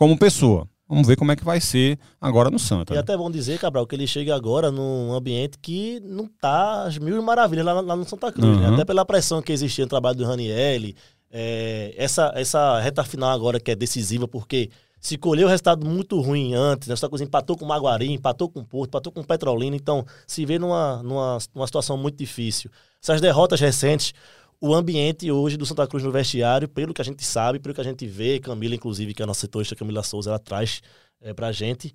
como 0.02 0.18
pessoa. 0.18 0.68
Vamos 0.90 1.06
ver 1.06 1.16
como 1.16 1.32
é 1.32 1.36
que 1.36 1.46
vai 1.46 1.62
ser 1.62 2.00
agora 2.20 2.50
no 2.50 2.58
Santa. 2.58 2.92
E 2.92 2.96
né? 2.96 3.02
até 3.02 3.16
bom 3.16 3.30
dizer, 3.30 3.60
Cabral, 3.60 3.86
que 3.86 3.96
ele 3.96 4.08
chega 4.08 4.36
agora 4.36 4.72
num 4.72 5.14
ambiente 5.14 5.60
que 5.62 6.00
não 6.00 6.26
tá 6.26 6.86
as 6.86 6.98
mil 6.98 7.22
maravilhas 7.22 7.64
lá, 7.64 7.80
lá 7.80 7.96
no 7.96 8.04
Santa 8.04 8.32
Cruz, 8.32 8.58
né? 8.58 8.64
uhum. 8.64 8.70
né? 8.70 8.74
Até 8.74 8.86
pela 8.86 9.06
pressão 9.06 9.44
que 9.44 9.52
existia 9.52 9.86
no 9.86 9.90
trabalho 9.90 10.18
do 10.18 10.26
Ranielli, 10.26 10.96
é, 11.30 11.94
essa, 11.96 12.34
essa 12.36 12.80
reta 12.80 13.04
final 13.04 13.30
agora 13.30 13.60
que 13.60 13.70
é 13.70 13.76
decisiva, 13.76 14.28
porque 14.28 14.72
se 15.00 15.20
colheu 15.20 15.46
o 15.46 15.50
resultado 15.52 15.86
muito 15.86 16.20
ruim 16.20 16.56
antes, 16.56 16.88
né? 16.88 16.96
Santa 16.96 17.10
Cruz 17.10 17.22
empatou 17.22 17.56
com 17.56 17.64
o 17.64 17.68
Maguari, 17.68 18.12
empatou 18.12 18.50
com 18.50 18.62
o 18.62 18.66
Porto, 18.66 18.90
empatou 18.90 19.14
com 19.14 19.22
o 19.22 19.24
Petrolina, 19.24 19.76
então 19.76 20.04
se 20.26 20.44
vê 20.48 20.58
numa, 20.58 21.04
numa, 21.04 21.38
numa 21.54 21.68
situação 21.68 21.96
muito 21.96 22.18
difícil. 22.18 22.72
Essas 23.04 23.22
derrotas 23.22 23.60
recentes, 23.60 24.14
o 24.62 24.76
ambiente 24.76 25.30
hoje 25.32 25.58
do 25.58 25.66
Santa 25.66 25.88
Cruz 25.88 26.04
no 26.04 26.12
vestiário, 26.12 26.70
pelo 26.70 26.94
que 26.94 27.02
a 27.02 27.06
gente 27.06 27.26
sabe, 27.26 27.60
pelo 27.60 27.74
que 27.74 27.82
a 27.82 27.84
gente 27.84 28.06
vê, 28.06 28.40
Camila, 28.40 28.76
inclusive, 28.76 29.12
que 29.14 29.22
é 29.22 29.26
a 29.26 29.28
nossa 29.28 29.42
setorista 29.42 29.76
Camila 29.76 30.04
Souza, 30.04 30.30
ela 30.30 30.40
traz 30.40 30.82
é, 31.20 31.34
pra 31.34 31.52
gente, 31.52 31.92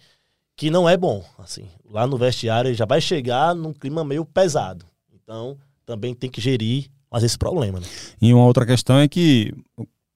que 0.57 0.68
não 0.68 0.88
é 0.88 0.96
bom. 0.96 1.24
Assim, 1.38 1.68
lá 1.88 2.09
no 2.09 2.18
vestiário 2.18 2.74
já 2.74 2.85
vai 2.85 3.00
chegar 3.00 3.55
num 3.55 3.72
clima 3.72 4.05
meio 4.05 4.24
pesado. 4.24 4.85
Então, 5.14 5.57
também 5.85 6.12
tem 6.12 6.29
que 6.29 6.40
gerir 6.40 6.90
mais 7.09 7.22
esse 7.22 7.38
problema. 7.38 7.79
Né? 7.79 7.87
E 8.20 8.35
uma 8.35 8.44
outra 8.44 8.66
questão 8.66 8.98
é 8.98 9.07
que, 9.07 9.55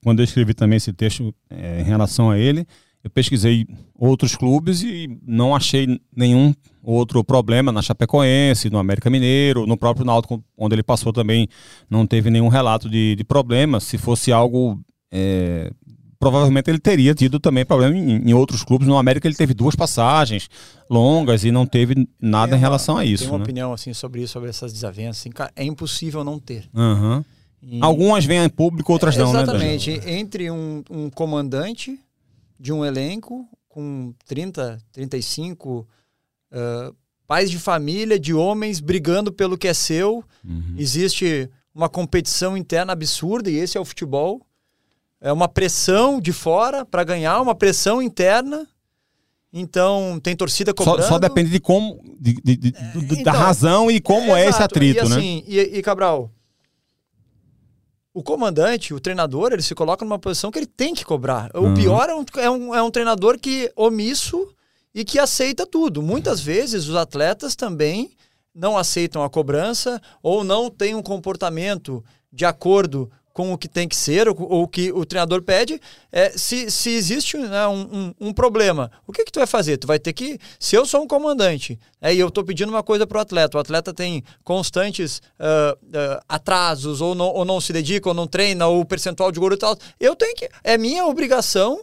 quando 0.03 0.19
eu 0.19 0.25
escrevi 0.25 0.53
também 0.53 0.77
esse 0.77 0.93
texto 0.93 1.33
é, 1.49 1.81
em 1.81 1.85
relação 1.85 2.31
a 2.31 2.39
ele, 2.39 2.67
eu 3.03 3.11
pesquisei 3.11 3.67
outros 3.95 4.37
clubes 4.37 4.83
e 4.83 5.09
não 5.27 5.57
achei 5.57 6.01
nenhum 6.15 6.55
outro 6.83 7.25
problema 7.25 7.73
na 7.73 7.81
Chapecoense, 7.81 8.69
no 8.69 8.79
América 8.79 9.09
Mineiro, 9.09 9.67
no 9.67 9.77
próprio 9.77 10.05
Náutico, 10.05 10.43
onde 10.57 10.75
ele 10.75 10.83
passou 10.83 11.13
também, 11.13 11.49
não 11.89 12.07
teve 12.07 12.31
nenhum 12.31 12.49
relato 12.49 12.89
de, 12.89 13.17
de 13.17 13.25
problema. 13.25 13.81
Se 13.81 13.97
fosse 13.97 14.31
algo. 14.31 14.79
É, 15.11 15.73
provavelmente 16.19 16.71
ele 16.71 16.79
teria 16.79 17.15
tido 17.15 17.41
também 17.41 17.65
problema 17.65 17.97
em, 17.97 18.29
em, 18.29 18.35
outros 18.35 18.63
clubes. 18.63 18.87
No 18.87 18.99
América 18.99 19.27
ele 19.27 19.35
teve 19.35 19.55
duas 19.55 19.75
passagens 19.75 20.49
longas 20.89 21.43
e 21.45 21.51
não 21.51 21.65
teve 21.65 22.07
nada 22.21 22.53
uma, 22.53 22.59
em 22.59 22.61
relação 22.61 22.99
a 22.99 23.05
isso. 23.05 23.25
Tem 23.25 23.33
uma 23.33 23.39
né? 23.39 23.45
opinião 23.45 23.73
assim 23.73 23.95
sobre 23.95 24.23
isso, 24.23 24.35
sobre 24.35 24.51
essas 24.51 24.73
desavenças. 24.73 25.23
Assim, 25.23 25.31
é 25.57 25.65
impossível 25.65 26.23
não 26.23 26.39
ter. 26.39 26.69
Uhum. 26.75 27.25
E... 27.63 27.79
Algumas 27.83 28.25
vêm 28.25 28.45
em 28.45 28.49
público, 28.49 28.93
outras 28.93 29.17
é, 29.17 29.21
não, 29.21 29.33
né? 29.33 29.43
Exatamente. 29.43 29.91
Entre 30.07 30.51
um, 30.51 30.83
um 30.91 31.11
comandante 31.11 31.99
de 32.61 32.73
um 32.73 32.85
elenco 32.85 33.49
com 33.69 34.13
30, 34.27 34.79
35 34.93 35.89
uh, 36.53 36.95
pais 37.27 37.51
de 37.51 37.59
família, 37.59 38.19
de 38.19 38.35
homens 38.35 38.81
brigando 38.81 39.33
pelo 39.33 39.57
que 39.57 39.67
é 39.67 39.73
seu. 39.73 40.23
Uhum. 40.45 40.75
Existe 40.77 41.49
uma 41.75 41.89
competição 41.89 42.57
interna 42.57 42.93
absurda 42.93 43.51
e 43.51 43.57
esse 43.57 43.79
é 43.79 43.81
o 43.81 43.85
futebol. 43.85 44.47
É 45.21 45.33
uma 45.33 45.49
pressão 45.49 46.21
de 46.21 46.33
fora 46.33 46.85
para 46.85 47.03
ganhar, 47.03 47.41
uma 47.41 47.55
pressão 47.55 48.03
interna. 48.03 48.69
Então, 49.53 50.21
tem 50.23 50.37
torcida 50.37 50.73
cobrando. 50.73 51.03
Só, 51.03 51.09
só 51.09 51.19
depende 51.19 51.51
de 51.51 51.61
como. 51.61 52.01
De, 52.19 52.35
de, 52.43 52.57
de, 52.57 52.75
é, 52.77 52.93
então, 52.95 53.23
da 53.23 53.33
razão 53.33 53.91
e 53.91 54.01
como 54.01 54.35
é, 54.37 54.45
é 54.45 54.49
esse 54.49 54.63
atrito, 54.63 55.05
e, 55.05 55.09
né? 55.09 55.17
assim, 55.17 55.37
né? 55.37 55.43
E, 55.47 55.79
e, 55.79 55.83
Cabral, 55.83 56.31
o 58.13 58.23
comandante, 58.23 58.93
o 58.93 59.01
treinador, 59.01 59.53
ele 59.53 59.63
se 59.63 59.75
coloca 59.75 60.05
numa 60.05 60.19
posição 60.19 60.51
que 60.51 60.59
ele 60.59 60.67
tem 60.67 60.95
que 60.95 61.05
cobrar. 61.05 61.51
O 61.55 61.61
uhum. 61.61 61.75
pior 61.75 62.09
é 62.09 62.15
um, 62.15 62.25
é, 62.37 62.51
um, 62.51 62.75
é 62.75 62.83
um 62.83 62.91
treinador 62.91 63.39
que 63.39 63.71
omisso 63.77 64.49
e 64.95 65.05
que 65.05 65.19
aceita 65.19 65.65
tudo. 65.65 66.03
Muitas 66.03 66.41
vezes 66.41 66.89
os 66.89 66.97
atletas 66.97 67.55
também 67.55 68.11
não 68.55 68.77
aceitam 68.77 69.23
a 69.23 69.31
cobrança 69.31 70.01
ou 70.23 70.43
não 70.43 70.69
têm 70.69 70.95
um 70.95 71.03
comportamento 71.03 72.05
de 72.33 72.45
acordo 72.45 73.11
com 73.33 73.53
o 73.53 73.59
que 73.59 73.69
tem 73.69 73.89
que 73.89 73.97
ser, 73.97 74.29
ou 74.29 74.63
o 74.63 74.69
que 74.69 74.93
o 74.93 75.05
treinador 75.05 75.43
pede, 75.43 75.81
é, 76.11 76.31
se, 76.31 76.71
se 76.71 76.91
existe 76.91 77.37
né, 77.37 77.67
um, 77.69 77.81
um, 77.81 78.29
um, 78.29 78.33
problema, 78.33 78.91
o 79.07 79.13
que, 79.13 79.25
que 79.25 79.33
tu 79.33 79.39
vai 79.39 79.47
fazer? 79.47 79.77
Tu 79.77 79.87
vai 79.87 79.99
ter 79.99 80.13
que. 80.13 80.39
Se 80.59 80.77
eu 80.77 80.85
sou 80.85 81.03
um 81.03 81.07
comandante 81.07 81.79
é, 82.01 82.15
e 82.15 82.19
eu 82.19 82.29
estou 82.29 82.45
pedindo 82.45 82.71
uma 82.71 82.83
coisa 82.83 83.07
para 83.07 83.19
o 83.19 83.21
atleta, 83.21 83.57
o 83.57 83.61
atleta 83.61 83.95
tem 83.95 84.25
constantes 84.43 85.23
uh, 85.39 85.77
uh, 85.87 86.21
atrasos, 86.29 87.01
ou 87.01 87.15
não, 87.15 87.29
ou 87.29 87.45
não 87.45 87.61
se 87.61 87.73
dedica, 87.73 88.09
ou 88.09 88.15
não 88.15 88.27
treina, 88.27 88.67
ou 88.67 88.81
o 88.81 88.85
percentual 88.85 89.31
de 89.31 89.39
gordura 89.39 89.59
tal, 89.59 89.79
eu 89.99 90.17
tenho 90.17 90.35
que. 90.35 90.49
É 90.65 90.77
minha 90.77 91.07
obrigação 91.07 91.81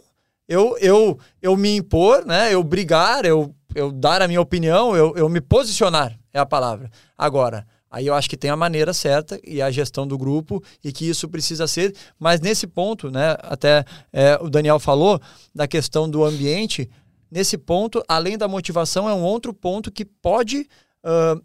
eu, 0.48 0.78
eu, 0.78 1.18
eu 1.42 1.56
me 1.56 1.76
impor, 1.76 2.24
né, 2.24 2.54
eu 2.54 2.64
brigar, 2.64 3.26
eu, 3.26 3.54
eu 3.74 3.92
dar 3.92 4.22
a 4.22 4.26
minha 4.26 4.40
opinião, 4.40 4.96
eu, 4.96 5.14
eu 5.14 5.28
me 5.28 5.42
posicionar, 5.42 6.18
é 6.32 6.38
a 6.38 6.46
palavra. 6.46 6.90
Agora 7.16 7.66
Aí 7.90 8.06
eu 8.06 8.14
acho 8.14 8.28
que 8.28 8.36
tem 8.36 8.50
a 8.50 8.56
maneira 8.56 8.92
certa 8.92 9.40
e 9.42 9.62
a 9.62 9.70
gestão 9.70 10.06
do 10.06 10.18
grupo 10.18 10.62
e 10.84 10.92
que 10.92 11.08
isso 11.08 11.28
precisa 11.28 11.66
ser. 11.66 11.94
Mas 12.18 12.40
nesse 12.40 12.66
ponto, 12.66 13.10
né, 13.10 13.36
até 13.40 13.84
é, 14.12 14.38
o 14.40 14.50
Daniel 14.50 14.78
falou 14.78 15.20
da 15.54 15.66
questão 15.66 16.08
do 16.08 16.24
ambiente. 16.24 16.88
Nesse 17.30 17.56
ponto, 17.56 18.02
além 18.06 18.36
da 18.36 18.48
motivação, 18.48 19.08
é 19.08 19.14
um 19.14 19.22
outro 19.22 19.54
ponto 19.54 19.90
que 19.90 20.04
pode 20.04 20.68
uh, 21.04 21.42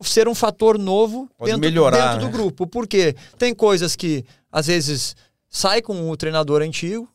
ser 0.00 0.28
um 0.28 0.34
fator 0.34 0.78
novo 0.78 1.28
pode 1.36 1.50
dentro, 1.50 1.60
melhorar, 1.60 2.12
dentro 2.12 2.26
né? 2.26 2.30
do 2.30 2.36
grupo. 2.36 2.66
Porque 2.66 3.16
tem 3.38 3.54
coisas 3.54 3.96
que 3.96 4.24
às 4.50 4.66
vezes 4.66 5.16
sai 5.48 5.82
com 5.82 6.10
o 6.10 6.16
treinador 6.16 6.62
antigo, 6.62 7.08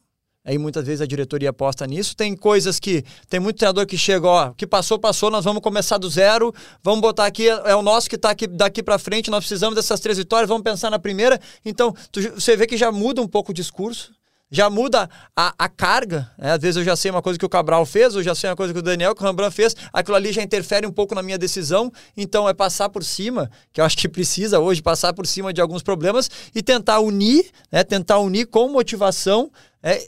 Aí 0.48 0.58
muitas 0.58 0.86
vezes 0.88 1.02
a 1.02 1.06
diretoria 1.06 1.50
aposta 1.50 1.86
nisso. 1.86 2.16
Tem 2.16 2.34
coisas 2.34 2.80
que. 2.80 3.04
Tem 3.30 3.38
muito 3.38 3.58
treinador 3.58 3.86
que 3.86 3.98
chega, 3.98 4.26
ó, 4.26 4.54
que 4.54 4.66
passou, 4.66 4.98
passou, 4.98 5.30
nós 5.30 5.44
vamos 5.44 5.62
começar 5.62 5.98
do 5.98 6.10
zero, 6.10 6.54
vamos 6.82 7.02
botar 7.02 7.26
aqui, 7.26 7.50
é 7.50 7.76
o 7.76 7.82
nosso 7.82 8.10
que 8.10 8.16
está 8.16 8.30
aqui 8.30 8.48
daqui 8.48 8.82
para 8.82 8.98
frente, 8.98 9.30
nós 9.30 9.40
precisamos 9.40 9.76
dessas 9.76 10.00
três 10.00 10.18
vitórias, 10.18 10.48
vamos 10.48 10.64
pensar 10.64 10.90
na 10.90 10.98
primeira. 10.98 11.38
Então, 11.66 11.94
tu, 12.14 12.22
você 12.22 12.56
vê 12.56 12.66
que 12.66 12.78
já 12.78 12.94
muda 12.94 13.22
um 13.22 13.28
pouco 13.28 13.52
o 13.52 13.54
discurso 13.54 14.17
já 14.50 14.70
muda 14.70 15.10
a, 15.36 15.54
a 15.58 15.70
carga. 15.70 16.32
Né? 16.38 16.52
Às 16.52 16.62
vezes 16.62 16.78
eu 16.78 16.84
já 16.84 16.96
sei 16.96 17.12
uma 17.12 17.22
coisa 17.22 17.38
que 17.38 17.46
o 17.46 17.50
Cabral 17.50 17.86
fez, 17.86 18.16
eu 18.16 18.24
já 18.24 18.34
sei 18.34 18.50
uma 18.50 18.56
coisa 18.56 18.74
que 18.74 18.80
o 18.80 18.82
Daniel, 18.82 19.14
que 19.14 19.22
o 19.22 19.26
Rembrandt 19.26 19.56
fez, 19.56 19.76
aquilo 19.92 20.16
ali 20.16 20.32
já 20.32 20.42
interfere 20.42 20.88
um 20.88 20.92
pouco 20.92 21.14
na 21.14 21.22
minha 21.22 21.38
decisão, 21.38 21.92
então 22.16 22.48
é 22.48 22.54
passar 22.54 22.90
por 22.90 23.04
cima, 23.04 23.52
que 23.74 23.82
eu 23.82 23.86
acho 23.86 23.98
que 23.98 24.08
precisa 24.08 24.60
hoje 24.60 24.82
passar 24.82 25.14
por 25.14 25.28
cima 25.28 25.54
de 25.54 25.62
alguns 25.62 25.84
problemas 25.84 26.30
e 26.56 26.62
tentar 26.62 27.00
unir, 27.00 27.50
né? 27.72 27.84
tentar 27.84 28.20
unir 28.20 28.48
com 28.48 28.70
motivação 28.70 29.52
é, 29.84 30.08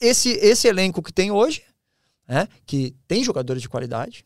esse, 0.00 0.30
esse 0.30 0.68
elenco 0.68 1.02
que 1.02 1.12
tem 1.12 1.30
hoje, 1.30 1.62
né? 2.28 2.48
que 2.64 2.94
tem 3.08 3.24
jogadores 3.24 3.62
de 3.62 3.68
qualidade, 3.68 4.24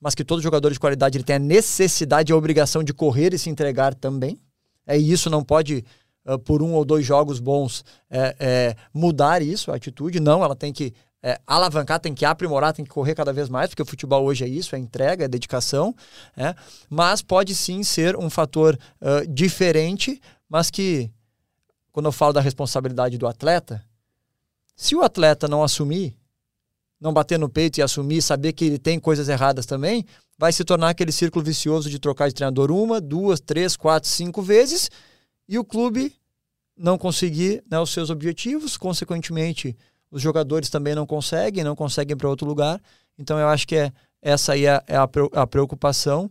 mas 0.00 0.14
que 0.14 0.24
todo 0.24 0.40
jogador 0.40 0.72
de 0.72 0.80
qualidade 0.80 1.18
ele 1.18 1.24
tem 1.24 1.36
a 1.36 1.38
necessidade 1.38 2.32
e 2.32 2.34
a 2.34 2.36
obrigação 2.36 2.82
de 2.82 2.94
correr 2.94 3.34
e 3.34 3.38
se 3.38 3.50
entregar 3.50 3.94
também. 3.94 4.40
É, 4.86 4.98
e 4.98 5.12
isso 5.12 5.28
não 5.28 5.44
pode 5.44 5.84
uh, 6.24 6.38
por 6.38 6.62
um 6.62 6.72
ou 6.72 6.84
dois 6.84 7.04
jogos 7.04 7.40
bons, 7.40 7.84
é, 8.10 8.36
é, 8.38 8.76
mudar 8.92 9.42
isso, 9.42 9.70
a 9.70 9.76
atitude. 9.76 10.20
Não, 10.20 10.42
ela 10.42 10.56
tem 10.56 10.72
que 10.72 10.92
é, 11.22 11.38
alavancar, 11.46 12.00
tem 12.00 12.14
que 12.14 12.24
aprimorar, 12.24 12.72
tem 12.72 12.84
que 12.84 12.90
correr 12.90 13.14
cada 13.14 13.32
vez 13.32 13.48
mais, 13.48 13.68
porque 13.68 13.82
o 13.82 13.86
futebol 13.86 14.24
hoje 14.24 14.44
é 14.44 14.48
isso, 14.48 14.74
é 14.74 14.78
entrega, 14.78 15.24
é 15.24 15.28
dedicação. 15.28 15.94
É, 16.36 16.54
mas 16.88 17.22
pode 17.22 17.54
sim 17.54 17.82
ser 17.82 18.16
um 18.16 18.30
fator 18.30 18.78
uh, 19.00 19.26
diferente, 19.28 20.20
mas 20.48 20.70
que, 20.70 21.10
quando 21.92 22.06
eu 22.06 22.12
falo 22.12 22.32
da 22.32 22.40
responsabilidade 22.40 23.18
do 23.18 23.26
atleta, 23.26 23.84
se 24.74 24.96
o 24.96 25.02
atleta 25.02 25.46
não 25.46 25.62
assumir, 25.62 26.16
não 26.98 27.12
bater 27.12 27.38
no 27.38 27.48
peito 27.48 27.78
e 27.78 27.82
assumir, 27.82 28.22
saber 28.22 28.52
que 28.52 28.64
ele 28.64 28.78
tem 28.78 28.98
coisas 28.98 29.28
erradas 29.28 29.66
também, 29.66 30.06
vai 30.38 30.52
se 30.52 30.64
tornar 30.64 30.88
aquele 30.90 31.12
círculo 31.12 31.44
vicioso 31.44 31.90
de 31.90 31.98
trocar 31.98 32.28
de 32.28 32.34
treinador 32.34 32.70
uma, 32.70 32.98
duas, 32.98 33.40
três, 33.40 33.76
quatro, 33.76 34.08
cinco 34.08 34.40
vezes 34.40 34.90
e 35.50 35.58
o 35.58 35.64
clube 35.64 36.14
não 36.76 36.96
conseguir 36.96 37.60
né, 37.68 37.80
os 37.80 37.90
seus 37.90 38.08
objetivos, 38.08 38.76
consequentemente, 38.76 39.76
os 40.08 40.22
jogadores 40.22 40.70
também 40.70 40.94
não 40.94 41.04
conseguem, 41.04 41.64
não 41.64 41.74
conseguem 41.74 42.16
para 42.16 42.28
outro 42.28 42.46
lugar. 42.46 42.80
Então 43.18 43.36
eu 43.36 43.48
acho 43.48 43.66
que 43.66 43.74
é, 43.74 43.92
essa 44.22 44.52
aí 44.52 44.64
é, 44.64 44.80
é 44.86 44.96
a 44.96 45.46
preocupação, 45.48 46.30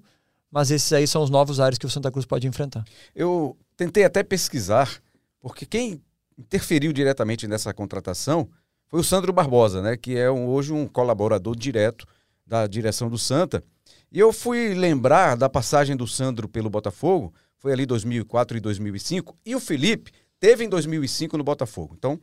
mas 0.50 0.72
esses 0.72 0.94
aí 0.94 1.06
são 1.06 1.22
os 1.22 1.30
novos 1.30 1.60
ares 1.60 1.78
que 1.78 1.86
o 1.86 1.90
Santa 1.90 2.10
Cruz 2.10 2.26
pode 2.26 2.48
enfrentar. 2.48 2.86
Eu 3.14 3.58
tentei 3.76 4.06
até 4.06 4.24
pesquisar, 4.24 5.02
porque 5.42 5.66
quem 5.66 6.02
interferiu 6.38 6.94
diretamente 6.94 7.46
nessa 7.46 7.74
contratação 7.74 8.50
foi 8.88 9.02
o 9.02 9.04
Sandro 9.04 9.34
Barbosa, 9.34 9.82
né, 9.82 9.98
que 9.98 10.18
é 10.18 10.32
um, 10.32 10.48
hoje 10.48 10.72
um 10.72 10.88
colaborador 10.88 11.58
direto 11.58 12.08
da 12.48 12.66
direção 12.68 13.10
do 13.10 13.18
Santa. 13.18 13.62
E 14.10 14.18
eu 14.18 14.32
fui 14.32 14.74
lembrar 14.74 15.36
da 15.36 15.50
passagem 15.50 15.98
do 15.98 16.08
Sandro 16.08 16.48
pelo 16.48 16.70
Botafogo, 16.70 17.34
foi 17.60 17.72
ali 17.74 17.86
2004 17.86 18.58
e 18.58 18.60
2005, 18.60 19.38
e 19.46 19.56
o 19.56 19.60
Felipe 19.60 20.12
teve 20.40 20.64
em 20.64 20.70
2005 20.70 21.38
no 21.38 21.44
Botafogo. 21.44 21.94
Então, 21.98 22.20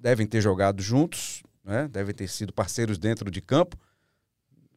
devem 0.00 0.26
ter 0.26 0.40
jogado 0.40 0.82
juntos, 0.82 1.42
né? 1.62 1.88
devem 1.88 2.14
ter 2.14 2.26
sido 2.28 2.52
parceiros 2.52 2.98
dentro 2.98 3.30
de 3.30 3.40
campo, 3.40 3.78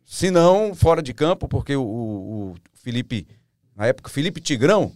se 0.05 0.31
não 0.31 0.73
fora 0.73 1.01
de 1.01 1.13
campo, 1.13 1.47
porque 1.47 1.75
o, 1.75 1.83
o, 1.83 2.55
Felipe, 2.73 3.27
na 3.75 3.85
época, 3.85 4.09
Felipe 4.09 4.41
Tigrão, 4.41 4.91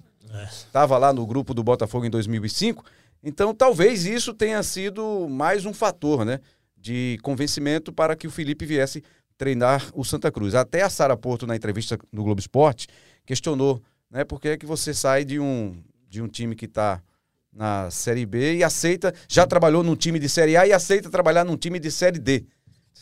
estava 0.51 0.95
é. 0.95 0.97
lá 0.97 1.13
no 1.13 1.25
grupo 1.25 1.53
do 1.53 1.63
Botafogo 1.63 2.05
em 2.05 2.09
2005. 2.09 2.84
Então, 3.23 3.53
talvez 3.53 4.05
isso 4.05 4.34
tenha 4.34 4.61
sido 4.63 5.29
mais 5.29 5.65
um 5.65 5.73
fator, 5.73 6.25
né? 6.25 6.39
De 6.75 7.19
convencimento 7.21 7.93
para 7.93 8.15
que 8.15 8.25
o 8.25 8.31
Felipe 8.31 8.65
viesse 8.65 9.03
treinar 9.38 9.88
o 9.93 10.03
Santa 10.03 10.31
Cruz. 10.31 10.55
Até 10.55 10.81
a 10.81 10.89
Sara 10.89 11.15
Porto, 11.15 11.45
na 11.45 11.55
entrevista 11.55 11.97
no 12.11 12.23
Globo 12.23 12.39
Esporte, 12.39 12.88
questionou 13.23 13.81
né, 14.14 14.24
por 14.24 14.39
que, 14.39 14.49
é 14.49 14.57
que 14.57 14.66
você 14.66 14.93
sai 14.93 15.26
de 15.26 15.39
um, 15.39 15.76
de 16.07 16.22
um 16.22 16.28
time 16.28 16.55
que 16.55 16.66
está 16.66 17.01
na 17.51 17.89
Série 17.89 18.26
B 18.26 18.57
e 18.57 18.64
aceita, 18.64 19.11
já 19.28 19.45
trabalhou 19.47 19.84
num 19.84 19.95
time 19.95 20.20
de 20.20 20.30
Série 20.30 20.55
A 20.55 20.68
e 20.68 20.72
aceita 20.72 21.09
trabalhar 21.09 21.43
num 21.43 21.57
time 21.57 21.80
de 21.80 21.89
Série 21.89 22.20
D. 22.20 22.45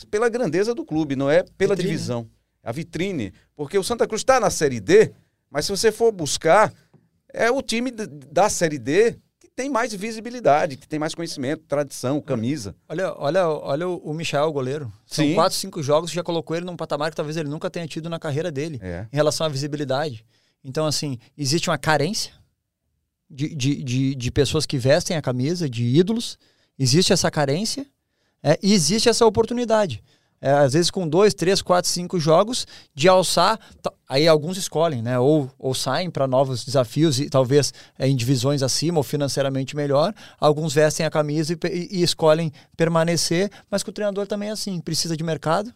Pela 0.10 0.30
grandeza 0.30 0.74
do 0.74 0.86
clube, 0.86 1.18
não 1.18 1.30
é 1.30 1.44
pela 1.58 1.76
vitrine. 1.76 1.94
divisão. 1.94 2.30
A 2.64 2.72
vitrine. 2.72 3.34
Porque 3.56 3.78
o 3.78 3.84
Santa 3.84 4.08
Cruz 4.08 4.22
está 4.22 4.40
na 4.40 4.50
Série 4.50 4.80
D, 4.80 5.12
mas 5.50 5.66
se 5.66 5.72
você 5.72 5.92
for 5.92 6.14
buscar, 6.14 6.74
é 7.34 7.52
o 7.52 7.62
time 7.62 7.92
da 7.92 8.50
Série 8.50 8.80
D 8.80 9.18
que 9.38 9.50
tem 9.54 9.70
mais 9.70 9.94
visibilidade, 9.94 10.78
que 10.78 10.88
tem 10.88 10.98
mais 10.98 11.14
conhecimento, 11.14 11.64
tradição, 11.68 12.22
camisa. 12.22 12.74
Olha, 12.88 13.14
olha, 13.18 13.50
olha 13.50 13.88
o 13.88 14.14
Michel, 14.14 14.46
o 14.46 14.54
goleiro. 14.54 14.92
São 15.06 15.26
Sim. 15.26 15.36
quatro, 15.36 15.58
cinco 15.58 15.84
jogos 15.84 16.10
que 16.10 16.16
já 16.16 16.24
colocou 16.24 16.56
ele 16.56 16.66
num 16.66 16.78
patamar 16.78 17.10
que 17.10 17.18
talvez 17.18 17.36
ele 17.36 17.50
nunca 17.50 17.70
tenha 17.70 17.86
tido 17.86 18.10
na 18.10 18.18
carreira 18.18 18.50
dele, 18.50 18.80
é. 18.82 19.08
em 19.12 19.16
relação 19.16 19.46
à 19.46 19.50
visibilidade. 19.50 20.26
Então, 20.64 20.86
assim, 20.86 21.18
existe 21.38 21.70
uma 21.70 21.78
carência 21.78 22.34
de, 23.30 23.56
de, 23.56 23.84
de, 23.84 24.16
de 24.16 24.32
pessoas 24.32 24.66
que 24.66 24.78
vestem 24.78 25.16
a 25.16 25.22
camisa, 25.22 25.70
de 25.70 25.84
ídolos. 25.84 26.38
Existe 26.78 27.14
essa 27.14 27.32
carência 27.32 27.86
é, 28.44 28.60
e 28.62 28.74
existe 28.74 29.08
essa 29.08 29.26
oportunidade. 29.26 30.04
É, 30.44 30.52
às 30.52 30.74
vezes 30.74 30.90
com 30.90 31.08
dois, 31.08 31.36
três, 31.36 31.62
quatro, 31.62 31.90
cinco 31.90 32.20
jogos 32.20 32.66
de 32.96 33.08
alçar, 33.08 33.60
aí 34.10 34.28
alguns 34.28 34.58
escolhem, 34.58 35.00
né? 35.00 35.20
Ou, 35.20 35.52
ou 35.58 35.76
saem 35.76 36.10
para 36.10 36.26
novos 36.26 36.66
desafios 36.66 37.20
e 37.20 37.30
talvez 37.30 37.72
é, 37.98 38.08
em 38.08 38.16
divisões 38.16 38.64
acima 38.64 38.98
ou 38.98 39.04
financeiramente 39.04 39.76
melhor. 39.76 40.16
Alguns 40.40 40.74
vestem 40.74 41.06
a 41.06 41.12
camisa 41.12 41.54
e, 41.54 41.90
e, 41.92 42.02
escolhem 42.02 42.52
permanecer, 42.76 43.52
mas 43.70 43.84
que 43.84 43.92
o 43.92 43.94
treinador 43.94 44.26
também 44.26 44.50
é 44.50 44.54
assim, 44.54 44.82
precisa 44.82 45.16
de 45.16 45.24
mercado, 45.24 45.72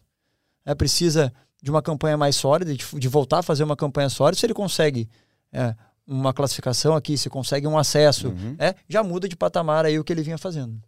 é, 0.66 0.74
precisa 0.74 1.32
de 1.66 1.72
uma 1.72 1.82
campanha 1.82 2.16
mais 2.16 2.36
sólida, 2.36 2.76
de, 2.76 2.86
de 2.94 3.08
voltar 3.08 3.40
a 3.40 3.42
fazer 3.42 3.64
uma 3.64 3.76
campanha 3.76 4.08
sólida. 4.08 4.40
Se 4.40 4.46
ele 4.46 4.54
consegue 4.54 5.10
é, 5.52 5.74
uma 6.06 6.32
classificação 6.32 6.96
aqui, 6.96 7.18
se 7.18 7.28
consegue 7.28 7.66
um 7.66 7.76
acesso, 7.76 8.28
uhum. 8.28 8.56
é, 8.60 8.76
já 8.88 9.02
muda 9.02 9.28
de 9.28 9.36
patamar 9.36 9.84
aí 9.84 9.98
o 9.98 10.04
que 10.04 10.14
ele 10.14 10.22
vinha 10.22 10.38
fazendo. 10.38 10.80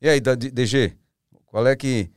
E 0.00 0.08
aí, 0.08 0.20
DG, 0.20 0.96
qual 1.46 1.66
é 1.66 1.74
que. 1.74 2.08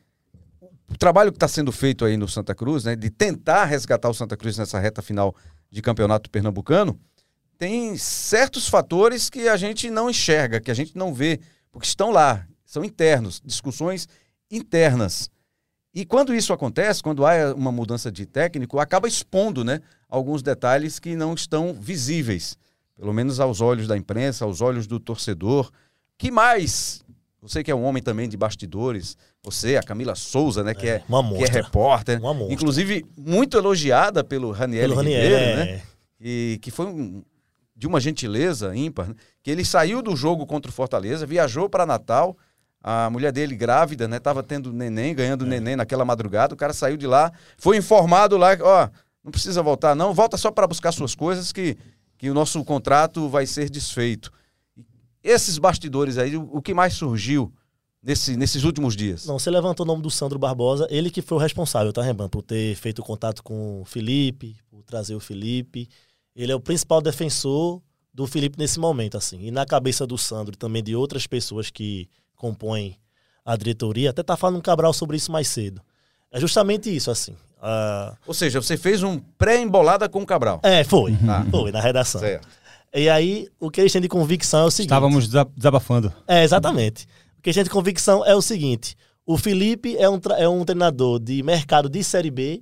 O 0.87 0.95
trabalho 0.95 1.31
que 1.31 1.37
está 1.37 1.47
sendo 1.47 1.71
feito 1.71 2.05
aí 2.05 2.15
no 2.15 2.27
Santa 2.27 2.53
Cruz, 2.53 2.83
né, 2.83 2.95
de 2.95 3.09
tentar 3.09 3.65
resgatar 3.65 4.07
o 4.07 4.13
Santa 4.13 4.37
Cruz 4.37 4.59
nessa 4.59 4.77
reta 4.77 5.01
final 5.01 5.35
de 5.71 5.81
campeonato 5.81 6.29
pernambucano, 6.29 6.99
tem 7.57 7.97
certos 7.97 8.67
fatores 8.67 9.27
que 9.27 9.47
a 9.47 9.57
gente 9.57 9.89
não 9.89 10.07
enxerga, 10.07 10.61
que 10.61 10.69
a 10.69 10.73
gente 10.75 10.95
não 10.95 11.15
vê, 11.15 11.39
porque 11.71 11.87
estão 11.87 12.11
lá, 12.11 12.45
são 12.63 12.85
internos, 12.85 13.41
discussões 13.43 14.07
internas. 14.51 15.31
E 15.93 16.05
quando 16.05 16.33
isso 16.33 16.51
acontece, 16.51 17.03
quando 17.03 17.25
há 17.25 17.53
uma 17.53 17.71
mudança 17.71 18.11
de 18.11 18.25
técnico, 18.25 18.79
acaba 18.79 19.07
expondo 19.07 19.63
né, 19.63 19.79
alguns 20.09 20.41
detalhes 20.41 20.99
que 20.99 21.15
não 21.15 21.33
estão 21.33 21.73
visíveis, 21.73 22.57
pelo 22.95 23.13
menos 23.13 23.39
aos 23.39 23.61
olhos 23.61 23.87
da 23.87 23.95
imprensa, 23.95 24.43
aos 24.43 24.59
olhos 24.59 24.87
do 24.87 24.99
torcedor. 24.99 25.71
Que 26.17 26.31
mais? 26.31 27.03
Você 27.41 27.63
que 27.63 27.69
é 27.69 27.75
um 27.75 27.83
homem 27.83 28.01
também 28.01 28.27
de 28.27 28.37
bastidores, 28.37 29.17
você, 29.43 29.75
a 29.75 29.83
Camila 29.83 30.15
Souza, 30.15 30.63
né, 30.63 30.73
que 30.73 30.87
é, 30.87 30.95
é 30.95 31.03
que 31.37 31.43
é 31.43 31.61
repórter, 31.61 32.21
inclusive 32.49 33.05
muito 33.17 33.57
elogiada 33.57 34.23
pelo 34.23 34.49
Raniel 34.51 34.89
pelo 34.89 35.01
Ribeiro, 35.01 35.35
Raniel, 35.35 35.57
né? 35.57 35.81
E 36.21 36.57
que 36.61 36.71
foi 36.71 36.85
um, 36.85 37.21
de 37.75 37.85
uma 37.85 37.99
gentileza 37.99 38.73
ímpar, 38.73 39.09
né? 39.09 39.15
que 39.43 39.51
ele 39.51 39.65
saiu 39.65 40.01
do 40.01 40.15
jogo 40.15 40.45
contra 40.45 40.71
o 40.71 40.73
Fortaleza, 40.73 41.25
viajou 41.25 41.69
para 41.69 41.85
Natal, 41.85 42.37
a 42.83 43.09
mulher 43.09 43.31
dele 43.31 43.55
grávida, 43.55 44.09
né, 44.09 44.19
tava 44.19 44.43
tendo 44.43 44.73
neném, 44.73 45.15
ganhando 45.15 45.45
é. 45.45 45.47
neném 45.47 45.75
naquela 45.77 46.03
madrugada, 46.03 46.53
o 46.53 46.57
cara 46.57 46.73
saiu 46.73 46.97
de 46.97 47.07
lá, 47.07 47.31
foi 47.57 47.77
informado 47.77 48.35
lá, 48.35 48.49
ó, 48.59 48.89
não 49.23 49.31
precisa 49.31 49.63
voltar, 49.63 49.95
não. 49.95 50.13
Volta 50.13 50.35
só 50.35 50.51
para 50.51 50.67
buscar 50.67 50.91
suas 50.91 51.15
coisas 51.15 51.53
que, 51.53 51.77
que 52.17 52.29
o 52.29 52.33
nosso 52.33 52.61
contrato 52.65 53.29
vai 53.29 53.45
ser 53.45 53.69
desfeito. 53.69 54.31
Esses 55.23 55.57
bastidores 55.57 56.17
aí, 56.17 56.35
o, 56.35 56.61
que 56.61 56.73
mais 56.73 56.93
surgiu 56.95 57.53
nesse, 58.01 58.35
nesses 58.35 58.65
últimos 58.65 58.93
dias? 58.97 59.25
Não, 59.25 59.39
você 59.39 59.49
levantou 59.49 59.85
o 59.85 59.87
nome 59.87 60.01
do 60.01 60.11
Sandro 60.11 60.37
Barbosa, 60.37 60.85
ele 60.89 61.09
que 61.09 61.21
foi 61.21 61.37
o 61.37 61.41
responsável, 61.41 61.93
tá, 61.93 62.01
Reban, 62.01 62.27
por 62.27 62.41
ter 62.41 62.75
feito 62.75 63.01
contato 63.01 63.41
com 63.41 63.81
o 63.81 63.85
Felipe, 63.85 64.57
por 64.69 64.83
trazer 64.83 65.15
o 65.15 65.21
Felipe. 65.21 65.87
Ele 66.35 66.51
é 66.51 66.55
o 66.55 66.59
principal 66.59 67.01
defensor 67.01 67.81
do 68.13 68.27
Felipe 68.27 68.59
nesse 68.59 68.77
momento, 68.77 69.15
assim. 69.15 69.39
E 69.39 69.51
na 69.51 69.65
cabeça 69.65 70.05
do 70.05 70.17
Sandro 70.17 70.53
e 70.53 70.57
também 70.57 70.83
de 70.83 70.93
outras 70.93 71.25
pessoas 71.25 71.71
que 71.71 72.09
compõem 72.43 72.97
a 73.45 73.55
diretoria, 73.55 74.09
até 74.09 74.21
tá 74.21 74.35
falando 74.35 74.57
um 74.57 74.61
Cabral 74.61 74.91
sobre 74.91 75.15
isso 75.15 75.31
mais 75.31 75.47
cedo. 75.47 75.81
É 76.29 76.41
justamente 76.41 76.93
isso, 76.93 77.09
assim. 77.09 77.31
Uh... 77.31 78.17
Ou 78.27 78.33
seja, 78.33 78.61
você 78.61 78.75
fez 78.75 79.01
um 79.01 79.17
pré-embolada 79.17 80.09
com 80.09 80.21
o 80.21 80.25
Cabral. 80.25 80.59
É, 80.61 80.83
foi. 80.83 81.17
Ah. 81.25 81.45
Foi, 81.49 81.71
na 81.71 81.79
redação. 81.79 82.19
Certo. 82.19 82.45
E 82.93 83.09
aí, 83.09 83.47
o 83.59 83.71
que 83.71 83.79
eles 83.79 83.93
têm 83.93 84.01
de 84.01 84.09
convicção 84.09 84.61
é 84.61 84.65
o 84.65 84.71
seguinte. 84.71 84.89
Estávamos 84.89 85.29
desabafando. 85.55 86.11
É, 86.27 86.43
exatamente. 86.43 87.07
O 87.37 87.41
que 87.41 87.49
eles 87.49 87.55
têm 87.55 87.63
de 87.63 87.69
convicção 87.69 88.25
é 88.25 88.35
o 88.35 88.41
seguinte. 88.41 88.97
O 89.25 89.37
Felipe 89.37 89.95
é 89.97 90.09
um, 90.09 90.19
é 90.37 90.49
um 90.49 90.65
treinador 90.65 91.17
de 91.19 91.41
mercado 91.43 91.87
de 91.87 92.03
Série 92.03 92.29
B, 92.29 92.61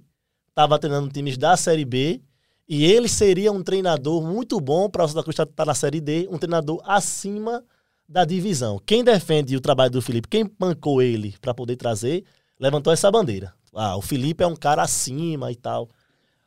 estava 0.50 0.78
treinando 0.78 1.10
times 1.10 1.40
da 1.40 1.58
Série 1.58 1.86
B, 1.86 2.22
e 2.70 2.86
ele 2.86 3.10
seria 3.10 3.52
um 3.52 3.64
treinador 3.64 4.22
muito 4.22 4.62
bom 4.62 4.88
para 4.88 5.04
o 5.04 5.08
Santa 5.08 5.24
Cruz 5.24 5.34
estar 5.34 5.48
tá 5.48 5.66
na 5.66 5.74
Série 5.74 6.00
D, 6.00 6.28
um 6.32 6.38
treinador 6.38 6.80
acima 6.86 7.64
da 8.12 8.26
divisão. 8.26 8.80
Quem 8.86 9.04
defende 9.04 9.56
o 9.56 9.62
trabalho 9.62 9.92
do 9.92 10.02
Felipe, 10.02 10.28
quem 10.28 10.46
pancou 10.46 11.02
ele 11.02 11.34
para 11.42 11.54
poder 11.54 11.78
trazer, 11.78 12.24
levantou 12.60 12.92
essa 12.92 13.10
bandeira. 13.10 13.54
Ah, 13.74 13.96
o 13.96 14.02
Felipe 14.02 14.44
é 14.44 14.48
um 14.48 14.56
cara 14.56 14.82
acima 14.82 15.52
e 15.52 15.56
tal. 15.56 15.88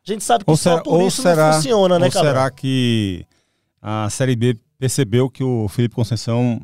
A 0.07 0.13
gente 0.13 0.23
sabe 0.23 0.45
que 0.45 0.51
ou 0.51 0.57
só 0.57 0.83
por 0.83 1.03
isso 1.03 1.23
será, 1.23 1.47
não 1.47 1.55
funciona, 1.55 1.99
né, 1.99 2.11
cara? 2.11 2.27
será 2.27 2.51
que 2.51 3.25
a 3.81 4.11
Série 4.11 4.37
B 4.37 4.57
percebeu 4.79 5.31
que 5.31 5.43
o 5.43 5.67
Felipe 5.69 5.95
Conceição 5.95 6.61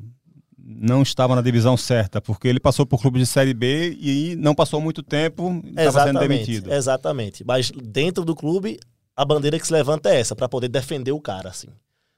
não 0.59 1.03
estava 1.03 1.35
na 1.35 1.41
divisão 1.41 1.77
certa, 1.77 2.21
porque 2.21 2.47
ele 2.47 2.61
passou 2.61 2.85
por 2.85 3.01
clube 3.01 3.19
de 3.19 3.27
Série 3.27 3.55
B 3.55 3.97
e 3.99 4.37
não 4.37 4.55
passou 4.55 4.81
muito 4.81 5.03
tempo 5.03 5.63
e 5.65 5.71
estava 5.71 6.05
sendo 6.05 6.21
demitido. 6.21 6.73
Exatamente. 6.73 7.43
Mas 7.43 7.71
dentro 7.71 8.25
do 8.25 8.37
clube, 8.37 8.79
a 9.17 9.25
bandeira 9.25 9.59
que 9.59 9.67
se 9.67 9.73
levanta 9.73 10.11
é 10.11 10.21
essa, 10.21 10.37
para 10.37 10.49
poder 10.49 10.69
defender 10.69 11.13
o 11.13 11.21
cara, 11.21 11.49
assim. 11.49 11.69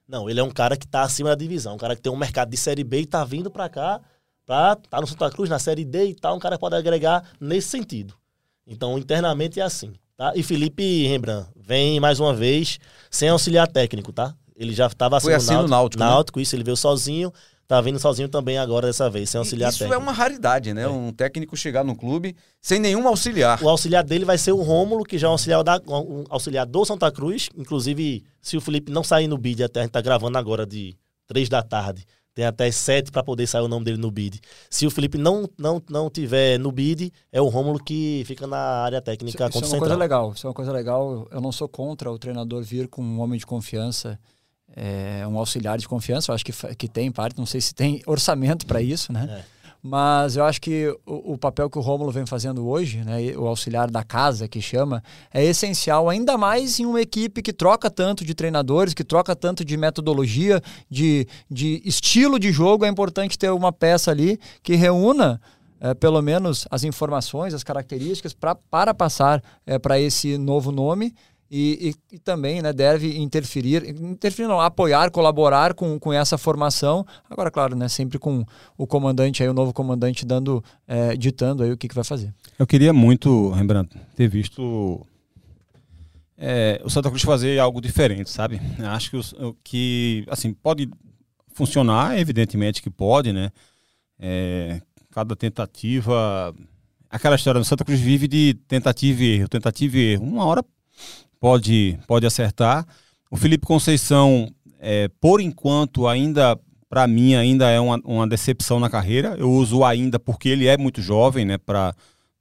Não, 0.08 0.28
ele 0.28 0.40
é 0.40 0.42
um 0.42 0.50
cara 0.50 0.76
que 0.76 0.84
está 0.84 1.02
acima 1.02 1.30
da 1.30 1.34
divisão, 1.34 1.74
um 1.74 1.78
cara 1.78 1.96
que 1.96 2.02
tem 2.02 2.12
um 2.12 2.16
mercado 2.16 2.50
de 2.50 2.56
Série 2.56 2.84
B 2.84 3.00
e 3.00 3.04
está 3.04 3.24
vindo 3.24 3.50
para 3.50 3.68
cá, 3.68 4.00
para 4.44 4.76
tá 4.76 5.00
no 5.00 5.06
Santa 5.06 5.30
Cruz, 5.30 5.48
na 5.48 5.58
Série 5.58 5.84
D 5.84 6.06
e 6.06 6.14
tal, 6.14 6.36
um 6.36 6.40
cara 6.40 6.58
pode 6.58 6.74
agregar 6.74 7.24
nesse 7.40 7.68
sentido. 7.68 8.14
Então, 8.66 8.98
internamente 8.98 9.60
é 9.60 9.62
assim. 9.62 9.92
Tá? 10.16 10.32
E 10.36 10.42
Felipe 10.42 11.06
Rembrandt 11.06 11.48
vem 11.56 11.98
mais 11.98 12.20
uma 12.20 12.34
vez 12.34 12.78
sem 13.10 13.28
auxiliar 13.28 13.66
técnico, 13.66 14.12
tá? 14.12 14.34
Ele 14.54 14.72
já 14.72 14.86
estava 14.86 15.16
assim, 15.16 15.32
assim 15.32 15.54
no 15.54 15.66
Náutico. 15.66 16.02
Né? 16.02 16.08
Náutico, 16.08 16.38
né? 16.38 16.42
isso, 16.42 16.54
ele 16.54 16.62
veio 16.62 16.76
sozinho. 16.76 17.32
Tá 17.66 17.80
vindo 17.80 17.98
sozinho 17.98 18.28
também 18.28 18.58
agora 18.58 18.86
dessa 18.86 19.08
vez, 19.08 19.30
sem 19.30 19.38
auxiliar 19.38 19.70
Isso 19.70 19.78
técnico. 19.78 20.00
é 20.00 20.02
uma 20.02 20.12
raridade, 20.12 20.74
né? 20.74 20.82
É. 20.82 20.88
Um 20.88 21.12
técnico 21.12 21.56
chegar 21.56 21.84
no 21.84 21.96
clube 21.96 22.36
sem 22.60 22.78
nenhum 22.78 23.06
auxiliar. 23.08 23.62
O 23.62 23.68
auxiliar 23.68 24.04
dele 24.04 24.24
vai 24.24 24.36
ser 24.36 24.52
o 24.52 24.60
Rômulo, 24.60 25.04
que 25.04 25.16
já 25.16 25.26
é 25.26 25.30
um 25.30 25.32
auxiliar, 25.32 25.62
da, 25.62 25.80
um 25.86 26.24
auxiliar 26.28 26.66
do 26.66 26.84
Santa 26.84 27.10
Cruz. 27.10 27.48
Inclusive, 27.56 28.24
se 28.40 28.56
o 28.56 28.60
Felipe 28.60 28.92
não 28.92 29.02
sair 29.02 29.26
no 29.26 29.38
bid, 29.38 29.62
até 29.62 29.80
a 29.80 29.82
gente 29.84 29.92
tá 29.92 30.00
gravando 30.00 30.36
agora 30.36 30.66
de 30.66 30.94
três 31.26 31.48
da 31.48 31.62
tarde. 31.62 32.04
Tem 32.34 32.46
até 32.46 32.70
sete 32.70 33.10
para 33.10 33.22
poder 33.22 33.46
sair 33.46 33.62
o 33.62 33.68
nome 33.68 33.84
dele 33.84 33.98
no 33.98 34.10
bid. 34.10 34.40
Se 34.70 34.86
o 34.86 34.90
Felipe 34.90 35.18
não, 35.18 35.46
não, 35.58 35.82
não 35.90 36.08
tiver 36.08 36.58
no 36.58 36.72
bid, 36.72 37.12
é 37.30 37.42
o 37.42 37.48
Rômulo 37.48 37.78
que 37.78 38.22
fica 38.26 38.46
na 38.46 38.56
área 38.56 39.02
técnica 39.02 39.48
isso, 39.48 39.58
isso 39.58 39.74
é 39.74 39.76
uma 39.76 39.78
coisa 39.80 39.96
legal. 39.96 40.32
Isso 40.34 40.46
é 40.46 40.48
uma 40.48 40.54
coisa 40.54 40.72
legal. 40.72 41.28
Eu 41.30 41.40
não 41.42 41.52
sou 41.52 41.68
contra 41.68 42.10
o 42.10 42.18
treinador 42.18 42.62
vir 42.62 42.88
com 42.88 43.02
um 43.02 43.20
homem 43.20 43.38
de 43.38 43.44
confiança, 43.44 44.18
é, 44.74 45.26
um 45.26 45.38
auxiliar 45.38 45.78
de 45.78 45.86
confiança. 45.88 46.30
Eu 46.30 46.34
acho 46.34 46.44
que, 46.44 46.52
que 46.74 46.88
tem 46.88 47.10
parte. 47.10 47.38
Não 47.38 47.46
sei 47.46 47.60
se 47.60 47.74
tem 47.74 48.02
orçamento 48.06 48.66
para 48.66 48.80
isso, 48.80 49.12
né? 49.12 49.44
É. 49.48 49.62
Mas 49.84 50.36
eu 50.36 50.44
acho 50.44 50.60
que 50.60 50.96
o, 51.04 51.32
o, 51.32 51.36
papel 51.38 51.68
que 51.68 51.76
o 51.76 51.80
Rômulo 51.80 52.12
vem 52.12 52.24
fazendo 52.24 52.68
hoje, 52.68 52.98
né, 52.98 53.36
o 53.36 53.48
auxiliar 53.48 53.90
da 53.90 54.04
casa 54.04 54.46
que 54.46 54.62
chama, 54.62 55.02
é 55.34 55.44
essencial, 55.44 56.08
ainda 56.08 56.38
mais 56.38 56.78
em 56.78 56.86
uma 56.86 57.00
equipe 57.00 57.42
que 57.42 57.52
troca 57.52 57.90
tanto 57.90 58.24
de 58.24 58.32
treinadores, 58.32 58.94
que 58.94 59.02
troca 59.02 59.34
tanto 59.34 59.64
de 59.64 59.76
metodologia, 59.76 60.62
de, 60.88 61.26
de 61.50 61.82
estilo 61.84 62.38
de 62.38 62.52
jogo. 62.52 62.84
É 62.84 62.88
importante 62.88 63.36
ter 63.36 63.50
uma 63.50 63.72
peça 63.72 64.12
ali 64.12 64.38
que 64.62 64.76
reúna 64.76 65.40
é, 65.80 65.94
pelo 65.94 66.22
menos 66.22 66.64
as 66.70 66.84
informações, 66.84 67.52
as 67.52 67.64
características 67.64 68.32
pra, 68.32 68.54
para 68.54 68.94
passar 68.94 69.42
é, 69.66 69.80
para 69.80 69.98
esse 69.98 70.38
novo 70.38 70.70
nome 70.70 71.12
e, 71.54 71.90
e, 72.10 72.14
e, 72.16 72.18
também 72.18 72.62
né, 72.62 72.72
deve 72.72 73.18
interferir, 73.18 73.86
interferir 73.86 74.48
não, 74.48 74.58
apoiar, 74.58 75.10
colaborar 75.10 75.74
com, 75.74 75.98
com 75.98 76.10
essa 76.10 76.38
formação. 76.38 77.06
Agora, 77.28 77.50
claro, 77.50 77.76
né, 77.76 77.88
sempre 77.88 78.18
com 78.18 78.42
o 78.78 78.86
comandante, 78.86 79.42
aí, 79.42 79.48
o 79.50 79.52
novo 79.52 79.70
comandante 79.70 80.24
dando, 80.24 80.64
é, 80.88 81.14
ditando 81.14 81.62
aí 81.62 81.70
o 81.70 81.76
que, 81.76 81.88
que 81.88 81.94
vai 81.94 82.04
fazer. 82.04 82.32
Eu 82.58 82.66
queria 82.66 82.94
muito, 82.94 83.50
Rembrandt, 83.50 83.94
ter 84.16 84.28
visto 84.28 85.06
é, 86.38 86.80
o 86.82 86.88
Santa 86.88 87.10
Cruz 87.10 87.22
fazer 87.22 87.58
algo 87.58 87.82
diferente, 87.82 88.30
sabe? 88.30 88.58
Acho 88.88 89.10
que, 89.10 89.20
que 89.62 90.24
assim, 90.30 90.54
pode 90.54 90.88
funcionar, 91.52 92.18
evidentemente 92.18 92.80
que 92.80 92.88
pode, 92.88 93.30
né? 93.30 93.50
É, 94.18 94.80
cada 95.10 95.36
tentativa 95.36 96.54
aquela 97.10 97.36
história 97.36 97.60
do 97.60 97.64
Santa 97.66 97.84
Cruz 97.84 98.00
vive 98.00 98.26
de 98.26 98.54
tentativa 98.66 99.22
e 99.22 99.34
erro, 99.34 99.48
tentativa 99.48 99.98
e 99.98 100.12
erro. 100.12 100.24
Uma 100.24 100.46
hora 100.46 100.64
pode, 101.42 101.98
pode 102.06 102.24
acertar. 102.24 102.86
O 103.28 103.36
Felipe 103.36 103.66
Conceição, 103.66 104.48
é, 104.78 105.08
por 105.20 105.40
enquanto, 105.40 106.06
ainda, 106.06 106.56
para 106.88 107.04
mim, 107.08 107.34
ainda 107.34 107.68
é 107.68 107.80
uma, 107.80 108.00
uma 108.04 108.28
decepção 108.28 108.78
na 108.78 108.88
carreira. 108.88 109.34
Eu 109.36 109.50
uso 109.50 109.82
ainda 109.82 110.20
porque 110.20 110.48
ele 110.48 110.68
é 110.68 110.78
muito 110.78 111.02
jovem, 111.02 111.44
né, 111.44 111.58
para 111.58 111.96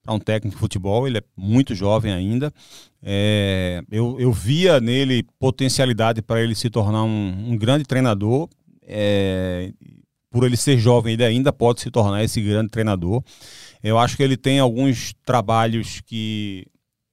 um 0.08 0.20
técnico 0.20 0.56
de 0.56 0.60
futebol, 0.60 1.08
ele 1.08 1.18
é 1.18 1.24
muito 1.36 1.74
jovem 1.74 2.14
ainda. 2.14 2.54
É, 3.02 3.82
eu, 3.92 4.20
eu 4.20 4.32
via 4.32 4.80
nele 4.80 5.26
potencialidade 5.40 6.22
para 6.22 6.40
ele 6.40 6.54
se 6.54 6.70
tornar 6.70 7.04
um, 7.04 7.54
um 7.54 7.58
grande 7.58 7.86
treinador. 7.86 8.48
É, 8.84 9.74
por 10.30 10.46
ele 10.46 10.58
ser 10.58 10.78
jovem, 10.78 11.14
ele 11.14 11.26
ainda 11.26 11.52
pode 11.52 11.82
se 11.82 11.90
tornar 11.90 12.24
esse 12.24 12.40
grande 12.40 12.70
treinador. 12.70 13.24
Eu 13.82 13.98
acho 13.98 14.16
que 14.16 14.22
ele 14.22 14.38
tem 14.38 14.60
alguns 14.60 15.12
trabalhos 15.26 16.02
que, 16.06 16.68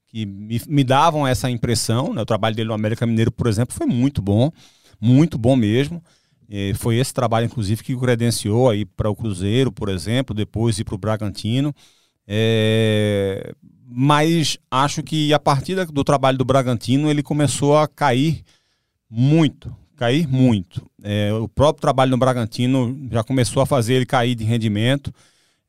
que 0.09 0.27
me, 0.27 0.61
me 0.67 0.83
davam 0.83 1.27
essa 1.27 1.51
impressão. 1.51 2.13
Né? 2.13 2.23
O 2.23 2.27
trabalho 2.27 2.57
dele 2.57 2.69
no 2.69 2.75
América 2.75 3.07
Mineiro, 3.07 3.31
por 3.31 3.47
exemplo, 3.47 3.75
foi 3.75 3.87
muito 3.87 4.21
bom, 4.21 4.51
muito 5.01 5.39
bom 5.39 5.55
mesmo. 5.55 6.03
E 6.49 6.73
foi 6.75 6.97
esse 6.97 7.13
trabalho, 7.13 7.45
inclusive, 7.45 7.83
que 7.83 7.95
o 7.95 8.01
credenciou 8.01 8.71
aí 8.71 8.85
para 8.85 9.11
o 9.11 9.15
Cruzeiro, 9.15 9.71
por 9.71 9.91
exemplo, 9.91 10.35
depois 10.35 10.79
ir 10.79 10.85
para 10.85 10.95
o 10.95 10.99
Bragantino. 10.99 11.75
É... 12.27 13.55
Mas 13.91 14.59
acho 14.71 15.03
que 15.03 15.33
a 15.33 15.39
partir 15.39 15.75
do 15.87 16.05
trabalho 16.05 16.37
do 16.37 16.45
Bragantino 16.45 17.11
ele 17.11 17.23
começou 17.23 17.79
a 17.79 17.89
cair 17.89 18.45
muito, 19.11 19.75
cair 19.97 20.29
muito. 20.29 20.87
É, 21.03 21.33
o 21.33 21.49
próprio 21.49 21.81
trabalho 21.81 22.11
no 22.11 22.19
Bragantino 22.19 23.09
já 23.11 23.25
começou 23.25 23.63
a 23.63 23.67
fazer 23.67 23.95
ele 23.95 24.05
cair 24.05 24.35
de 24.35 24.45
rendimento. 24.45 25.13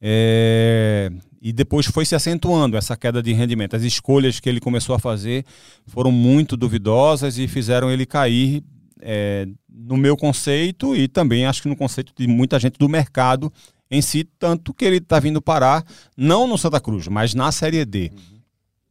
É, 0.02 1.10
e 1.42 1.54
depois 1.54 1.86
foi 1.86 2.06
se 2.06 2.16
acentuando 2.16 2.78
essa 2.78 2.96
queda 2.98 3.22
de 3.22 3.32
rendimento. 3.34 3.76
As 3.76 3.84
escolhas 3.84 4.40
que 4.40 4.50
ele 4.50 4.60
começou 4.60 4.96
a 4.96 5.00
fazer 5.00 5.46
foram 5.88 6.12
muito 6.12 6.58
duvidosas 6.58 7.38
e 7.38 7.48
fizeram 7.48 7.90
ele 7.90 8.06
cair 8.06 8.64
é, 9.02 9.48
no 9.70 9.98
meu 9.98 10.18
conceito 10.18 10.96
e 10.96 11.08
também 11.08 11.46
acho 11.46 11.62
que 11.62 11.70
no 11.70 11.76
conceito 11.76 12.14
de 12.18 12.28
muita 12.28 12.60
gente 12.60 12.78
do 12.78 12.90
mercado 12.90 13.52
em 13.90 14.02
si, 14.02 14.24
tanto 14.38 14.74
que 14.74 14.86
ele 14.86 14.98
está 14.98 15.20
vindo 15.20 15.42
parar, 15.42 15.84
não 16.16 16.46
no 16.48 16.58
Santa 16.58 16.80
Cruz, 16.80 17.08
mas 17.08 17.34
na 17.34 17.52
Série 17.52 17.84
D. 17.86 18.12
Uhum. 18.12 18.40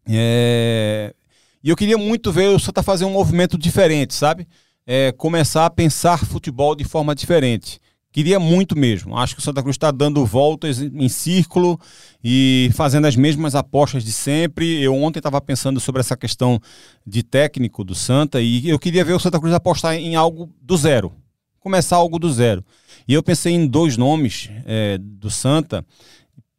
É, 0.08 1.14
e 1.62 1.70
eu 1.70 1.76
queria 1.76 1.98
muito 1.98 2.32
ver 2.32 2.48
o 2.48 2.58
Santa 2.58 2.82
fazer 2.82 3.04
um 3.04 3.12
movimento 3.12 3.56
diferente, 3.56 4.14
sabe? 4.14 4.46
é, 4.90 5.12
começar 5.12 5.66
a 5.66 5.70
pensar 5.70 6.24
futebol 6.24 6.74
de 6.74 6.82
forma 6.82 7.14
diferente. 7.14 7.78
Queria 8.18 8.40
muito 8.40 8.76
mesmo. 8.76 9.16
Acho 9.16 9.36
que 9.36 9.40
o 9.40 9.44
Santa 9.44 9.62
Cruz 9.62 9.76
está 9.76 9.92
dando 9.92 10.26
voltas 10.26 10.80
em 10.80 11.08
círculo 11.08 11.78
e 12.22 12.68
fazendo 12.74 13.06
as 13.06 13.14
mesmas 13.14 13.54
apostas 13.54 14.02
de 14.02 14.10
sempre. 14.10 14.82
Eu 14.82 14.92
ontem 14.92 15.20
estava 15.20 15.40
pensando 15.40 15.78
sobre 15.78 16.00
essa 16.00 16.16
questão 16.16 16.60
de 17.06 17.22
técnico 17.22 17.84
do 17.84 17.94
Santa 17.94 18.40
e 18.40 18.68
eu 18.68 18.76
queria 18.76 19.04
ver 19.04 19.12
o 19.12 19.20
Santa 19.20 19.38
Cruz 19.38 19.54
apostar 19.54 19.94
em 19.94 20.16
algo 20.16 20.52
do 20.60 20.76
zero. 20.76 21.12
Começar 21.60 21.94
algo 21.94 22.18
do 22.18 22.28
zero. 22.28 22.64
E 23.06 23.14
eu 23.14 23.22
pensei 23.22 23.52
em 23.52 23.68
dois 23.68 23.96
nomes 23.96 24.50
é, 24.66 24.98
do 24.98 25.30
Santa 25.30 25.86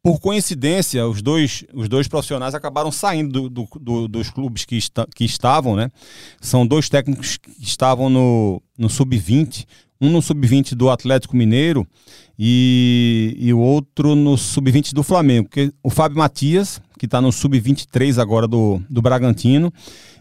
por 0.02 0.18
coincidência, 0.18 1.06
os 1.06 1.20
dois, 1.20 1.62
os 1.74 1.90
dois 1.90 2.08
profissionais 2.08 2.54
acabaram 2.54 2.90
saindo 2.90 3.50
do, 3.50 3.68
do, 3.78 4.08
dos 4.08 4.30
clubes 4.30 4.64
que, 4.64 4.76
está, 4.76 5.06
que 5.14 5.26
estavam, 5.26 5.76
né? 5.76 5.90
São 6.40 6.66
dois 6.66 6.88
técnicos 6.88 7.36
que 7.36 7.62
estavam 7.62 8.08
no, 8.08 8.62
no 8.78 8.88
sub-20, 8.88 9.66
um 10.00 10.10
no 10.10 10.22
sub-20 10.22 10.74
do 10.74 10.88
Atlético 10.88 11.36
Mineiro 11.36 11.86
e, 12.38 13.36
e 13.38 13.52
o 13.52 13.58
outro 13.58 14.14
no 14.14 14.36
sub-20 14.38 14.92
do 14.92 15.02
Flamengo. 15.02 15.48
Que, 15.48 15.72
o 15.82 15.90
Fábio 15.90 16.18
Matias, 16.18 16.80
que 16.98 17.04
está 17.04 17.20
no 17.20 17.30
sub-23 17.30 18.18
agora 18.18 18.48
do, 18.48 18.80
do 18.88 19.02
Bragantino, 19.02 19.72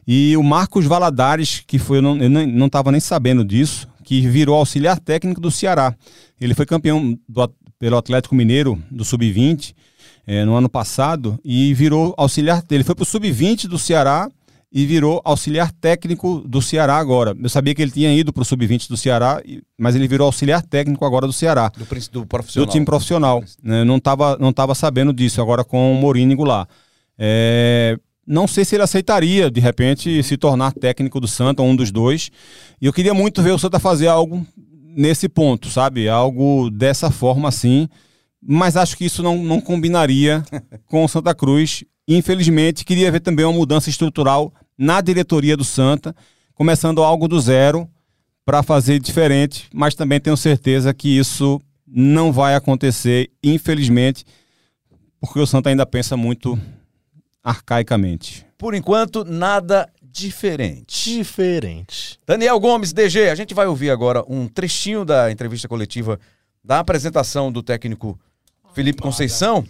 e 0.05 0.35
o 0.35 0.43
Marcos 0.43 0.85
Valadares, 0.85 1.63
que 1.65 1.77
foi, 1.77 1.99
eu 1.99 2.01
não 2.01 2.65
estava 2.65 2.91
nem 2.91 2.99
sabendo 2.99 3.45
disso, 3.45 3.87
que 4.03 4.21
virou 4.21 4.55
auxiliar 4.55 4.99
técnico 4.99 5.39
do 5.39 5.51
Ceará. 5.51 5.95
Ele 6.41 6.53
foi 6.53 6.65
campeão 6.65 7.17
do, 7.27 7.53
pelo 7.77 7.95
Atlético 7.95 8.35
Mineiro 8.35 8.81
do 8.89 9.05
Sub-20 9.05 9.73
é, 10.25 10.43
no 10.45 10.55
ano 10.55 10.67
passado 10.67 11.39
e 11.43 11.73
virou 11.73 12.13
auxiliar. 12.17 12.63
Ele 12.69 12.83
foi 12.83 12.95
para 12.95 13.03
o 13.03 13.05
Sub-20 13.05 13.67
do 13.67 13.77
Ceará 13.77 14.29
e 14.71 14.85
virou 14.85 15.19
auxiliar 15.25 15.71
técnico 15.71 16.41
do 16.45 16.61
Ceará 16.61 16.97
agora. 16.97 17.35
Eu 17.41 17.49
sabia 17.49 17.73
que 17.73 17.81
ele 17.81 17.91
tinha 17.91 18.13
ido 18.13 18.31
para 18.31 18.41
o 18.41 18.45
Sub-20 18.45 18.87
do 18.87 18.95
Ceará, 18.95 19.41
mas 19.77 19.95
ele 19.95 20.07
virou 20.07 20.25
auxiliar 20.25 20.61
técnico 20.61 21.03
agora 21.05 21.25
do 21.25 21.33
Ceará. 21.33 21.69
Do, 21.69 21.85
do 22.11 22.25
profissional. 22.25 22.65
Do 22.67 22.71
time 22.71 22.85
profissional. 22.85 23.43
Né? 23.63 23.83
Não 23.83 23.97
estava 23.97 24.37
não 24.37 24.53
tava 24.53 24.75
sabendo 24.75 25.11
disso, 25.11 25.41
agora 25.41 25.63
com 25.63 25.91
o 25.91 25.95
Mourinho 25.95 26.35
Goulart. 26.37 26.69
É, 27.17 27.97
não 28.25 28.47
sei 28.47 28.63
se 28.63 28.75
ele 28.75 28.83
aceitaria, 28.83 29.49
de 29.49 29.59
repente, 29.59 30.21
se 30.21 30.37
tornar 30.37 30.71
técnico 30.71 31.19
do 31.19 31.27
Santa, 31.27 31.63
um 31.63 31.75
dos 31.75 31.91
dois. 31.91 32.29
E 32.79 32.85
eu 32.85 32.93
queria 32.93 33.13
muito 33.13 33.41
ver 33.41 33.51
o 33.51 33.57
Santa 33.57 33.79
fazer 33.79 34.07
algo 34.07 34.45
nesse 34.95 35.27
ponto, 35.27 35.67
sabe? 35.67 36.07
Algo 36.07 36.69
dessa 36.69 37.09
forma 37.09 37.49
assim. 37.49 37.89
Mas 38.41 38.77
acho 38.77 38.95
que 38.95 39.05
isso 39.05 39.21
não, 39.21 39.37
não 39.43 39.59
combinaria 39.59 40.43
com 40.87 41.03
o 41.03 41.07
Santa 41.07 41.33
Cruz. 41.35 41.83
Infelizmente, 42.07 42.85
queria 42.85 43.11
ver 43.11 43.19
também 43.19 43.45
uma 43.45 43.53
mudança 43.53 43.89
estrutural 43.89 44.53
na 44.77 45.01
diretoria 45.01 45.57
do 45.57 45.63
Santa, 45.63 46.15
começando 46.53 47.03
algo 47.03 47.27
do 47.27 47.39
zero 47.39 47.87
para 48.45 48.63
fazer 48.63 48.99
diferente, 48.99 49.67
mas 49.73 49.93
também 49.93 50.19
tenho 50.19 50.37
certeza 50.37 50.93
que 50.93 51.17
isso 51.17 51.61
não 51.85 52.31
vai 52.31 52.55
acontecer, 52.55 53.29
infelizmente, 53.43 54.25
porque 55.19 55.39
o 55.39 55.45
Santa 55.45 55.69
ainda 55.69 55.85
pensa 55.85 56.15
muito 56.15 56.57
arcaicamente. 57.43 58.45
Por 58.57 58.73
enquanto, 58.73 59.23
nada 59.23 59.87
diferente. 60.01 61.17
Diferente. 61.17 62.19
Daniel 62.25 62.59
Gomes, 62.59 62.93
DG, 62.93 63.29
a 63.29 63.35
gente 63.35 63.53
vai 63.53 63.67
ouvir 63.67 63.89
agora 63.89 64.23
um 64.27 64.47
trechinho 64.47 65.05
da 65.05 65.31
entrevista 65.31 65.67
coletiva 65.67 66.19
da 66.63 66.79
apresentação 66.79 67.51
do 67.51 67.63
técnico 67.63 68.19
Felipe 68.73 69.01
Conceição. 69.01 69.65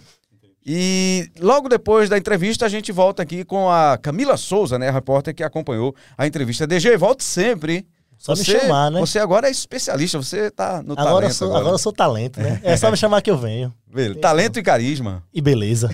E 0.64 1.30
logo 1.40 1.68
depois 1.68 2.08
da 2.08 2.18
entrevista 2.18 2.66
a 2.66 2.68
gente 2.68 2.92
volta 2.92 3.22
aqui 3.22 3.44
com 3.44 3.70
a 3.70 3.98
Camila 3.98 4.36
Souza, 4.36 4.78
né, 4.78 4.88
a 4.88 4.92
repórter 4.92 5.34
que 5.34 5.42
acompanhou 5.42 5.94
a 6.16 6.26
entrevista. 6.26 6.66
DG, 6.66 6.96
volte 6.96 7.24
sempre? 7.24 7.86
Só 8.20 8.36
você, 8.36 8.52
me 8.52 8.60
chamar, 8.60 8.90
né? 8.90 9.00
Você 9.00 9.18
agora 9.18 9.48
é 9.48 9.50
especialista, 9.50 10.18
você 10.18 10.50
tá 10.50 10.82
no 10.82 10.92
agora 10.92 11.06
talento. 11.06 11.32
Sou, 11.32 11.48
agora. 11.48 11.60
agora 11.60 11.74
eu 11.74 11.78
sou 11.78 11.90
talento, 11.90 12.38
né? 12.38 12.60
É 12.62 12.76
só 12.76 12.90
me 12.90 12.96
chamar 12.98 13.22
que 13.22 13.30
eu 13.30 13.38
venho. 13.38 13.72
Beleza. 13.86 14.20
Talento 14.20 14.58
e 14.58 14.62
carisma. 14.62 15.24
E 15.32 15.40
beleza. 15.40 15.88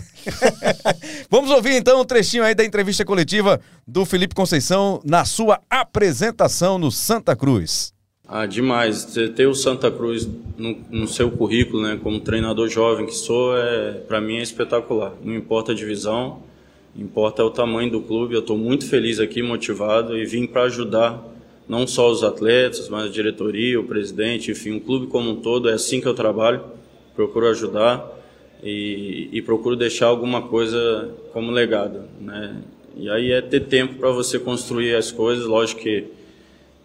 Vamos 1.30 1.52
ouvir 1.52 1.74
então 1.76 2.00
um 2.00 2.04
trechinho 2.04 2.42
aí 2.42 2.52
da 2.52 2.64
entrevista 2.64 3.04
coletiva 3.04 3.61
do 3.86 4.04
Felipe 4.04 4.34
Conceição 4.34 5.00
na 5.04 5.24
sua 5.24 5.61
apresentação 5.70 6.78
no 6.78 6.90
Santa 6.90 7.36
Cruz. 7.36 7.94
Ah, 8.29 8.45
demais. 8.45 9.05
Ter 9.37 9.47
o 9.47 9.55
Santa 9.55 9.89
Cruz 9.89 10.29
no, 10.59 10.77
no 10.91 11.07
seu 11.07 11.31
currículo, 11.31 11.83
né, 11.83 12.01
como 12.03 12.18
treinador 12.18 12.68
jovem 12.68 13.07
que 13.07 13.14
sou, 13.14 13.57
é, 13.57 13.93
para 13.93 14.20
mim 14.20 14.39
é 14.39 14.43
espetacular. 14.43 15.14
Não 15.22 15.35
importa 15.35 15.70
a 15.70 15.74
divisão, 15.74 16.43
importa 16.97 17.45
o 17.45 17.51
tamanho 17.51 17.91
do 17.91 18.01
clube. 18.01 18.35
Eu 18.35 18.41
estou 18.41 18.59
muito 18.59 18.89
feliz 18.89 19.20
aqui, 19.20 19.43
motivado 19.43 20.18
e 20.18 20.24
vim 20.27 20.45
para 20.45 20.62
ajudar 20.62 21.22
não 21.68 21.87
só 21.87 22.11
os 22.11 22.24
atletas, 22.24 22.89
mas 22.89 23.05
a 23.05 23.09
diretoria, 23.09 23.79
o 23.79 23.85
presidente, 23.85 24.51
enfim, 24.51 24.77
o 24.77 24.81
clube 24.81 25.07
como 25.07 25.31
um 25.31 25.37
todo. 25.37 25.68
É 25.68 25.74
assim 25.74 26.01
que 26.01 26.07
eu 26.07 26.14
trabalho, 26.14 26.62
procuro 27.14 27.49
ajudar 27.49 28.12
e, 28.61 29.29
e 29.33 29.41
procuro 29.41 29.77
deixar 29.77 30.07
alguma 30.07 30.43
coisa 30.43 31.14
como 31.33 31.53
legado, 31.53 32.03
né? 32.20 32.57
E 32.97 33.09
aí 33.11 33.31
é 33.31 33.43
ter 33.43 33.61
tempo 33.61 33.97
para 33.97 34.11
você 34.11 34.39
construir 34.39 34.97
as 34.97 35.12
coisas. 35.12 35.45
Lógico 35.45 35.83
que 35.83 36.05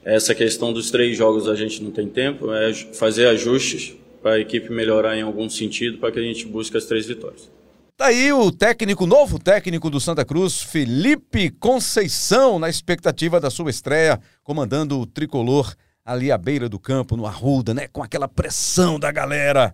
essa 0.03 0.33
questão 0.33 0.73
dos 0.73 0.89
três 0.89 1.17
jogos 1.17 1.47
a 1.47 1.55
gente 1.55 1.81
não 1.83 1.91
tem 1.91 2.07
tempo, 2.07 2.51
é 2.53 2.73
fazer 2.73 3.27
ajustes 3.27 3.95
para 4.21 4.33
a 4.33 4.39
equipe 4.39 4.71
melhorar 4.71 5.17
em 5.17 5.21
algum 5.21 5.49
sentido 5.49 5.97
para 5.97 6.11
que 6.11 6.19
a 6.19 6.23
gente 6.23 6.45
busque 6.45 6.77
as 6.77 6.85
três 6.85 7.05
vitórias. 7.05 7.49
Tá 7.97 8.07
aí 8.07 8.33
o 8.33 8.51
técnico, 8.51 9.05
novo 9.05 9.37
técnico 9.37 9.89
do 9.89 9.99
Santa 9.99 10.25
Cruz, 10.25 10.61
Felipe 10.61 11.51
Conceição, 11.51 12.57
na 12.57 12.67
expectativa 12.67 13.39
da 13.39 13.51
sua 13.51 13.69
estreia, 13.69 14.19
comandando 14.43 14.99
o 14.99 15.05
tricolor 15.05 15.75
ali 16.03 16.31
à 16.31 16.37
beira 16.37 16.67
do 16.67 16.79
campo, 16.79 17.15
no 17.15 17.27
Arruda, 17.27 17.73
né? 17.73 17.87
Com 17.87 18.01
aquela 18.01 18.27
pressão 18.27 18.99
da 18.99 19.11
galera. 19.11 19.73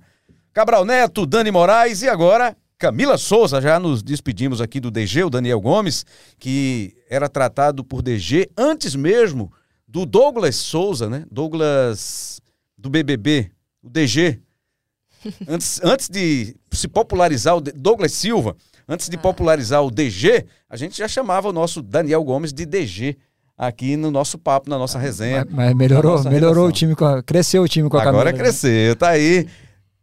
Cabral 0.52 0.84
Neto, 0.84 1.26
Dani 1.26 1.52
Moraes 1.52 2.02
e 2.02 2.10
agora 2.10 2.56
Camila 2.78 3.18
Souza. 3.18 3.62
Já 3.62 3.80
nos 3.80 4.04
despedimos 4.04 4.60
aqui 4.60 4.80
do 4.82 4.92
DG, 4.92 5.24
o 5.24 5.30
Daniel 5.30 5.62
Gomes, 5.62 6.06
que 6.38 6.98
era 7.10 7.30
tratado 7.30 7.84
por 7.84 8.02
DG 8.02 8.50
antes 8.58 8.94
mesmo 8.94 9.52
do 9.88 10.06
Douglas 10.06 10.56
Souza, 10.56 11.10
né? 11.10 11.26
Douglas 11.32 12.42
do 12.78 12.90
BBB, 12.90 13.52
o 13.82 13.90
DG, 13.90 14.42
Antes, 15.48 15.82
antes 15.84 16.10
de 16.10 16.56
se 16.72 16.88
popularizar 16.88 17.56
o 17.58 17.62
Douglas 17.62 18.12
Silva, 18.12 18.56
antes 18.88 19.10
de 19.10 19.16
ah. 19.16 19.20
popularizar 19.20 19.84
o 19.84 19.92
DG, 19.92 20.46
a 20.70 20.78
gente 20.78 20.98
já 20.98 21.08
chamava 21.08 21.50
o 21.50 21.54
nosso 21.54 21.82
Daniel 21.82 22.24
Gomes 22.24 22.54
de 22.54 22.66
DG 22.66 23.18
aqui 23.58 23.98
no 23.98 24.12
nosso 24.12 24.38
papo, 24.38 24.70
na 24.70 24.78
nossa 24.78 25.00
resenha. 25.00 25.46
Mas, 25.46 25.56
mas 25.56 25.76
melhorou, 25.76 26.24
melhorou 26.24 26.68
o 26.68 26.72
time, 26.72 26.96
com 26.96 27.06
a, 27.06 27.24
cresceu 27.24 27.64
o 27.64 27.68
time 27.68 27.90
com 27.90 27.98
a 27.98 28.02
Agora 28.02 28.14
Camila. 28.14 28.30
Agora 28.30 28.44
cresceu, 28.44 28.96
tá 28.96 29.10
aí. 29.10 29.48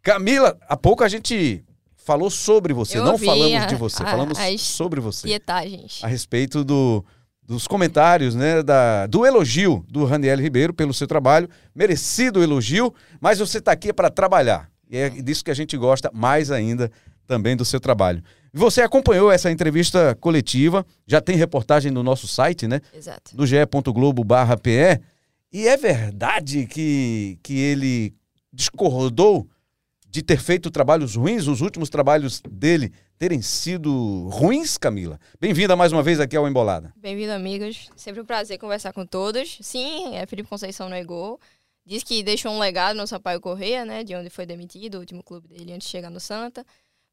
Camila, 0.03 0.57
há 0.68 0.76
pouco 0.76 1.05
a 1.05 1.09
gente 1.09 1.64
falou 1.97 2.28
sobre 2.28 2.74
você. 2.74 2.99
Eu 2.99 3.05
não 3.05 3.16
falamos 3.16 3.62
a- 3.62 3.66
de 3.66 3.74
você, 3.76 4.03
a- 4.03 4.07
falamos 4.07 4.39
sobre 4.61 5.01
você. 5.01 5.28
Pietagens. 5.28 6.01
A 6.03 6.09
respeito 6.09 6.64
do, 6.64 7.05
dos 7.47 7.66
comentários, 7.66 8.34
né? 8.34 8.62
Da, 8.62 9.07
do 9.07 9.26
elogio 9.26 9.84
do 9.88 10.05
Raniel 10.05 10.38
Ribeiro 10.38 10.72
pelo 10.72 10.95
seu 10.95 11.07
trabalho. 11.07 11.49
Merecido 11.74 12.42
elogio, 12.42 12.95
mas 13.20 13.38
você 13.38 13.59
está 13.59 13.72
aqui 13.72 13.92
para 13.92 14.11
trabalhar. 14.11 14.70
E 14.90 14.97
é 14.97 15.11
disso 15.11 15.45
que 15.45 15.51
a 15.51 15.55
gente 15.55 15.76
gosta 15.76 16.11
mais 16.12 16.51
ainda 16.51 16.90
também 17.26 17.57
do 17.57 17.64
seu 17.64 17.80
trabalho. 17.80 18.22
Você 18.53 18.82
acompanhou 18.82 19.32
essa 19.32 19.51
entrevista 19.51 20.14
coletiva, 20.20 20.86
já 21.07 21.20
tem 21.20 21.36
reportagem 21.36 21.90
no 21.90 22.03
nosso 22.03 22.28
site, 22.28 22.68
né? 22.68 22.80
Exato. 22.95 23.36
do 23.36 23.47
ge.globo/pe. 23.47 25.01
E 25.53 25.68
é 25.68 25.76
verdade 25.76 26.66
que, 26.66 27.38
que 27.42 27.59
ele 27.59 28.14
discordou 28.53 29.49
de 30.15 30.23
ter 30.23 30.39
feito 30.39 30.71
trabalhos 30.71 31.17
ruins, 31.17 31.49
os 31.49 31.61
últimos 31.61 31.91
trabalhos 31.91 32.41
dele 32.49 32.93
terem 33.19 33.43
sido 33.43 34.29
ruins, 34.29 34.79
Camila? 34.79 35.19
Bem-vinda 35.41 35.75
mais 35.75 35.91
uma 35.91 36.05
vez 36.05 36.21
aqui 36.21 36.37
ao 36.37 36.47
Embolada. 36.47 36.95
Bem-vindo, 36.97 37.33
amigos. 37.33 37.91
Sempre 37.97 38.21
um 38.21 38.25
prazer 38.25 38.57
conversar 38.57 38.93
com 38.93 39.05
todos. 39.05 39.59
Sim, 39.61 40.15
é, 40.15 40.25
Felipe 40.25 40.49
Conceição 40.49 40.89
negou. 40.89 41.41
Diz 41.85 42.05
que 42.05 42.23
deixou 42.23 42.53
um 42.53 42.61
legado 42.61 42.97
no 42.97 43.09
Sampaio 43.09 43.41
Correia, 43.41 43.85
né? 43.85 44.05
De 44.05 44.15
onde 44.15 44.31
foi 44.31 44.47
demitido, 44.47 44.95
o 44.95 45.01
último 45.01 45.21
clube 45.21 45.49
dele 45.49 45.73
antes 45.73 45.89
de 45.89 45.91
chegar 45.91 46.11
no 46.11 46.21
Santa. 46.21 46.65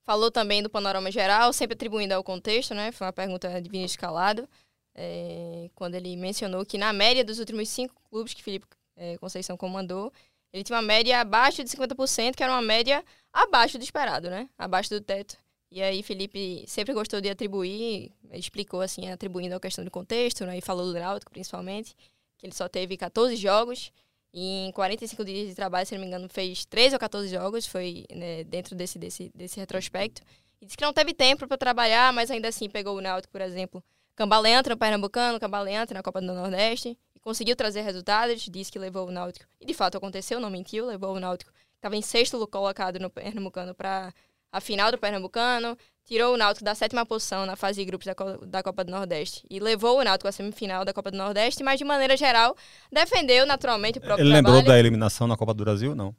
Falou 0.03 0.29
também 0.29 0.61
do 0.61 0.69
panorama 0.69 1.09
geral, 1.09 1.51
sempre 1.53 1.73
atribuindo 1.73 2.13
ao 2.13 2.23
contexto, 2.23 2.75
né? 2.75 2.91
Foi 2.91 3.07
uma 3.07 3.13
pergunta 3.13 3.59
de 3.59 3.67
Vinícius 3.67 3.97
Calado. 3.99 4.47
é, 4.93 5.71
quando 5.73 5.95
ele 5.95 6.15
mencionou 6.15 6.63
que 6.63 6.77
na 6.77 6.93
média 6.93 7.23
dos 7.23 7.39
últimos 7.39 7.67
cinco 7.67 7.95
clubes 8.11 8.35
que 8.35 8.43
Felipe 8.43 8.67
é, 8.95 9.17
Conceição 9.17 9.57
comandou, 9.57 10.13
ele 10.53 10.63
tinha 10.63 10.75
uma 10.75 10.81
média 10.81 11.19
abaixo 11.19 11.63
de 11.63 11.69
50%, 11.69 12.35
que 12.35 12.43
era 12.43 12.51
uma 12.51 12.61
média 12.61 13.03
abaixo 13.31 13.77
do 13.77 13.83
esperado, 13.83 14.29
né? 14.29 14.49
Abaixo 14.57 14.89
do 14.89 15.01
teto. 15.01 15.37
E 15.71 15.81
aí 15.81 16.03
Felipe 16.03 16.65
sempre 16.67 16.93
gostou 16.93 17.21
de 17.21 17.29
atribuir, 17.29 18.11
explicou 18.33 18.81
assim, 18.81 19.09
atribuindo 19.09 19.55
a 19.55 19.59
questão 19.59 19.85
do 19.85 19.91
contexto, 19.91 20.45
né? 20.45 20.57
E 20.57 20.61
falou 20.61 20.91
do 20.91 20.99
Náutico 20.99 21.31
principalmente, 21.31 21.95
que 22.37 22.45
ele 22.45 22.53
só 22.53 22.67
teve 22.67 22.97
14 22.97 23.35
jogos 23.37 23.91
e 24.33 24.67
em 24.67 24.71
45 24.71 25.25
dias 25.25 25.49
de 25.49 25.55
trabalho, 25.55 25.85
se 25.85 25.93
não 25.93 26.01
me 26.01 26.07
engano, 26.07 26.27
fez 26.29 26.65
13 26.65 26.95
ou 26.95 26.99
14 26.99 27.27
jogos, 27.29 27.65
foi 27.65 28.05
né, 28.13 28.43
dentro 28.45 28.75
desse, 28.75 28.97
desse, 28.97 29.31
desse 29.35 29.59
retrospecto. 29.59 30.21
E 30.61 30.65
disse 30.65 30.77
que 30.77 30.83
não 30.83 30.93
teve 30.93 31.13
tempo 31.13 31.47
para 31.47 31.57
trabalhar, 31.57 32.13
mas 32.13 32.31
ainda 32.31 32.47
assim 32.47 32.69
pegou 32.69 32.97
o 32.97 33.01
Náutico, 33.01 33.31
por 33.31 33.41
exemplo, 33.41 33.83
cambaleante 34.15 34.69
no 34.69 34.77
Pernambucano, 34.77 35.39
cambaleante 35.39 35.93
na 35.93 36.03
Copa 36.03 36.21
do 36.21 36.33
Nordeste, 36.33 36.97
conseguiu 37.21 37.55
trazer 37.55 37.81
resultados, 37.81 38.43
disse 38.49 38.71
que 38.71 38.79
levou 38.79 39.07
o 39.07 39.11
Náutico, 39.11 39.45
e 39.59 39.65
de 39.65 39.73
fato 39.73 39.97
aconteceu, 39.97 40.39
não 40.39 40.49
mentiu, 40.49 40.85
levou 40.85 41.15
o 41.15 41.19
Náutico, 41.19 41.51
estava 41.75 41.95
em 41.95 42.01
sexto 42.01 42.45
colocado 42.47 42.99
no 42.99 43.09
Pernambucano 43.09 43.73
para 43.75 44.13
a 44.51 44.59
final 44.59 44.91
do 44.91 44.97
Pernambucano, 44.97 45.77
tirou 46.03 46.33
o 46.33 46.37
Náutico 46.37 46.65
da 46.65 46.75
sétima 46.75 47.05
posição 47.05 47.45
na 47.45 47.55
fase 47.55 47.79
de 47.79 47.85
grupos 47.85 48.05
da, 48.05 48.13
Co- 48.15 48.45
da 48.45 48.61
Copa 48.61 48.83
do 48.83 48.91
Nordeste 48.91 49.45
e 49.49 49.59
levou 49.59 49.99
o 49.99 50.03
Náutico 50.03 50.27
à 50.27 50.31
semifinal 50.31 50.83
da 50.83 50.93
Copa 50.93 51.09
do 51.09 51.17
Nordeste, 51.17 51.63
mas 51.63 51.77
de 51.77 51.85
maneira 51.85 52.17
geral 52.17 52.55
defendeu 52.91 53.45
naturalmente 53.45 53.99
o 53.99 54.01
próprio 54.01 54.23
Ele 54.25 54.33
lembrou 54.33 54.55
trabalho. 54.55 54.67
da 54.73 54.79
eliminação 54.79 55.25
na 55.27 55.37
Copa 55.37 55.53
do 55.53 55.63
Brasil? 55.63 55.95
Não. 55.95 56.13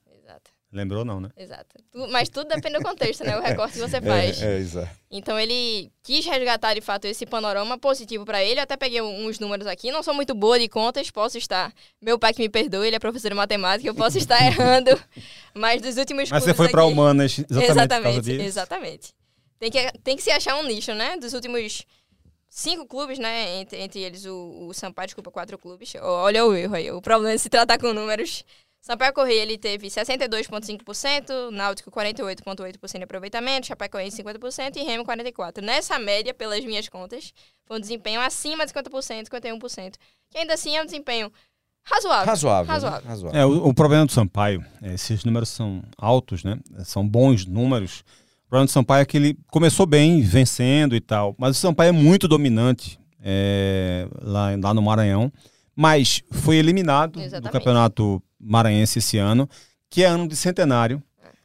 Lembrou 0.72 1.04
não, 1.04 1.20
né? 1.20 1.28
exato. 1.36 1.76
Mas 2.10 2.30
tudo 2.30 2.48
depende 2.48 2.78
do 2.78 2.82
contexto, 2.82 3.22
né? 3.24 3.38
O 3.38 3.42
recorte 3.42 3.74
que 3.74 3.80
você 3.80 4.00
faz. 4.02 4.40
É, 4.40 4.54
é, 4.54 4.58
exato. 4.58 4.88
Então 5.10 5.38
ele 5.38 5.92
quis 6.02 6.24
resgatar 6.24 6.72
de 6.72 6.80
fato 6.80 7.04
esse 7.04 7.26
panorama 7.26 7.76
positivo 7.76 8.24
para 8.24 8.42
ele. 8.42 8.58
Eu 8.58 8.62
até 8.64 8.74
peguei 8.76 9.02
uns 9.02 9.38
números 9.38 9.66
aqui, 9.66 9.90
não 9.90 10.02
sou 10.02 10.14
muito 10.14 10.34
boa 10.34 10.58
de 10.58 10.68
contas, 10.70 11.10
posso 11.10 11.36
estar. 11.36 11.74
Meu 12.00 12.18
pai 12.18 12.32
que 12.32 12.40
me 12.40 12.48
perdoe, 12.48 12.86
ele 12.86 12.96
é 12.96 12.98
professor 12.98 13.28
de 13.28 13.34
matemática, 13.34 13.86
eu 13.86 13.94
posso 13.94 14.16
estar 14.16 14.40
errando. 14.46 14.90
Mas 15.54 15.82
dos 15.82 15.98
últimos 15.98 16.30
Mas 16.30 16.42
você 16.42 16.54
foi 16.54 16.70
para 16.70 16.82
aqui- 16.82 16.92
humanas 16.92 17.38
exatamente, 17.38 18.18
Exatamente, 18.18 18.42
exatamente. 18.42 19.14
Tem 19.58 19.70
que, 19.70 19.92
tem 20.02 20.16
que 20.16 20.22
se 20.22 20.30
achar 20.30 20.56
um 20.56 20.62
nicho, 20.64 20.94
né? 20.94 21.18
Dos 21.18 21.34
últimos 21.34 21.84
cinco 22.48 22.86
clubes, 22.86 23.18
né? 23.18 23.60
Entre, 23.60 23.78
entre 23.78 24.00
eles 24.00 24.24
o, 24.24 24.68
o 24.68 24.72
Sampaio, 24.72 25.06
desculpa, 25.06 25.30
quatro 25.30 25.58
clubes. 25.58 25.92
Olha 26.00 26.44
o 26.46 26.54
erro 26.54 26.74
aí. 26.74 26.90
O 26.90 27.02
problema 27.02 27.34
é 27.34 27.38
se 27.38 27.50
tratar 27.50 27.78
com 27.78 27.92
números. 27.92 28.42
Sampaio 28.82 29.12
Correia, 29.12 29.42
ele 29.42 29.56
teve 29.56 29.86
62,5%, 29.86 31.50
Náutico 31.52 31.88
48,8% 31.88 32.98
de 32.98 33.04
aproveitamento, 33.04 33.68
Chapecoense 33.68 34.20
50% 34.20 34.76
e 34.76 34.82
Remo 34.82 35.04
44%. 35.04 35.62
Nessa 35.62 36.00
média, 36.00 36.34
pelas 36.34 36.64
minhas 36.64 36.88
contas, 36.88 37.32
foi 37.64 37.76
um 37.76 37.80
desempenho 37.80 38.20
acima 38.20 38.66
de 38.66 38.72
50%, 38.72 39.28
51%. 39.28 39.94
Que 40.28 40.38
ainda 40.38 40.54
assim 40.54 40.76
é 40.76 40.82
um 40.82 40.84
desempenho 40.84 41.30
razoável. 41.84 42.26
Razoável. 42.26 42.66
né? 42.66 42.72
Razoável. 42.72 43.08
Razoável. 43.08 43.40
É, 43.40 43.46
o, 43.46 43.68
o 43.68 43.72
problema 43.72 44.04
do 44.04 44.10
Sampaio, 44.10 44.64
é, 44.82 44.94
esses 44.94 45.24
números 45.24 45.50
são 45.50 45.84
altos, 45.96 46.42
né? 46.42 46.58
São 46.84 47.06
bons 47.06 47.46
números. 47.46 48.00
O 48.46 48.48
problema 48.48 48.66
do 48.66 48.72
Sampaio 48.72 49.02
é 49.02 49.04
que 49.04 49.16
ele 49.16 49.38
começou 49.46 49.86
bem, 49.86 50.22
vencendo 50.22 50.96
e 50.96 51.00
tal, 51.00 51.36
mas 51.38 51.56
o 51.56 51.60
Sampaio 51.60 51.90
é 51.90 51.92
muito 51.92 52.26
dominante 52.26 52.98
é, 53.22 54.08
lá, 54.20 54.48
lá 54.60 54.74
no 54.74 54.82
Maranhão, 54.82 55.32
mas 55.74 56.22
foi 56.30 56.56
eliminado 56.56 57.12
do 57.12 57.20
Exatamente. 57.20 57.52
Campeonato 57.52 58.22
Maranhense 58.38 58.98
esse 58.98 59.18
ano, 59.18 59.48
que 59.90 60.02
é 60.02 60.06
ano 60.06 60.26
de 60.28 60.36
centenário. 60.36 61.02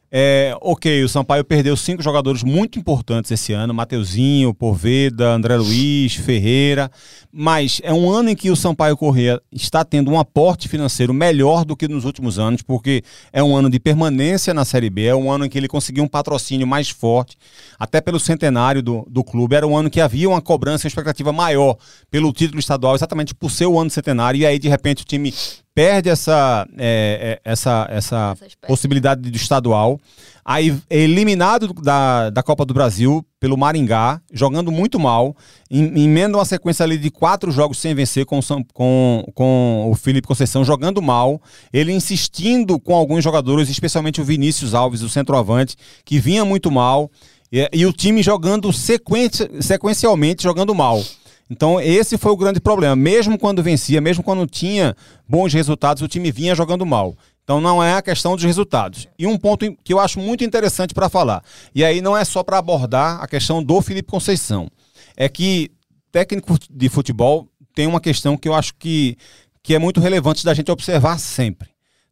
É, 0.10 0.56
ok, 0.62 1.04
o 1.04 1.10
Sampaio 1.10 1.44
perdeu 1.44 1.76
cinco 1.76 2.02
jogadores 2.02 2.42
muito 2.42 2.80
importantes 2.80 3.30
esse 3.30 3.52
ano: 3.52 3.74
Mateuzinho, 3.74 4.54
Poveda, 4.54 5.34
André 5.34 5.58
Luiz, 5.58 6.16
Ferreira. 6.16 6.90
Mas 7.32 7.82
é 7.84 7.94
um 7.94 8.10
ano 8.10 8.30
em 8.30 8.36
que 8.36 8.50
o 8.50 8.56
Sampaio 8.56 8.96
Corrêa 8.96 9.42
está 9.52 9.84
tendo 9.84 10.10
um 10.10 10.18
aporte 10.18 10.70
financeiro 10.70 11.14
melhor 11.14 11.66
do 11.66 11.76
que 11.76 11.88
nos 11.88 12.06
últimos 12.06 12.40
anos, 12.40 12.62
porque 12.62 13.04
é 13.34 13.44
um 13.44 13.56
ano 13.56 13.70
de 13.70 13.80
permanência 13.80 14.54
na 14.54 14.64
Série 14.64 14.90
B, 14.90 15.06
é 15.06 15.16
um 15.16 15.30
ano 15.30 15.46
em 15.46 15.50
que 15.50 15.58
ele 15.58 15.68
conseguiu 15.68 16.04
um 16.04 16.08
patrocínio 16.08 16.66
mais 16.66 16.90
forte, 16.90 17.36
até 17.78 18.00
pelo 18.00 18.20
centenário 18.20 18.82
do, 18.82 19.06
do 19.10 19.24
clube. 19.24 19.56
Era 19.56 19.68
um 19.68 19.76
ano 19.76 19.90
que 19.90 20.00
havia 20.00 20.30
uma 20.30 20.42
cobrança, 20.42 20.86
uma 20.86 20.90
expectativa 20.90 21.34
maior 21.34 21.76
pelo 22.10 22.32
título 22.32 22.60
estadual, 22.60 22.96
exatamente 22.96 23.36
por 23.36 23.52
ser 23.52 23.66
o 23.66 23.78
ano 23.78 23.90
centenário. 23.90 24.40
E 24.40 24.46
aí, 24.46 24.58
de 24.58 24.70
repente, 24.70 25.04
o 25.04 25.06
time 25.06 25.34
perde 25.78 26.10
essa, 26.10 26.68
é, 26.76 27.40
é, 27.46 27.52
essa, 27.52 27.86
essa 27.92 28.36
possibilidade 28.68 29.30
do 29.30 29.36
estadual. 29.38 30.00
Aí 30.44 30.76
é 30.90 30.98
eliminado 31.02 31.72
da, 31.72 32.32
da 32.32 32.42
Copa 32.42 32.66
do 32.66 32.74
Brasil 32.74 33.24
pelo 33.40 33.56
Maringá, 33.56 34.20
jogando 34.34 34.72
muito 34.72 35.00
mal. 35.00 35.36
Em- 35.70 36.04
Emenda 36.06 36.36
uma 36.36 36.46
sequência 36.46 36.84
ali 36.84 36.98
de 36.98 37.12
quatro 37.12 37.52
jogos 37.52 37.78
sem 37.78 37.94
vencer 37.94 38.26
com, 38.26 38.40
com, 38.74 39.24
com 39.36 39.88
o 39.92 39.94
Felipe 39.94 40.28
Conceição, 40.28 40.66
jogando 40.66 41.00
mal. 41.00 41.40
Ele 41.72 41.92
insistindo 41.94 42.80
com 42.80 42.96
alguns 42.96 43.24
jogadores, 43.24 43.70
especialmente 43.70 44.20
o 44.20 44.24
Vinícius 44.24 44.74
Alves, 44.74 45.04
o 45.04 45.10
centroavante, 45.10 45.76
que 46.04 46.18
vinha 46.20 46.44
muito 46.44 46.72
mal. 46.72 47.12
E, 47.52 47.70
e 47.72 47.86
o 47.86 47.94
time 47.94 48.24
jogando 48.24 48.74
sequência, 48.74 49.48
sequencialmente, 49.62 50.42
jogando 50.42 50.74
mal. 50.74 51.04
Então, 51.50 51.80
esse 51.80 52.18
foi 52.18 52.32
o 52.32 52.38
grande 52.38 52.60
problema. 52.60 52.96
Mesmo 52.96 53.38
quando 53.38 53.64
vencia, 53.64 54.02
mesmo 54.02 54.24
quando 54.24 54.46
tinha 54.46 54.96
bons 55.28 55.54
resultados, 55.54 56.04
o 56.04 56.08
time 56.08 56.32
vinha 56.32 56.56
jogando 56.56 56.86
mal. 56.86 57.16
Então, 57.44 57.62
não 57.62 57.82
é 57.82 57.94
a 57.94 58.02
questão 58.02 58.36
dos 58.36 58.44
resultados. 58.44 59.08
E 59.18 59.26
um 59.26 59.38
ponto 59.38 59.74
que 59.84 59.94
eu 59.94 60.00
acho 60.00 60.20
muito 60.20 60.44
interessante 60.44 60.94
para 60.94 61.08
falar, 61.08 61.42
e 61.74 61.84
aí 61.84 62.02
não 62.02 62.18
é 62.18 62.26
só 62.26 62.44
para 62.44 62.58
abordar 62.58 63.24
a 63.24 63.28
questão 63.28 63.64
do 63.64 63.82
Felipe 63.82 64.12
Conceição, 64.12 64.70
é 65.16 65.30
que 65.30 65.72
técnico 66.12 66.58
de 66.70 66.90
futebol 66.90 67.48
tem 67.74 67.88
uma 67.88 68.02
questão 68.02 68.36
que 68.36 68.50
eu 68.50 68.54
acho 68.54 68.74
que, 68.76 69.16
que 69.64 69.74
é 69.74 69.80
muito 69.80 70.02
relevante 70.02 70.44
da 70.44 70.54
gente 70.54 70.72
observar 70.72 71.20
sempre. 71.20 71.70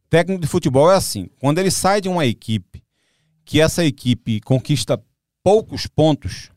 Técnico 0.08 0.40
de 0.40 0.46
futebol 0.46 0.90
é 0.90 0.96
assim: 0.96 1.28
quando 1.40 1.58
ele 1.58 1.70
sai 1.70 2.00
de 2.00 2.08
uma 2.08 2.24
equipe, 2.24 2.82
que 3.44 3.60
essa 3.60 3.84
equipe 3.84 4.40
conquista 4.40 5.02
poucos 5.42 5.86
pontos, 5.86 6.50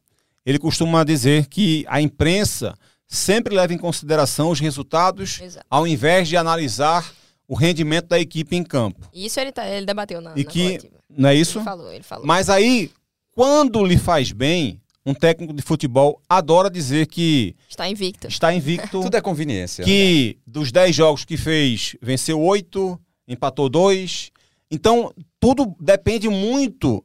ele 0.50 0.58
costuma 0.58 1.04
dizer 1.04 1.46
que 1.46 1.86
a 1.88 2.02
imprensa 2.02 2.74
sempre 3.08 3.56
leva 3.56 3.72
em 3.74 3.78
consideração 3.78 4.50
os 4.50 4.60
resultados 4.60 5.40
Exato. 5.40 5.66
ao 5.70 5.86
invés 5.86 6.28
de 6.28 6.36
analisar 6.36 7.12
o 7.48 7.56
rendimento 7.56 8.08
da 8.08 8.20
equipe 8.20 8.56
em 8.56 8.64
campo. 8.64 9.08
Isso 9.14 9.40
ele, 9.40 9.52
tá, 9.52 9.68
ele 9.68 9.86
debateu 9.86 10.20
na, 10.22 10.34
E 10.36 10.44
na 10.44 10.50
que, 10.50 10.64
coletiva. 10.64 11.00
não 11.10 11.30
é 11.30 11.36
isso? 11.36 11.60
Ele 11.60 11.66
falou, 11.66 11.92
ele 11.92 12.04
falou. 12.04 12.26
Mas 12.26 12.50
aí, 12.50 12.92
quando 13.32 13.86
lhe 13.86 13.98
faz 13.98 14.32
bem, 14.32 14.82
um 15.06 15.14
técnico 15.14 15.54
de 15.54 15.62
futebol 15.62 16.20
adora 16.28 16.70
dizer 16.70 17.06
que 17.08 17.56
Está 17.70 17.88
invicto. 17.88 18.28
está 18.28 18.52
invicto, 18.54 19.02
Tudo 19.04 19.18
é 19.18 19.22
conveniência. 19.22 19.84
que 19.86 20.38
dos 20.48 20.72
10 20.72 20.96
jogos 20.96 21.26
que 21.26 21.38
fez, 21.38 21.96
venceu 22.02 22.40
8, 22.42 23.00
empatou 23.28 23.70
2. 23.70 24.32
Então, 24.72 25.12
tudo 25.40 25.76
depende 25.80 26.28
muito 26.30 27.04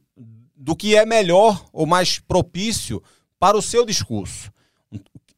do 0.57 0.74
que 0.76 0.97
é 0.97 1.05
melhor 1.07 1.64
ou 1.72 1.86
mais 1.86 2.18
propício 2.18 3.03
para 3.45 3.59
o 3.59 3.62
seu 3.62 3.84
discurso. 3.84 4.51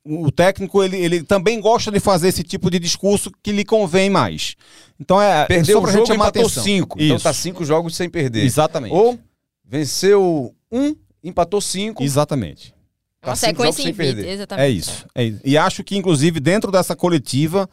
O 0.04 0.30
técnico, 0.30 0.80
ele, 0.80 0.96
ele 0.96 1.24
também 1.24 1.60
gosta 1.60 1.90
de 1.90 1.98
fazer 1.98 2.28
esse 2.28 2.44
tipo 2.44 2.70
de 2.70 2.78
discurso 2.78 3.32
que 3.42 3.50
lhe 3.50 3.64
convém 3.64 4.08
mais. 4.08 4.54
Então, 5.00 5.20
é 5.20 5.44
Perdeu 5.46 5.78
o 5.78 5.86
jogo 5.88 5.92
gente 5.92 6.04
e 6.04 6.06
chamar 6.12 6.26
empatou 6.26 6.42
atenção. 6.42 6.62
cinco. 6.62 6.96
Então 7.00 7.16
Isso. 7.16 7.24
tá 7.24 7.32
cinco 7.32 7.64
jogos 7.64 7.96
sem 7.96 8.08
perder. 8.08 8.44
Exatamente. 8.44 8.94
Ou 8.94 9.18
venceu 9.64 10.54
um, 10.70 10.94
empatou 11.24 11.60
cinco. 11.60 12.04
Exatamente. 12.04 12.72
É 13.20 13.26
uma 13.26 13.32
tá 13.32 13.48
cinco 13.48 13.62
jogos 13.64 13.74
sequência 13.74 13.90
invicta, 13.90 14.14
perder. 14.14 14.32
exatamente. 14.34 14.64
É 14.64 14.70
isso, 14.70 15.06
é 15.12 15.24
isso. 15.24 15.40
E 15.44 15.58
acho 15.58 15.82
que, 15.82 15.96
inclusive, 15.96 16.38
dentro 16.38 16.70
dessa 16.70 16.94
coletiva, 16.94 17.68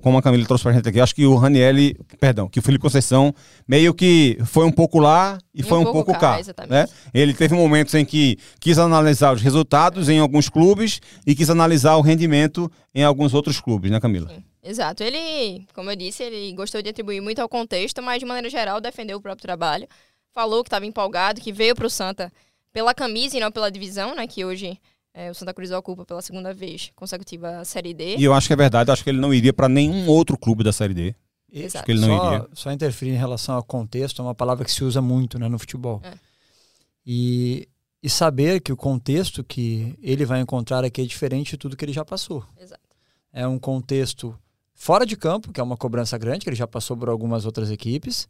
como 0.00 0.18
a 0.18 0.22
Camila 0.22 0.46
trouxe 0.46 0.62
pra 0.62 0.72
gente 0.72 0.88
aqui, 0.88 1.00
acho 1.00 1.14
que 1.14 1.26
o 1.26 1.34
Ranielli, 1.36 1.96
perdão, 2.20 2.48
que 2.48 2.58
o 2.58 2.62
Felipe 2.62 2.82
Conceição 2.82 3.34
meio 3.66 3.92
que 3.92 4.38
foi 4.44 4.64
um 4.64 4.72
pouco 4.72 4.98
lá 4.98 5.38
e, 5.54 5.60
E 5.60 5.62
foi 5.62 5.78
um 5.78 5.84
pouco 5.84 6.04
pouco 6.06 6.20
cá, 6.20 6.38
cá. 6.42 6.66
Né? 6.66 6.86
Ele 7.12 7.34
teve 7.34 7.54
momentos 7.54 7.94
em 7.94 8.04
que 8.04 8.38
quis 8.60 8.78
analisar 8.78 9.34
os 9.34 9.42
resultados 9.42 10.08
em 10.08 10.18
alguns 10.18 10.48
clubes 10.48 11.00
e 11.26 11.34
quis 11.34 11.50
analisar 11.50 11.96
o 11.96 12.00
rendimento 12.00 12.70
em 12.94 13.02
alguns 13.02 13.34
outros 13.34 13.60
clubes, 13.60 13.90
né, 13.90 14.00
Camila? 14.00 14.30
Exato. 14.62 15.02
Ele, 15.02 15.66
como 15.74 15.90
eu 15.90 15.96
disse, 15.96 16.22
ele 16.22 16.52
gostou 16.52 16.82
de 16.82 16.90
atribuir 16.90 17.20
muito 17.20 17.40
ao 17.40 17.48
contexto, 17.48 18.02
mas 18.02 18.18
de 18.20 18.26
maneira 18.26 18.50
geral 18.50 18.80
defendeu 18.80 19.18
o 19.18 19.20
próprio 19.20 19.42
trabalho. 19.42 19.88
Falou 20.34 20.62
que 20.62 20.68
estava 20.68 20.86
empolgado, 20.86 21.40
que 21.40 21.52
veio 21.52 21.74
para 21.74 21.86
o 21.86 21.90
Santa 21.90 22.32
pela 22.72 22.94
camisa 22.94 23.36
e 23.36 23.40
não 23.40 23.50
pela 23.50 23.70
divisão, 23.70 24.14
né? 24.14 24.26
Que 24.26 24.44
hoje 24.44 24.78
é, 25.14 25.30
o 25.30 25.34
Santa 25.34 25.52
Cruz 25.52 25.70
ocupa 25.70 26.04
pela 26.04 26.22
segunda 26.22 26.52
vez 26.54 26.92
consecutiva 26.94 27.58
a 27.58 27.64
Série 27.64 27.94
D. 27.94 28.16
E 28.16 28.24
eu 28.24 28.32
acho 28.32 28.46
que 28.46 28.52
é 28.52 28.56
verdade, 28.56 28.90
acho 28.90 29.02
que 29.02 29.10
ele 29.10 29.20
não 29.20 29.32
iria 29.34 29.52
para 29.52 29.68
nenhum 29.68 30.08
outro 30.08 30.38
clube 30.38 30.62
da 30.62 30.72
Série 30.72 30.94
D. 30.94 31.14
Exato. 31.50 31.84
que 31.84 31.92
ele 31.92 32.00
não 32.00 32.18
só, 32.18 32.34
iria. 32.34 32.48
Só 32.52 32.72
interferir 32.72 33.12
em 33.12 33.18
relação 33.18 33.54
ao 33.54 33.62
contexto 33.62 34.20
é 34.20 34.24
uma 34.24 34.34
palavra 34.34 34.64
que 34.64 34.72
se 34.72 34.84
usa 34.84 35.00
muito 35.00 35.38
né, 35.38 35.48
no 35.48 35.58
futebol. 35.58 36.00
É. 36.04 36.12
E, 37.04 37.66
e 38.02 38.10
saber 38.10 38.60
que 38.60 38.72
o 38.72 38.76
contexto 38.76 39.42
que 39.42 39.98
ele 40.02 40.26
vai 40.26 40.40
encontrar 40.40 40.84
aqui 40.84 41.00
é 41.00 41.04
diferente 41.06 41.52
de 41.52 41.56
tudo 41.56 41.76
que 41.76 41.84
ele 41.84 41.92
já 41.92 42.04
passou. 42.04 42.44
Exato. 42.60 42.82
É 43.32 43.46
um 43.46 43.58
contexto 43.58 44.38
fora 44.74 45.06
de 45.06 45.16
campo, 45.16 45.52
que 45.52 45.60
é 45.60 45.62
uma 45.62 45.76
cobrança 45.76 46.16
grande, 46.18 46.40
que 46.40 46.50
ele 46.50 46.56
já 46.56 46.66
passou 46.66 46.96
por 46.96 47.08
algumas 47.08 47.46
outras 47.46 47.70
equipes, 47.70 48.28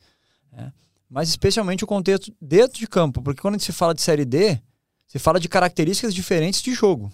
né? 0.53 0.73
mas 1.11 1.29
especialmente 1.29 1.85
o 1.85 1.87
contexto 1.87 2.33
dentro 2.41 2.79
de 2.79 2.87
campo, 2.87 3.21
porque 3.21 3.41
quando 3.41 3.55
a 3.55 3.59
gente 3.59 3.67
se 3.67 3.73
fala 3.73 3.95
de 3.95 4.01
Série 4.01 4.25
D, 4.25 4.61
se 5.09 5.19
fala 5.19 5.41
de 5.41 5.49
características 5.49 6.15
diferentes 6.15 6.63
de 6.63 6.73
jogo. 6.73 7.11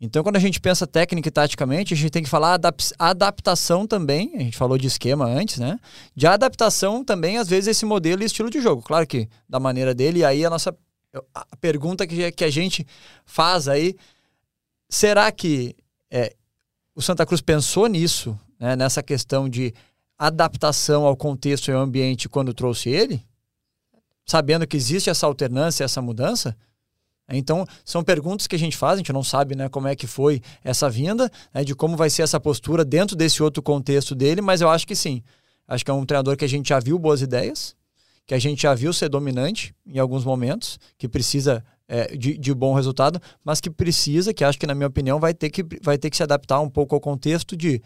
Então, 0.00 0.22
quando 0.22 0.36
a 0.36 0.40
gente 0.40 0.60
pensa 0.60 0.86
técnica 0.86 1.28
e 1.28 1.32
taticamente, 1.32 1.94
a 1.94 1.96
gente 1.96 2.10
tem 2.10 2.22
que 2.22 2.28
falar 2.28 2.54
adap 2.54 2.82
adaptação 2.98 3.86
também. 3.86 4.32
A 4.34 4.40
gente 4.40 4.56
falou 4.56 4.76
de 4.76 4.86
esquema 4.86 5.24
antes, 5.24 5.58
né? 5.58 5.78
De 6.14 6.26
adaptação 6.26 7.04
também, 7.04 7.38
às 7.38 7.48
vezes, 7.48 7.68
esse 7.68 7.84
modelo 7.84 8.22
e 8.22 8.26
estilo 8.26 8.50
de 8.50 8.60
jogo. 8.60 8.82
Claro 8.82 9.06
que 9.06 9.28
da 9.48 9.60
maneira 9.60 9.94
dele, 9.94 10.20
e 10.20 10.24
aí 10.24 10.44
a 10.44 10.50
nossa 10.50 10.76
a 11.32 11.56
pergunta 11.60 12.06
que, 12.06 12.32
que 12.32 12.44
a 12.44 12.50
gente 12.50 12.86
faz 13.24 13.68
aí: 13.68 13.96
será 14.88 15.30
que 15.30 15.76
é, 16.10 16.34
o 16.94 17.00
Santa 17.00 17.24
Cruz 17.24 17.40
pensou 17.40 17.86
nisso, 17.86 18.38
né, 18.58 18.76
nessa 18.76 19.02
questão 19.02 19.48
de 19.48 19.72
adaptação 20.18 21.06
ao 21.06 21.16
contexto 21.16 21.68
e 21.68 21.72
ao 21.72 21.80
ambiente 21.80 22.28
quando 22.28 22.52
trouxe 22.52 22.88
ele? 22.88 23.24
Sabendo 24.26 24.66
que 24.66 24.76
existe 24.76 25.10
essa 25.10 25.26
alternância, 25.26 25.84
essa 25.84 26.02
mudança? 26.02 26.56
Então, 27.28 27.64
são 27.84 28.04
perguntas 28.04 28.46
que 28.46 28.54
a 28.54 28.58
gente 28.58 28.76
faz, 28.76 28.94
a 28.94 28.96
gente 28.98 29.12
não 29.12 29.22
sabe 29.22 29.54
né, 29.54 29.68
como 29.68 29.88
é 29.88 29.96
que 29.96 30.06
foi 30.06 30.42
essa 30.62 30.90
vinda, 30.90 31.30
né, 31.52 31.64
de 31.64 31.74
como 31.74 31.96
vai 31.96 32.10
ser 32.10 32.22
essa 32.22 32.38
postura 32.38 32.84
dentro 32.84 33.16
desse 33.16 33.42
outro 33.42 33.62
contexto 33.62 34.14
dele, 34.14 34.40
mas 34.40 34.60
eu 34.60 34.68
acho 34.68 34.86
que 34.86 34.94
sim. 34.94 35.22
Acho 35.66 35.84
que 35.84 35.90
é 35.90 35.94
um 35.94 36.04
treinador 36.04 36.36
que 36.36 36.44
a 36.44 36.48
gente 36.48 36.68
já 36.68 36.78
viu 36.78 36.98
boas 36.98 37.22
ideias, 37.22 37.74
que 38.26 38.34
a 38.34 38.38
gente 38.38 38.62
já 38.62 38.74
viu 38.74 38.92
ser 38.92 39.08
dominante 39.08 39.74
em 39.86 39.98
alguns 39.98 40.24
momentos, 40.24 40.78
que 40.98 41.08
precisa 41.08 41.64
é, 41.88 42.16
de, 42.16 42.36
de 42.36 42.54
bom 42.54 42.74
resultado, 42.74 43.20
mas 43.42 43.60
que 43.60 43.70
precisa, 43.70 44.32
que 44.32 44.44
acho 44.44 44.58
que 44.58 44.66
na 44.66 44.74
minha 44.74 44.86
opinião 44.86 45.18
vai 45.18 45.34
ter 45.34 45.50
que, 45.50 45.64
vai 45.82 45.98
ter 45.98 46.10
que 46.10 46.16
se 46.16 46.22
adaptar 46.22 46.60
um 46.60 46.68
pouco 46.68 46.94
ao 46.94 47.00
contexto 47.00 47.56
de, 47.56 47.82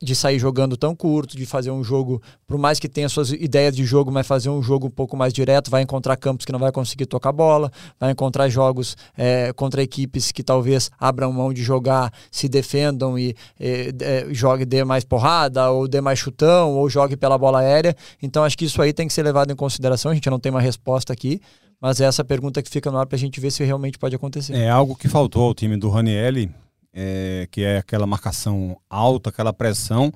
de 0.00 0.14
sair 0.14 0.38
jogando 0.38 0.76
tão 0.76 0.94
curto, 0.94 1.36
de 1.36 1.44
fazer 1.44 1.72
um 1.72 1.82
jogo, 1.82 2.22
por 2.46 2.56
mais 2.56 2.78
que 2.78 2.88
tenha 2.88 3.08
suas 3.08 3.32
ideias 3.32 3.74
de 3.74 3.84
jogo, 3.84 4.12
mas 4.12 4.24
fazer 4.26 4.48
um 4.48 4.62
jogo 4.62 4.86
um 4.86 4.90
pouco 4.90 5.16
mais 5.16 5.32
direto, 5.32 5.70
vai 5.70 5.82
encontrar 5.82 6.16
campos 6.16 6.46
que 6.46 6.52
não 6.52 6.58
vai 6.58 6.70
conseguir 6.70 7.06
tocar 7.06 7.32
bola, 7.32 7.70
vai 7.98 8.12
encontrar 8.12 8.48
jogos 8.48 8.96
é, 9.16 9.52
contra 9.52 9.82
equipes 9.82 10.30
que 10.30 10.44
talvez 10.44 10.88
abram 10.98 11.32
mão 11.32 11.52
de 11.52 11.64
jogar, 11.64 12.12
se 12.30 12.48
defendam 12.48 13.18
e 13.18 13.34
é, 13.58 14.26
jogue 14.30 14.64
dê 14.64 14.84
mais 14.84 15.04
porrada, 15.04 15.68
ou 15.70 15.88
dê 15.88 16.00
mais 16.00 16.18
chutão, 16.18 16.74
ou 16.74 16.88
jogue 16.88 17.16
pela 17.16 17.36
bola 17.36 17.58
aérea. 17.58 17.96
Então 18.22 18.44
acho 18.44 18.56
que 18.56 18.66
isso 18.66 18.80
aí 18.80 18.92
tem 18.92 19.08
que 19.08 19.12
ser 19.12 19.24
levado 19.24 19.52
em 19.52 19.56
consideração. 19.56 20.12
A 20.12 20.14
gente 20.14 20.30
não 20.30 20.38
tem 20.38 20.50
uma 20.50 20.60
resposta 20.60 21.12
aqui, 21.12 21.40
mas 21.80 22.00
é 22.00 22.04
essa 22.04 22.24
pergunta 22.24 22.62
que 22.62 22.70
fica 22.70 22.90
no 22.90 22.98
ar 22.98 23.06
para 23.06 23.16
a 23.16 23.18
gente 23.18 23.40
ver 23.40 23.50
se 23.50 23.64
realmente 23.64 23.98
pode 23.98 24.14
acontecer. 24.14 24.54
É 24.54 24.70
algo 24.70 24.94
que 24.94 25.08
faltou 25.08 25.42
ao 25.42 25.54
time 25.54 25.76
do 25.76 25.90
Ranielli, 25.90 26.52
é, 26.98 27.46
que 27.50 27.62
é 27.62 27.76
aquela 27.76 28.06
marcação 28.06 28.80
alta, 28.88 29.28
aquela 29.28 29.52
pressão. 29.52 30.10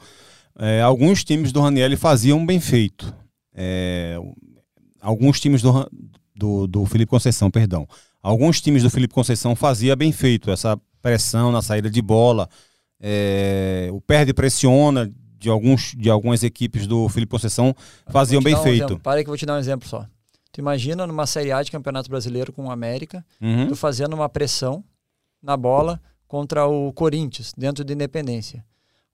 É, 0.59 0.81
alguns 0.81 1.23
times 1.23 1.53
do 1.53 1.61
Ranielli 1.61 1.95
faziam 1.95 2.45
bem 2.45 2.59
feito. 2.59 3.15
É, 3.55 4.17
alguns 4.99 5.39
times 5.39 5.61
do, 5.61 5.87
do, 6.35 6.67
do 6.67 6.87
Felipe 6.87 7.11
Conceição, 7.11 7.51
perdão. 7.51 7.87
Alguns 8.23 8.63
times 8.63 8.83
do 8.83 8.89
Felipe 8.89 9.13
Conceição 9.13 9.55
fazia 9.55 9.95
bem 9.95 10.11
feito 10.11 10.51
essa 10.51 10.81
pressão 11.03 11.53
na 11.53 11.61
saída 11.61 11.91
de 11.91 12.01
bola. 12.01 12.49
É, 12.99 13.91
o 13.93 14.01
perde 14.01 14.33
pressiona 14.33 15.13
de, 15.39 15.51
alguns, 15.51 15.95
de 15.95 16.09
algumas 16.09 16.43
equipes 16.43 16.87
do 16.87 17.09
Felipe 17.11 17.31
Conceição 17.31 17.75
faziam 18.09 18.43
bem 18.43 18.55
um 18.55 18.63
feito. 18.63 18.85
Exemplo. 18.85 19.01
Para 19.01 19.23
que 19.23 19.29
eu 19.29 19.33
vou 19.33 19.39
te 19.39 19.45
dar 19.47 19.55
um 19.55 19.59
exemplo 19.59 19.87
só. 19.87 20.07
Tu 20.51 20.61
imagina 20.61 21.07
numa 21.07 21.27
Série 21.27 21.53
A 21.53 21.63
de 21.63 21.71
Campeonato 21.71 22.09
Brasileiro 22.11 22.53
com 22.53 22.67
o 22.67 22.71
América, 22.71 23.25
Uhum. 23.41 23.69
tu 23.69 23.77
fazendo 23.77 24.15
uma 24.15 24.29
pressão 24.29 24.83
na 25.43 25.57
bola 25.57 26.01
contra 26.31 26.65
o 26.65 26.93
Corinthians, 26.93 27.53
dentro 27.59 27.83
de 27.83 27.93
Independência. 27.93 28.65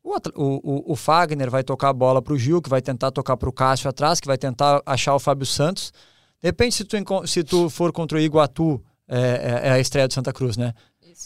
O, 0.05 0.13
o, 0.35 0.93
o, 0.93 0.95
Fagner 0.95 1.51
vai 1.51 1.65
tocar 1.65 1.89
a 1.89 1.93
bola 1.95 2.21
para 2.21 2.35
o 2.35 2.39
Gil, 2.39 2.61
que 2.61 2.69
vai 2.69 2.83
tentar 2.83 3.11
tocar 3.11 3.39
para 3.39 3.49
o 3.49 3.53
Cássio 3.53 3.89
atrás, 3.89 4.21
que 4.21 4.27
vai 4.27 4.37
tentar 4.37 4.83
achar 4.85 5.15
o 5.15 5.19
Fábio 5.19 5.47
Santos. 5.47 5.95
Depende 6.43 6.75
se 6.75 6.85
tu, 6.85 6.97
se 7.27 7.43
tu 7.43 7.71
for 7.71 7.91
contra 7.91 8.19
o 8.19 8.21
Iguatu, 8.21 8.85
é, 9.09 9.63
é, 9.65 9.71
a 9.71 9.81
estreia 9.81 10.07
do 10.07 10.13
Santa 10.13 10.31
Cruz, 10.31 10.59
né? 10.59 10.75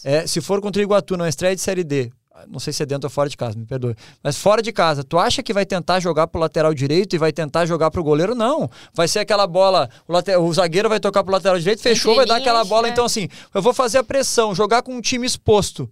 É, 0.04 0.28
se 0.28 0.40
for 0.40 0.60
contra 0.60 0.80
o 0.80 0.84
Iguatu, 0.84 1.16
não 1.16 1.24
é 1.24 1.28
estreia 1.28 1.56
de 1.56 1.60
Série 1.60 1.82
D, 1.82 2.12
não 2.48 2.58
sei 2.58 2.72
se 2.72 2.82
é 2.82 2.86
dentro 2.86 3.06
ou 3.06 3.10
fora 3.10 3.28
de 3.28 3.36
casa, 3.36 3.58
me 3.58 3.66
perdoe. 3.66 3.94
Mas 4.22 4.36
fora 4.36 4.62
de 4.62 4.72
casa, 4.72 5.02
tu 5.02 5.18
acha 5.18 5.42
que 5.42 5.52
vai 5.52 5.66
tentar 5.66 6.00
jogar 6.00 6.26
pro 6.26 6.40
lateral 6.40 6.72
direito 6.74 7.14
e 7.14 7.18
vai 7.18 7.32
tentar 7.32 7.66
jogar 7.66 7.90
pro 7.90 8.02
goleiro? 8.02 8.34
Não. 8.34 8.70
Vai 8.94 9.08
ser 9.08 9.20
aquela 9.20 9.46
bola, 9.46 9.88
o, 10.06 10.12
lateral, 10.12 10.44
o 10.44 10.52
zagueiro 10.52 10.88
vai 10.88 11.00
tocar 11.00 11.22
pro 11.24 11.32
lateral 11.32 11.58
direito, 11.58 11.82
fechou, 11.82 12.14
vai 12.14 12.26
dar 12.26 12.36
aquela 12.36 12.64
bola. 12.64 12.88
É. 12.88 12.90
Então, 12.90 13.04
assim, 13.04 13.28
eu 13.54 13.60
vou 13.62 13.72
fazer 13.72 13.98
a 13.98 14.04
pressão, 14.04 14.54
jogar 14.54 14.82
com 14.82 14.94
um 14.94 15.00
time 15.00 15.26
exposto. 15.26 15.90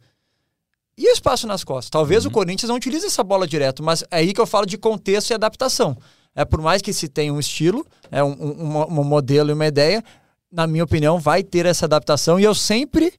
E 0.97 1.09
o 1.09 1.13
espaço 1.13 1.47
nas 1.47 1.63
costas? 1.63 1.91
Talvez 1.91 2.25
uhum. 2.25 2.31
o 2.31 2.35
Corinthians 2.35 2.69
não 2.69 2.77
utilize 2.77 3.07
essa 3.07 3.23
bola 3.23 3.47
direto, 3.47 3.83
mas 3.83 4.03
é 4.03 4.19
aí 4.19 4.33
que 4.33 4.41
eu 4.41 4.47
falo 4.47 4.67
de 4.67 4.77
contexto 4.77 5.31
e 5.31 5.35
adaptação. 5.35 5.97
É 6.35 6.45
por 6.45 6.61
mais 6.61 6.83
que 6.83 6.93
se 6.93 7.09
tenha 7.09 7.33
um 7.33 7.39
estilo, 7.39 7.87
é 8.11 8.23
um, 8.23 8.33
um, 8.33 9.01
um 9.01 9.05
modelo 9.05 9.51
e 9.51 9.53
uma 9.53 9.67
ideia, 9.67 10.03
na 10.51 10.67
minha 10.67 10.85
opinião, 10.85 11.19
vai 11.19 11.43
ter 11.43 11.67
essa 11.67 11.87
adaptação. 11.87 12.39
E 12.39 12.45
eu 12.45 12.55
sempre 12.55 13.13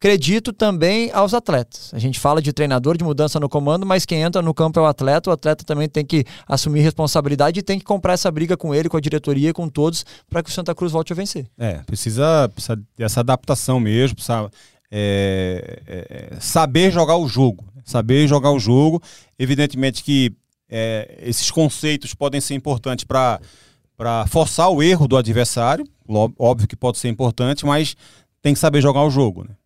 acredito 0.00 0.50
também 0.50 1.10
aos 1.12 1.34
atletas. 1.34 1.90
A 1.92 1.98
gente 1.98 2.18
fala 2.18 2.40
de 2.40 2.54
treinador, 2.54 2.96
de 2.96 3.04
mudança 3.04 3.38
no 3.38 3.50
comando, 3.50 3.84
mas 3.84 4.06
quem 4.06 4.22
entra 4.22 4.40
no 4.40 4.54
campo 4.54 4.80
é 4.80 4.82
o 4.82 4.86
atleta. 4.86 5.28
O 5.28 5.32
atleta 5.32 5.62
também 5.62 5.90
tem 5.90 6.06
que 6.06 6.24
assumir 6.48 6.80
responsabilidade 6.80 7.60
e 7.60 7.62
tem 7.62 7.78
que 7.78 7.84
comprar 7.84 8.14
essa 8.14 8.30
briga 8.30 8.56
com 8.56 8.74
ele, 8.74 8.88
com 8.88 8.96
a 8.96 9.00
diretoria, 9.00 9.52
com 9.52 9.68
todos, 9.68 10.06
para 10.30 10.42
que 10.42 10.48
o 10.48 10.52
Santa 10.52 10.74
Cruz 10.74 10.90
volte 10.90 11.12
a 11.12 11.16
vencer. 11.16 11.46
É, 11.58 11.74
precisa, 11.82 12.48
precisa 12.48 12.82
dessa 12.96 13.20
adaptação 13.20 13.78
mesmo, 13.78 14.16
precisa 14.16 14.50
é, 14.90 15.82
é, 15.86 16.36
saber 16.40 16.90
jogar 16.90 17.18
o 17.18 17.28
jogo. 17.28 17.62
Saber 17.84 18.26
jogar 18.26 18.52
o 18.52 18.58
jogo. 18.58 19.02
Evidentemente 19.38 20.02
que 20.02 20.32
é, 20.66 21.18
esses 21.20 21.50
conceitos 21.50 22.14
podem 22.14 22.40
ser 22.40 22.54
importantes 22.54 23.04
para 23.04 23.38
forçar 24.28 24.70
o 24.70 24.82
erro 24.82 25.06
do 25.06 25.18
adversário. 25.18 25.86
Óbvio 26.38 26.66
que 26.66 26.76
pode 26.76 26.96
ser 26.96 27.10
importante, 27.10 27.66
mas 27.66 27.94
tem 28.40 28.54
que 28.54 28.60
saber 28.60 28.80
jogar 28.80 29.02
o 29.02 29.10
jogo, 29.10 29.44
né? 29.44 29.59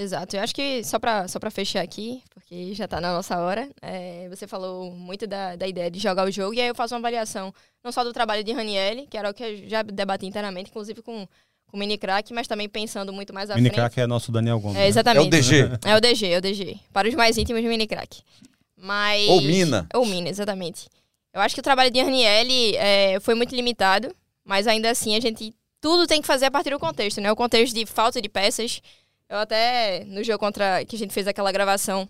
Exato. 0.00 0.34
Eu 0.34 0.42
acho 0.42 0.54
que 0.54 0.82
só 0.82 0.98
para 0.98 1.28
só 1.28 1.38
pra 1.38 1.50
fechar 1.50 1.82
aqui, 1.82 2.22
porque 2.32 2.72
já 2.74 2.86
está 2.86 3.00
na 3.00 3.12
nossa 3.12 3.38
hora, 3.38 3.68
é, 3.82 4.28
você 4.30 4.46
falou 4.46 4.90
muito 4.92 5.26
da, 5.26 5.56
da 5.56 5.68
ideia 5.68 5.90
de 5.90 5.98
jogar 5.98 6.26
o 6.26 6.30
jogo, 6.30 6.54
e 6.54 6.60
aí 6.60 6.68
eu 6.68 6.74
faço 6.74 6.94
uma 6.94 7.00
avaliação 7.00 7.52
não 7.84 7.92
só 7.92 8.02
do 8.02 8.12
trabalho 8.12 8.42
de 8.42 8.50
Ranielli, 8.50 9.06
que 9.06 9.18
era 9.18 9.28
o 9.28 9.34
que 9.34 9.44
eu 9.44 9.68
já 9.68 9.82
debati 9.82 10.24
internamente, 10.24 10.70
inclusive 10.70 11.02
com, 11.02 11.28
com 11.66 11.76
o 11.76 11.78
Mini 11.78 11.98
Crack, 11.98 12.32
mas 12.32 12.48
também 12.48 12.66
pensando 12.66 13.12
muito 13.12 13.34
mais 13.34 13.50
à 13.50 13.56
Mini 13.56 13.68
frente. 13.68 13.78
Crack 13.78 14.00
é 14.00 14.06
nosso 14.06 14.32
Daniel 14.32 14.58
Gomes. 14.58 14.78
É, 14.78 14.88
exatamente. 14.88 15.24
É 15.24 15.26
o 15.26 15.30
DG. 15.30 15.56
É 15.84 15.96
o 15.96 16.00
DG, 16.00 16.26
é 16.28 16.38
o 16.38 16.40
DG. 16.40 16.80
Para 16.94 17.06
os 17.06 17.14
mais 17.14 17.36
íntimos 17.36 17.62
do 17.62 17.68
Mini 17.68 17.86
Crack. 17.86 18.22
Mas... 18.78 19.28
Ou 19.28 19.42
Mina. 19.42 19.86
Ou 19.94 20.06
Mina, 20.06 20.30
exatamente. 20.30 20.88
Eu 21.34 21.42
acho 21.42 21.54
que 21.54 21.60
o 21.60 21.64
trabalho 21.64 21.90
de 21.90 22.00
Ranielli 22.00 22.74
é, 22.76 23.20
foi 23.20 23.34
muito 23.34 23.54
limitado, 23.54 24.14
mas 24.44 24.66
ainda 24.66 24.90
assim 24.90 25.14
a 25.14 25.20
gente... 25.20 25.54
Tudo 25.78 26.06
tem 26.06 26.20
que 26.20 26.26
fazer 26.26 26.46
a 26.46 26.50
partir 26.50 26.70
do 26.70 26.78
contexto, 26.78 27.20
né? 27.22 27.32
O 27.32 27.36
contexto 27.36 27.74
de 27.74 27.86
falta 27.86 28.20
de 28.20 28.28
peças, 28.28 28.82
eu 29.30 29.38
até, 29.38 30.04
no 30.06 30.24
jogo 30.24 30.40
contra. 30.40 30.84
que 30.84 30.96
a 30.96 30.98
gente 30.98 31.14
fez 31.14 31.28
aquela 31.28 31.52
gravação 31.52 32.08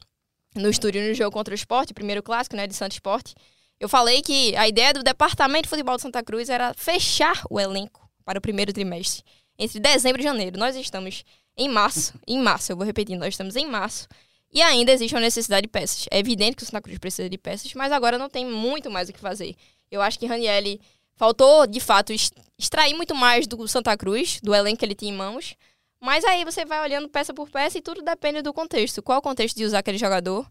no 0.57 0.71
estúdio 0.71 1.07
no 1.07 1.15
jogo 1.15 1.31
contra 1.31 1.53
o 1.53 1.55
esporte, 1.55 1.95
primeiro 1.95 2.23
clássico, 2.23 2.57
né, 2.57 2.67
de 2.67 2.75
Santo 2.75 2.93
Esporte, 2.93 3.35
eu 3.79 3.89
falei 3.89 4.21
que 4.21 4.57
a 4.57 4.67
ideia 4.67 4.93
do 4.93 5.03
departamento 5.03 5.65
de 5.65 5.69
futebol 5.69 5.97
de 5.97 6.03
Santa 6.03 6.23
Cruz 6.25 6.49
era 6.49 6.75
fechar 6.75 7.43
o 7.49 7.61
elenco 7.61 8.11
para 8.25 8.39
o 8.39 8.43
primeiro 8.43 8.73
trimestre, 8.73 9.23
entre 9.59 9.79
dezembro 9.79 10.21
e 10.21 10.25
janeiro. 10.25 10.59
Nós 10.59 10.75
estamos 10.75 11.25
em 11.57 11.69
março, 11.69 12.15
em 12.27 12.39
março, 12.39 12.73
eu 12.73 12.77
vou 12.77 12.85
repetir, 12.85 13.17
nós 13.17 13.29
estamos 13.29 13.55
em 13.55 13.67
março. 13.67 14.09
E 14.53 14.61
ainda 14.61 14.91
existe 14.91 15.15
uma 15.15 15.21
necessidade 15.21 15.63
de 15.63 15.69
peças. 15.69 16.07
É 16.11 16.19
evidente 16.19 16.57
que 16.57 16.63
o 16.63 16.67
Santa 16.67 16.81
Cruz 16.81 16.99
precisa 16.99 17.31
de 17.31 17.39
peças, 17.39 17.73
mas 17.75 17.93
agora 17.93 18.19
não 18.19 18.29
tem 18.29 18.45
muito 18.45 18.91
mais 18.91 19.09
o 19.09 19.13
que 19.13 19.21
fazer. 19.21 19.55
Eu 19.91 20.03
acho 20.03 20.19
que 20.19 20.27
Ranielli 20.27 20.81
faltou, 21.15 21.67
de 21.67 21.79
fato, 21.79 22.13
extrair 22.59 22.95
muito 22.95 23.15
mais 23.15 23.47
do 23.47 23.69
Santa 23.69 23.97
Cruz, 23.97 24.41
do 24.43 24.55
elenco 24.55 24.79
que 24.79 24.85
ele 24.85 24.95
tinha 24.95 25.13
em 25.13 25.17
mãos, 25.17 25.55
mas 26.01 26.25
aí 26.25 26.45
você 26.45 26.65
vai 26.65 26.81
olhando 26.81 27.09
peça 27.09 27.35
por 27.35 27.51
peça 27.51 27.79
e 27.79 27.83
tudo 27.83 28.03
depende 28.03 28.43
do 28.43 28.53
contexto. 28.53 29.03
Qual 29.03 29.19
o 29.19 29.23
contexto 29.23 29.57
de 29.57 29.65
usar 29.65 29.81
aquele 29.81 29.99
jogador? 29.99 30.51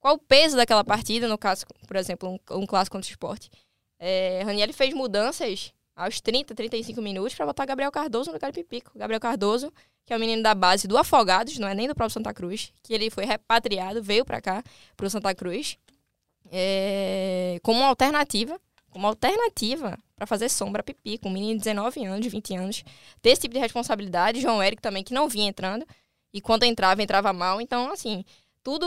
qual 0.00 0.14
o 0.14 0.18
peso 0.18 0.56
daquela 0.56 0.84
partida, 0.84 1.28
no 1.28 1.36
caso, 1.36 1.66
por 1.86 1.96
exemplo, 1.96 2.28
um, 2.28 2.56
um 2.56 2.66
clássico 2.66 2.96
contra 2.96 3.08
o 3.08 3.10
esporte. 3.10 3.50
É, 3.98 4.42
Raniel 4.44 4.72
fez 4.72 4.94
mudanças 4.94 5.72
aos 5.94 6.20
30, 6.20 6.54
35 6.54 7.02
minutos 7.02 7.34
para 7.34 7.46
botar 7.46 7.66
Gabriel 7.66 7.90
Cardoso 7.90 8.30
no 8.30 8.34
lugar 8.34 8.52
de 8.52 8.62
Pipico. 8.62 8.96
Gabriel 8.96 9.20
Cardoso, 9.20 9.72
que 10.06 10.12
é 10.12 10.16
o 10.16 10.20
menino 10.20 10.42
da 10.42 10.54
base 10.54 10.86
do 10.86 10.96
Afogados, 10.96 11.58
não 11.58 11.66
é 11.66 11.74
nem 11.74 11.88
do 11.88 11.94
próprio 11.94 12.14
Santa 12.14 12.32
Cruz, 12.32 12.72
que 12.82 12.94
ele 12.94 13.10
foi 13.10 13.24
repatriado, 13.24 14.02
veio 14.02 14.24
para 14.24 14.40
cá, 14.40 14.62
para 14.96 15.06
o 15.06 15.10
Santa 15.10 15.34
Cruz, 15.34 15.76
é, 16.50 17.58
como 17.62 17.82
alternativa, 17.84 18.58
como 18.90 19.06
alternativa 19.06 19.98
para 20.18 20.26
fazer 20.26 20.48
sombra 20.48 20.80
a 20.80 20.84
Pipico, 20.84 21.28
um 21.28 21.30
menino 21.30 21.54
de 21.54 21.64
19 21.64 22.04
anos, 22.04 22.26
20 22.26 22.56
anos, 22.56 22.84
ter 23.22 23.30
esse 23.30 23.42
tipo 23.42 23.54
de 23.54 23.60
responsabilidade, 23.60 24.40
João 24.40 24.62
Eric 24.62 24.82
também, 24.82 25.04
que 25.04 25.14
não 25.14 25.28
vinha 25.28 25.48
entrando, 25.48 25.86
e 26.32 26.40
quando 26.40 26.64
entrava, 26.64 27.02
entrava 27.02 27.32
mal, 27.32 27.60
então, 27.60 27.90
assim, 27.92 28.24
tudo 28.62 28.86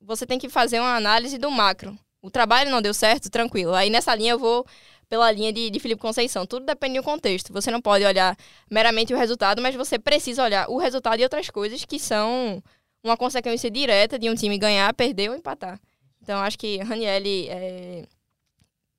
você 0.00 0.26
tem 0.26 0.38
que 0.38 0.48
fazer 0.48 0.80
uma 0.80 0.96
análise 0.96 1.38
do 1.38 1.50
macro. 1.50 1.96
O 2.20 2.30
trabalho 2.30 2.70
não 2.70 2.82
deu 2.82 2.92
certo, 2.92 3.30
tranquilo. 3.30 3.74
Aí 3.74 3.88
nessa 3.88 4.14
linha 4.14 4.32
eu 4.32 4.38
vou 4.38 4.66
pela 5.08 5.30
linha 5.30 5.52
de, 5.52 5.70
de 5.70 5.78
Felipe 5.78 6.00
Conceição. 6.00 6.44
Tudo 6.44 6.66
depende 6.66 6.98
do 6.98 7.04
contexto. 7.04 7.52
Você 7.52 7.70
não 7.70 7.80
pode 7.80 8.04
olhar 8.04 8.36
meramente 8.70 9.14
o 9.14 9.16
resultado, 9.16 9.62
mas 9.62 9.74
você 9.74 9.98
precisa 9.98 10.42
olhar 10.42 10.68
o 10.68 10.76
resultado 10.76 11.20
e 11.20 11.22
outras 11.22 11.48
coisas 11.48 11.84
que 11.84 11.98
são 11.98 12.62
uma 13.02 13.16
consequência 13.16 13.70
direta 13.70 14.18
de 14.18 14.28
um 14.28 14.34
time 14.34 14.58
ganhar, 14.58 14.92
perder 14.92 15.30
ou 15.30 15.36
empatar. 15.36 15.80
Então 16.20 16.40
acho 16.40 16.58
que 16.58 16.78
Ranielli 16.78 17.48
é, 17.48 18.04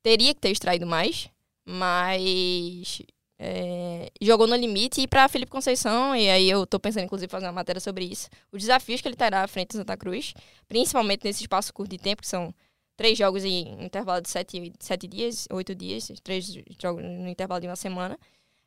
teria 0.02 0.34
que 0.34 0.40
ter 0.40 0.50
extraído 0.50 0.86
mais, 0.86 1.28
mas 1.70 3.02
é, 3.38 4.10
jogou 4.22 4.46
no 4.46 4.56
limite. 4.56 5.02
E 5.02 5.06
para 5.06 5.28
Felipe 5.28 5.52
Conceição, 5.52 6.16
e 6.16 6.30
aí 6.30 6.48
eu 6.48 6.64
estou 6.64 6.80
pensando 6.80 7.04
inclusive 7.04 7.30
fazer 7.30 7.44
uma 7.44 7.52
matéria 7.52 7.78
sobre 7.78 8.06
isso, 8.06 8.30
os 8.50 8.62
desafios 8.62 9.02
que 9.02 9.08
ele 9.08 9.16
terá 9.16 9.44
à 9.44 9.46
frente 9.46 9.72
do 9.72 9.74
Santa 9.74 9.96
Cruz, 9.96 10.32
principalmente 10.66 11.24
nesse 11.24 11.42
espaço 11.42 11.72
curto 11.74 11.90
de 11.90 11.98
tempo, 11.98 12.22
que 12.22 12.28
são 12.28 12.54
três 12.96 13.18
jogos 13.18 13.44
em 13.44 13.84
intervalo 13.84 14.22
de 14.22 14.30
sete, 14.30 14.72
sete 14.80 15.06
dias, 15.06 15.46
oito 15.52 15.74
dias, 15.74 16.10
três 16.24 16.46
jogos 16.80 17.04
no 17.04 17.28
intervalo 17.28 17.60
de 17.60 17.66
uma 17.66 17.76
semana. 17.76 18.18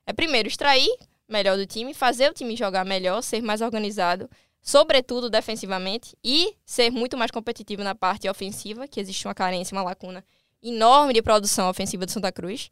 É 0.05 0.13
primeiro 0.13 0.47
extrair 0.47 0.95
melhor 1.27 1.57
do 1.57 1.65
time, 1.65 1.93
fazer 1.93 2.29
o 2.29 2.33
time 2.33 2.55
jogar 2.55 2.85
melhor, 2.85 3.23
ser 3.23 3.41
mais 3.41 3.61
organizado, 3.61 4.29
sobretudo 4.61 5.27
defensivamente, 5.27 6.15
e 6.23 6.55
ser 6.63 6.91
muito 6.91 7.17
mais 7.17 7.31
competitivo 7.31 7.83
na 7.83 7.95
parte 7.95 8.29
ofensiva, 8.29 8.87
que 8.87 8.99
existe 8.99 9.27
uma 9.27 9.33
carência, 9.33 9.75
uma 9.75 9.83
lacuna 9.83 10.23
enorme 10.61 11.13
de 11.13 11.21
produção 11.21 11.67
ofensiva 11.69 12.05
do 12.05 12.11
Santa 12.11 12.31
Cruz. 12.31 12.69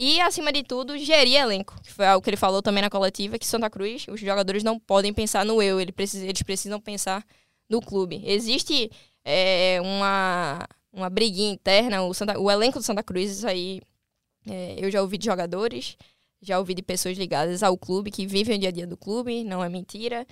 E, 0.00 0.20
acima 0.20 0.52
de 0.52 0.62
tudo, 0.62 0.96
gerir 0.96 1.36
elenco, 1.40 1.74
que 1.82 1.92
foi 1.92 2.06
algo 2.06 2.22
que 2.22 2.30
ele 2.30 2.36
falou 2.36 2.62
também 2.62 2.82
na 2.82 2.88
coletiva, 2.88 3.36
que 3.36 3.44
Santa 3.46 3.68
Cruz, 3.68 4.06
os 4.08 4.20
jogadores 4.20 4.62
não 4.62 4.78
podem 4.78 5.12
pensar 5.12 5.44
no 5.44 5.60
eu, 5.60 5.80
eles 5.80 5.92
precisam, 5.94 6.28
eles 6.28 6.42
precisam 6.42 6.80
pensar 6.80 7.26
no 7.68 7.80
clube. 7.80 8.22
Existe 8.24 8.90
é, 9.24 9.80
uma, 9.82 10.68
uma 10.92 11.10
briguinha 11.10 11.50
interna, 11.52 12.02
o, 12.04 12.14
Santa, 12.14 12.38
o 12.38 12.48
elenco 12.48 12.78
do 12.78 12.84
Santa 12.84 13.02
Cruz, 13.02 13.38
isso 13.38 13.48
aí 13.48 13.80
é, 14.46 14.76
eu 14.78 14.88
já 14.88 15.02
ouvi 15.02 15.18
de 15.18 15.26
jogadores, 15.26 15.96
já 16.40 16.60
ouvi 16.60 16.74
de 16.74 16.82
pessoas 16.82 17.18
ligadas 17.18 17.64
ao 17.64 17.76
clube, 17.76 18.12
que 18.12 18.24
vivem 18.24 18.56
o 18.56 18.58
dia 18.60 18.68
a 18.68 18.72
dia 18.72 18.86
do 18.86 18.96
clube, 18.96 19.42
não 19.42 19.64
é 19.64 19.68
mentira. 19.68 20.24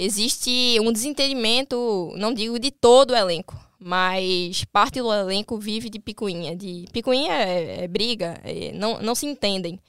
Existe 0.00 0.78
um 0.80 0.92
desentendimento, 0.92 2.12
não 2.16 2.32
digo 2.32 2.56
de 2.56 2.70
todo 2.70 3.10
o 3.10 3.16
elenco, 3.16 3.58
mas 3.80 4.64
parte 4.66 5.00
do 5.00 5.12
elenco 5.12 5.58
vive 5.58 5.90
de 5.90 5.98
picuinha. 5.98 6.54
De 6.54 6.84
picuinha 6.92 7.32
é, 7.32 7.82
é 7.82 7.88
briga, 7.88 8.40
é, 8.44 8.70
não, 8.72 9.02
não 9.02 9.12
se 9.16 9.26
entendem. 9.26 9.80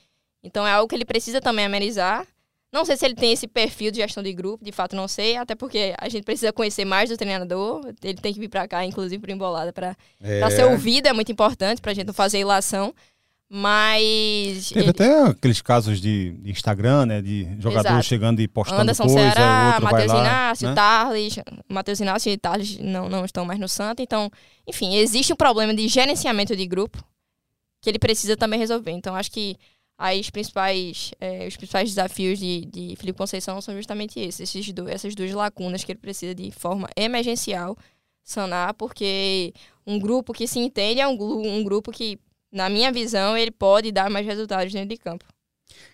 Então 0.43 0.65
é 0.65 0.71
algo 0.71 0.87
que 0.87 0.95
ele 0.95 1.05
precisa 1.05 1.39
também 1.39 1.63
amenizar. 1.63 2.25
Não 2.71 2.83
sei 2.85 2.97
se 2.97 3.05
ele 3.05 3.13
tem 3.13 3.33
esse 3.33 3.47
perfil 3.47 3.91
de 3.91 3.97
gestão 3.97 4.23
de 4.23 4.33
grupo, 4.33 4.65
de 4.65 4.71
fato 4.71 4.95
não 4.95 5.07
sei, 5.07 5.37
até 5.37 5.53
porque 5.53 5.93
a 5.95 6.09
gente 6.09 6.23
precisa 6.23 6.51
conhecer 6.51 6.85
mais 6.85 7.07
do 7.11 7.15
treinador. 7.15 7.81
Ele 8.01 8.19
tem 8.19 8.33
que 8.33 8.39
vir 8.39 8.49
para 8.49 8.67
cá, 8.67 8.83
inclusive, 8.83 9.21
para 9.21 9.31
embolada, 9.31 9.71
para 9.71 9.95
é. 10.21 10.49
ser 10.49 10.65
ouvido, 10.65 11.05
é 11.05 11.13
muito 11.13 11.31
importante 11.31 11.81
para 11.81 11.91
a 11.91 11.93
gente 11.93 12.07
não 12.07 12.13
fazer 12.15 12.39
ilação. 12.39 12.95
Mas. 13.49 14.69
Teve 14.69 14.81
ele... 14.81 14.89
até 14.91 15.23
aqueles 15.23 15.59
casos 15.59 15.99
de 15.99 16.39
Instagram, 16.45 17.07
né? 17.07 17.21
De 17.21 17.45
jogadores 17.57 17.91
Exato. 17.91 18.05
chegando 18.05 18.39
e 18.41 18.47
postando 18.47 18.81
Anderson 18.81 19.05
coisa, 19.05 19.19
Ceará, 19.19 19.79
Matheus 19.81 20.11
Inácio, 20.11 20.69
né? 20.69 20.75
Tarles. 20.75 21.35
Matheus 21.67 21.99
Inácio 21.99 22.31
e 22.31 22.37
Tarles 22.37 22.77
não, 22.77 23.09
não 23.09 23.25
estão 23.25 23.45
mais 23.45 23.59
no 23.59 23.67
Santa. 23.67 24.03
Então, 24.03 24.29
enfim, 24.67 24.95
existe 24.97 25.33
um 25.33 25.35
problema 25.35 25.73
de 25.73 25.87
gerenciamento 25.87 26.55
de 26.55 26.67
grupo 26.67 27.03
que 27.81 27.89
ele 27.89 27.97
precisa 27.97 28.37
também 28.37 28.59
resolver. 28.59 28.91
Então, 28.91 29.15
acho 29.15 29.31
que 29.31 29.57
as 29.97 30.29
principais, 30.29 31.11
é, 31.19 31.47
os 31.47 31.57
principais 31.57 31.89
desafios 31.89 32.37
de, 32.37 32.65
de 32.65 32.95
Felipe 32.97 33.17
Conceição 33.17 33.59
são 33.61 33.75
justamente 33.75 34.19
esses, 34.19 34.41
esses 34.55 34.71
do, 34.71 34.87
essas 34.87 35.15
duas 35.15 35.31
lacunas 35.31 35.83
que 35.83 35.91
ele 35.91 35.99
precisa 35.99 36.35
de 36.35 36.51
forma 36.51 36.87
emergencial 36.95 37.75
sanar, 38.23 38.75
porque 38.75 39.53
um 39.87 39.97
grupo 39.97 40.33
que 40.33 40.47
se 40.47 40.59
entende 40.59 41.01
é 41.01 41.07
um, 41.07 41.17
um 41.19 41.63
grupo 41.63 41.91
que 41.91 42.19
na 42.51 42.69
minha 42.69 42.91
visão, 42.91 43.37
ele 43.37 43.51
pode 43.51 43.91
dar 43.91 44.09
mais 44.09 44.25
resultados 44.25 44.71
dentro 44.71 44.89
de 44.89 44.97
campo. 44.97 45.25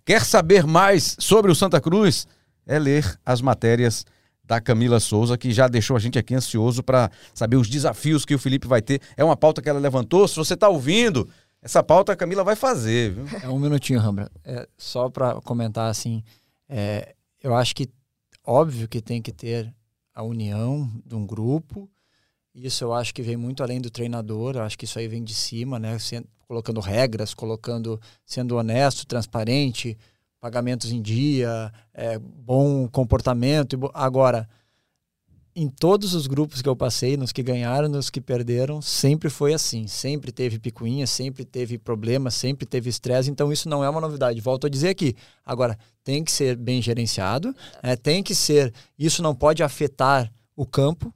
Quer 0.06 0.24
saber 0.24 0.66
mais 0.66 1.16
sobre 1.20 1.52
o 1.52 1.56
Santa 1.56 1.82
Cruz? 1.82 2.28
É 2.66 2.80
ler 2.80 3.20
as 3.26 3.42
matérias 3.42 4.06
da 4.44 4.62
Camila 4.62 5.00
Souza, 5.00 5.38
que 5.38 5.52
já 5.52 5.68
deixou 5.68 5.96
a 5.96 6.00
gente 6.00 6.18
aqui 6.18 6.36
ansioso 6.36 6.84
para 6.84 7.12
saber 7.34 7.58
os 7.58 7.68
desafios 7.68 8.26
que 8.26 8.36
o 8.36 8.40
Felipe 8.40 8.68
vai 8.68 8.82
ter. 8.82 9.02
É 9.18 9.24
uma 9.24 9.36
pauta 9.36 9.62
que 9.62 9.70
ela 9.70 9.80
levantou. 9.80 10.28
Se 10.28 10.36
você 10.36 10.54
está 10.54 10.70
ouvindo, 10.70 11.28
essa 11.62 11.84
pauta 11.84 12.14
a 12.14 12.16
Camila 12.16 12.44
vai 12.44 12.56
fazer. 12.56 13.12
Viu? 13.12 13.26
É 13.42 13.50
um 13.50 13.60
minutinho, 13.60 14.00
Rambra. 14.00 14.32
É, 14.44 14.68
só 14.78 15.10
para 15.10 15.42
comentar 15.42 15.90
assim, 15.90 16.24
é, 16.70 17.16
eu 17.44 17.56
acho 17.56 17.76
que 17.76 17.90
óbvio 18.44 18.88
que 18.88 19.02
tem 19.02 19.22
que 19.22 19.32
ter 19.32 19.74
a 20.14 20.24
união 20.24 20.90
de 21.06 21.16
um 21.16 21.26
grupo. 21.26 21.90
Isso 22.54 22.84
eu 22.84 22.94
acho 22.94 23.14
que 23.14 23.22
vem 23.22 23.36
muito 23.36 23.64
além 23.64 23.82
do 23.82 23.90
treinador. 23.90 24.56
Eu 24.56 24.62
acho 24.62 24.78
que 24.78 24.86
isso 24.86 24.98
aí 25.00 25.08
vem 25.08 25.24
de 25.24 25.34
cima, 25.34 25.80
né? 25.80 25.98
Colocando 26.48 26.80
regras, 26.80 27.34
colocando, 27.34 28.00
sendo 28.26 28.56
honesto, 28.56 29.06
transparente, 29.06 29.98
pagamentos 30.40 30.92
em 30.92 31.02
dia, 31.02 31.72
é, 31.94 32.20
bom 32.20 32.88
comportamento. 32.88 33.90
Agora, 33.94 34.48
em 35.56 35.70
todos 35.70 36.14
os 36.14 36.28
grupos 36.28 36.62
que 36.62 36.68
eu 36.68 36.76
passei, 36.76 37.16
nos 37.16 37.32
que 37.32 37.42
ganharam, 37.42 37.88
nos 37.88 38.10
que 38.10 38.20
perderam, 38.20 38.82
sempre 38.82 39.30
foi 39.30 39.54
assim. 39.54 39.88
Sempre 39.88 40.32
teve 40.32 40.60
picuinha, 40.60 41.08
sempre 41.08 41.46
teve 41.46 41.78
problema, 41.78 42.30
sempre 42.30 42.66
teve 42.66 42.90
estresse. 42.90 43.32
Então 43.32 43.54
isso 43.54 43.70
não 43.70 43.84
é 43.84 43.90
uma 43.90 44.02
novidade. 44.02 44.42
Volto 44.42 44.68
a 44.68 44.70
dizer 44.70 44.90
aqui. 44.90 45.16
Agora, 45.46 45.78
tem 46.04 46.24
que 46.24 46.32
ser 46.32 46.58
bem 46.58 46.82
gerenciado, 46.82 47.56
é, 47.82 47.96
tem 47.96 48.22
que 48.22 48.36
ser. 48.36 48.74
Isso 49.00 49.24
não 49.24 49.34
pode 49.34 49.64
afetar 49.64 50.32
o 50.56 50.66
campo, 50.66 51.14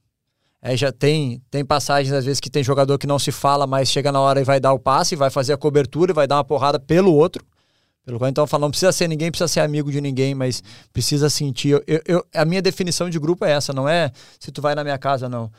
é, 0.62 0.76
já 0.76 0.91
tem, 0.91 1.41
tem 1.49 1.64
passagens, 1.64 2.14
às 2.14 2.26
vezes, 2.26 2.39
que 2.39 2.49
tem 2.49 2.64
jogador 2.64 2.97
que 2.97 3.07
não 3.07 3.18
se 3.18 3.32
fala, 3.32 3.66
mas 3.66 3.89
chega 3.89 4.12
na 4.12 4.20
hora 4.20 4.41
e 4.41 4.43
vai 4.43 4.60
dar 4.60 4.74
o 4.74 4.80
passe, 4.80 5.16
vai 5.16 5.30
fazer 5.30 5.53
a 5.53 5.57
cobertura, 5.57 6.14
vai 6.14 6.28
dar 6.28 6.36
uma 6.36 6.43
porrada 6.43 6.80
pelo 6.80 7.14
outro. 7.14 7.45
Pelo 8.05 8.18
qual 8.18 8.30
então 8.30 8.45
eu 8.51 8.60
não 8.60 8.72
precisa 8.72 8.91
ser 8.91 9.07
ninguém, 9.07 9.30
precisa 9.30 9.47
ser 9.47 9.60
amigo 9.60 9.91
de 9.91 10.01
ninguém, 10.01 10.34
mas 10.34 10.64
precisa 10.91 11.30
sentir. 11.30 11.82
Eu, 11.86 12.01
eu, 12.05 12.26
a 12.34 12.43
minha 12.43 12.62
definição 12.62 13.10
de 13.10 13.20
grupo 13.20 13.45
é 13.45 13.51
essa, 13.51 13.72
não 13.72 13.88
é 13.88 14.12
se 14.39 14.51
tu 14.51 14.62
vai 14.62 14.74
na 14.74 14.84
minha 14.84 14.97
casa, 14.97 15.30
não. 15.30 15.51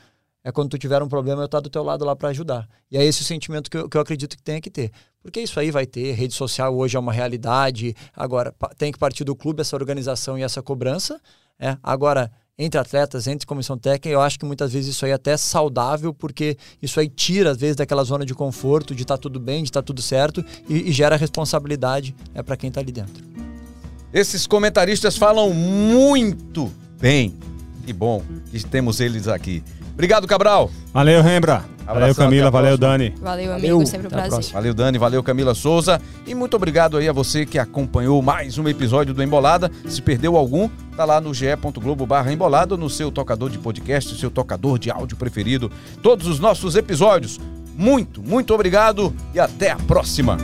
É 0.43 0.51
quando 0.51 0.69
tu 0.69 0.77
tiver 0.77 1.01
um 1.01 1.07
problema, 1.07 1.43
eu 1.43 1.45
estar 1.45 1.59
do 1.59 1.69
teu 1.69 1.83
lado 1.83 2.03
lá 2.03 2.15
para 2.15 2.29
ajudar. 2.29 2.67
E 2.89 2.97
é 2.97 3.05
esse 3.05 3.21
o 3.21 3.25
sentimento 3.25 3.69
que 3.69 3.77
eu, 3.77 3.87
que 3.87 3.95
eu 3.95 4.01
acredito 4.01 4.35
que 4.35 4.41
tem 4.41 4.59
que 4.59 4.71
ter. 4.71 4.91
Porque 5.21 5.39
isso 5.39 5.59
aí 5.59 5.69
vai 5.69 5.85
ter, 5.85 6.13
rede 6.13 6.33
social 6.33 6.75
hoje 6.75 6.97
é 6.97 6.99
uma 6.99 7.13
realidade. 7.13 7.95
Agora, 8.13 8.53
tem 8.75 8.91
que 8.91 8.97
partir 8.97 9.23
do 9.23 9.35
clube 9.35 9.61
essa 9.61 9.75
organização 9.75 10.37
e 10.37 10.43
essa 10.43 10.61
cobrança. 10.61 11.21
É. 11.59 11.77
Agora, 11.83 12.31
entre 12.63 12.79
atletas, 12.79 13.25
entre 13.25 13.47
comissão 13.47 13.75
técnica, 13.75 14.09
eu 14.09 14.21
acho 14.21 14.37
que 14.37 14.45
muitas 14.45 14.71
vezes 14.71 14.93
isso 14.93 15.03
aí 15.03 15.11
é 15.11 15.15
até 15.15 15.35
saudável, 15.35 16.13
porque 16.13 16.55
isso 16.79 16.99
aí 16.99 17.09
tira, 17.09 17.49
às 17.49 17.57
vezes, 17.57 17.75
daquela 17.75 18.03
zona 18.03 18.23
de 18.23 18.35
conforto, 18.35 18.93
de 18.93 19.01
estar 19.01 19.17
tá 19.17 19.21
tudo 19.21 19.39
bem, 19.39 19.63
de 19.63 19.69
estar 19.69 19.81
tá 19.81 19.85
tudo 19.85 19.99
certo, 19.99 20.45
e, 20.69 20.89
e 20.89 20.91
gera 20.91 21.15
responsabilidade 21.15 22.15
é 22.35 22.43
para 22.43 22.55
quem 22.55 22.67
está 22.67 22.79
ali 22.79 22.91
dentro. 22.91 23.23
Esses 24.13 24.45
comentaristas 24.45 25.17
falam 25.17 25.51
muito 25.51 26.71
bem. 26.99 27.35
Que 27.83 27.93
bom 27.93 28.21
que 28.51 28.63
temos 28.63 28.99
eles 28.99 29.27
aqui. 29.27 29.63
Obrigado, 29.93 30.27
Cabral. 30.27 30.69
Valeu, 30.93 31.21
Rembra. 31.21 31.63
Valeu, 31.85 32.15
Camila. 32.15 32.49
Valeu, 32.49 32.77
Dani. 32.77 33.13
Valeu, 33.21 33.53
amigo. 33.53 33.67
Valeu. 33.73 33.85
Sempre 33.85 34.07
um 34.07 34.09
prazer. 34.09 34.53
Valeu, 34.53 34.73
Dani. 34.73 34.97
Valeu, 34.97 35.23
Camila 35.23 35.53
Souza. 35.53 36.01
E 36.25 36.33
muito 36.33 36.55
obrigado 36.55 36.97
aí 36.97 37.07
a 37.07 37.13
você 37.13 37.45
que 37.45 37.59
acompanhou 37.59 38.21
mais 38.21 38.57
um 38.57 38.67
episódio 38.67 39.13
do 39.13 39.21
Embolada. 39.21 39.69
Se 39.87 40.01
perdeu 40.01 40.37
algum, 40.37 40.69
tá 40.95 41.05
lá 41.05 41.19
no 41.19 41.33
ge.globo 41.33 42.05
barra 42.05 42.31
embolada, 42.31 42.77
no 42.77 42.89
seu 42.89 43.11
tocador 43.11 43.49
de 43.49 43.57
podcast, 43.57 44.17
seu 44.17 44.31
tocador 44.31 44.79
de 44.79 44.89
áudio 44.89 45.17
preferido. 45.17 45.71
Todos 46.01 46.27
os 46.27 46.39
nossos 46.39 46.75
episódios. 46.75 47.39
Muito, 47.75 48.21
muito 48.21 48.53
obrigado 48.53 49.13
e 49.33 49.39
até 49.39 49.71
a 49.71 49.77
próxima. 49.77 50.37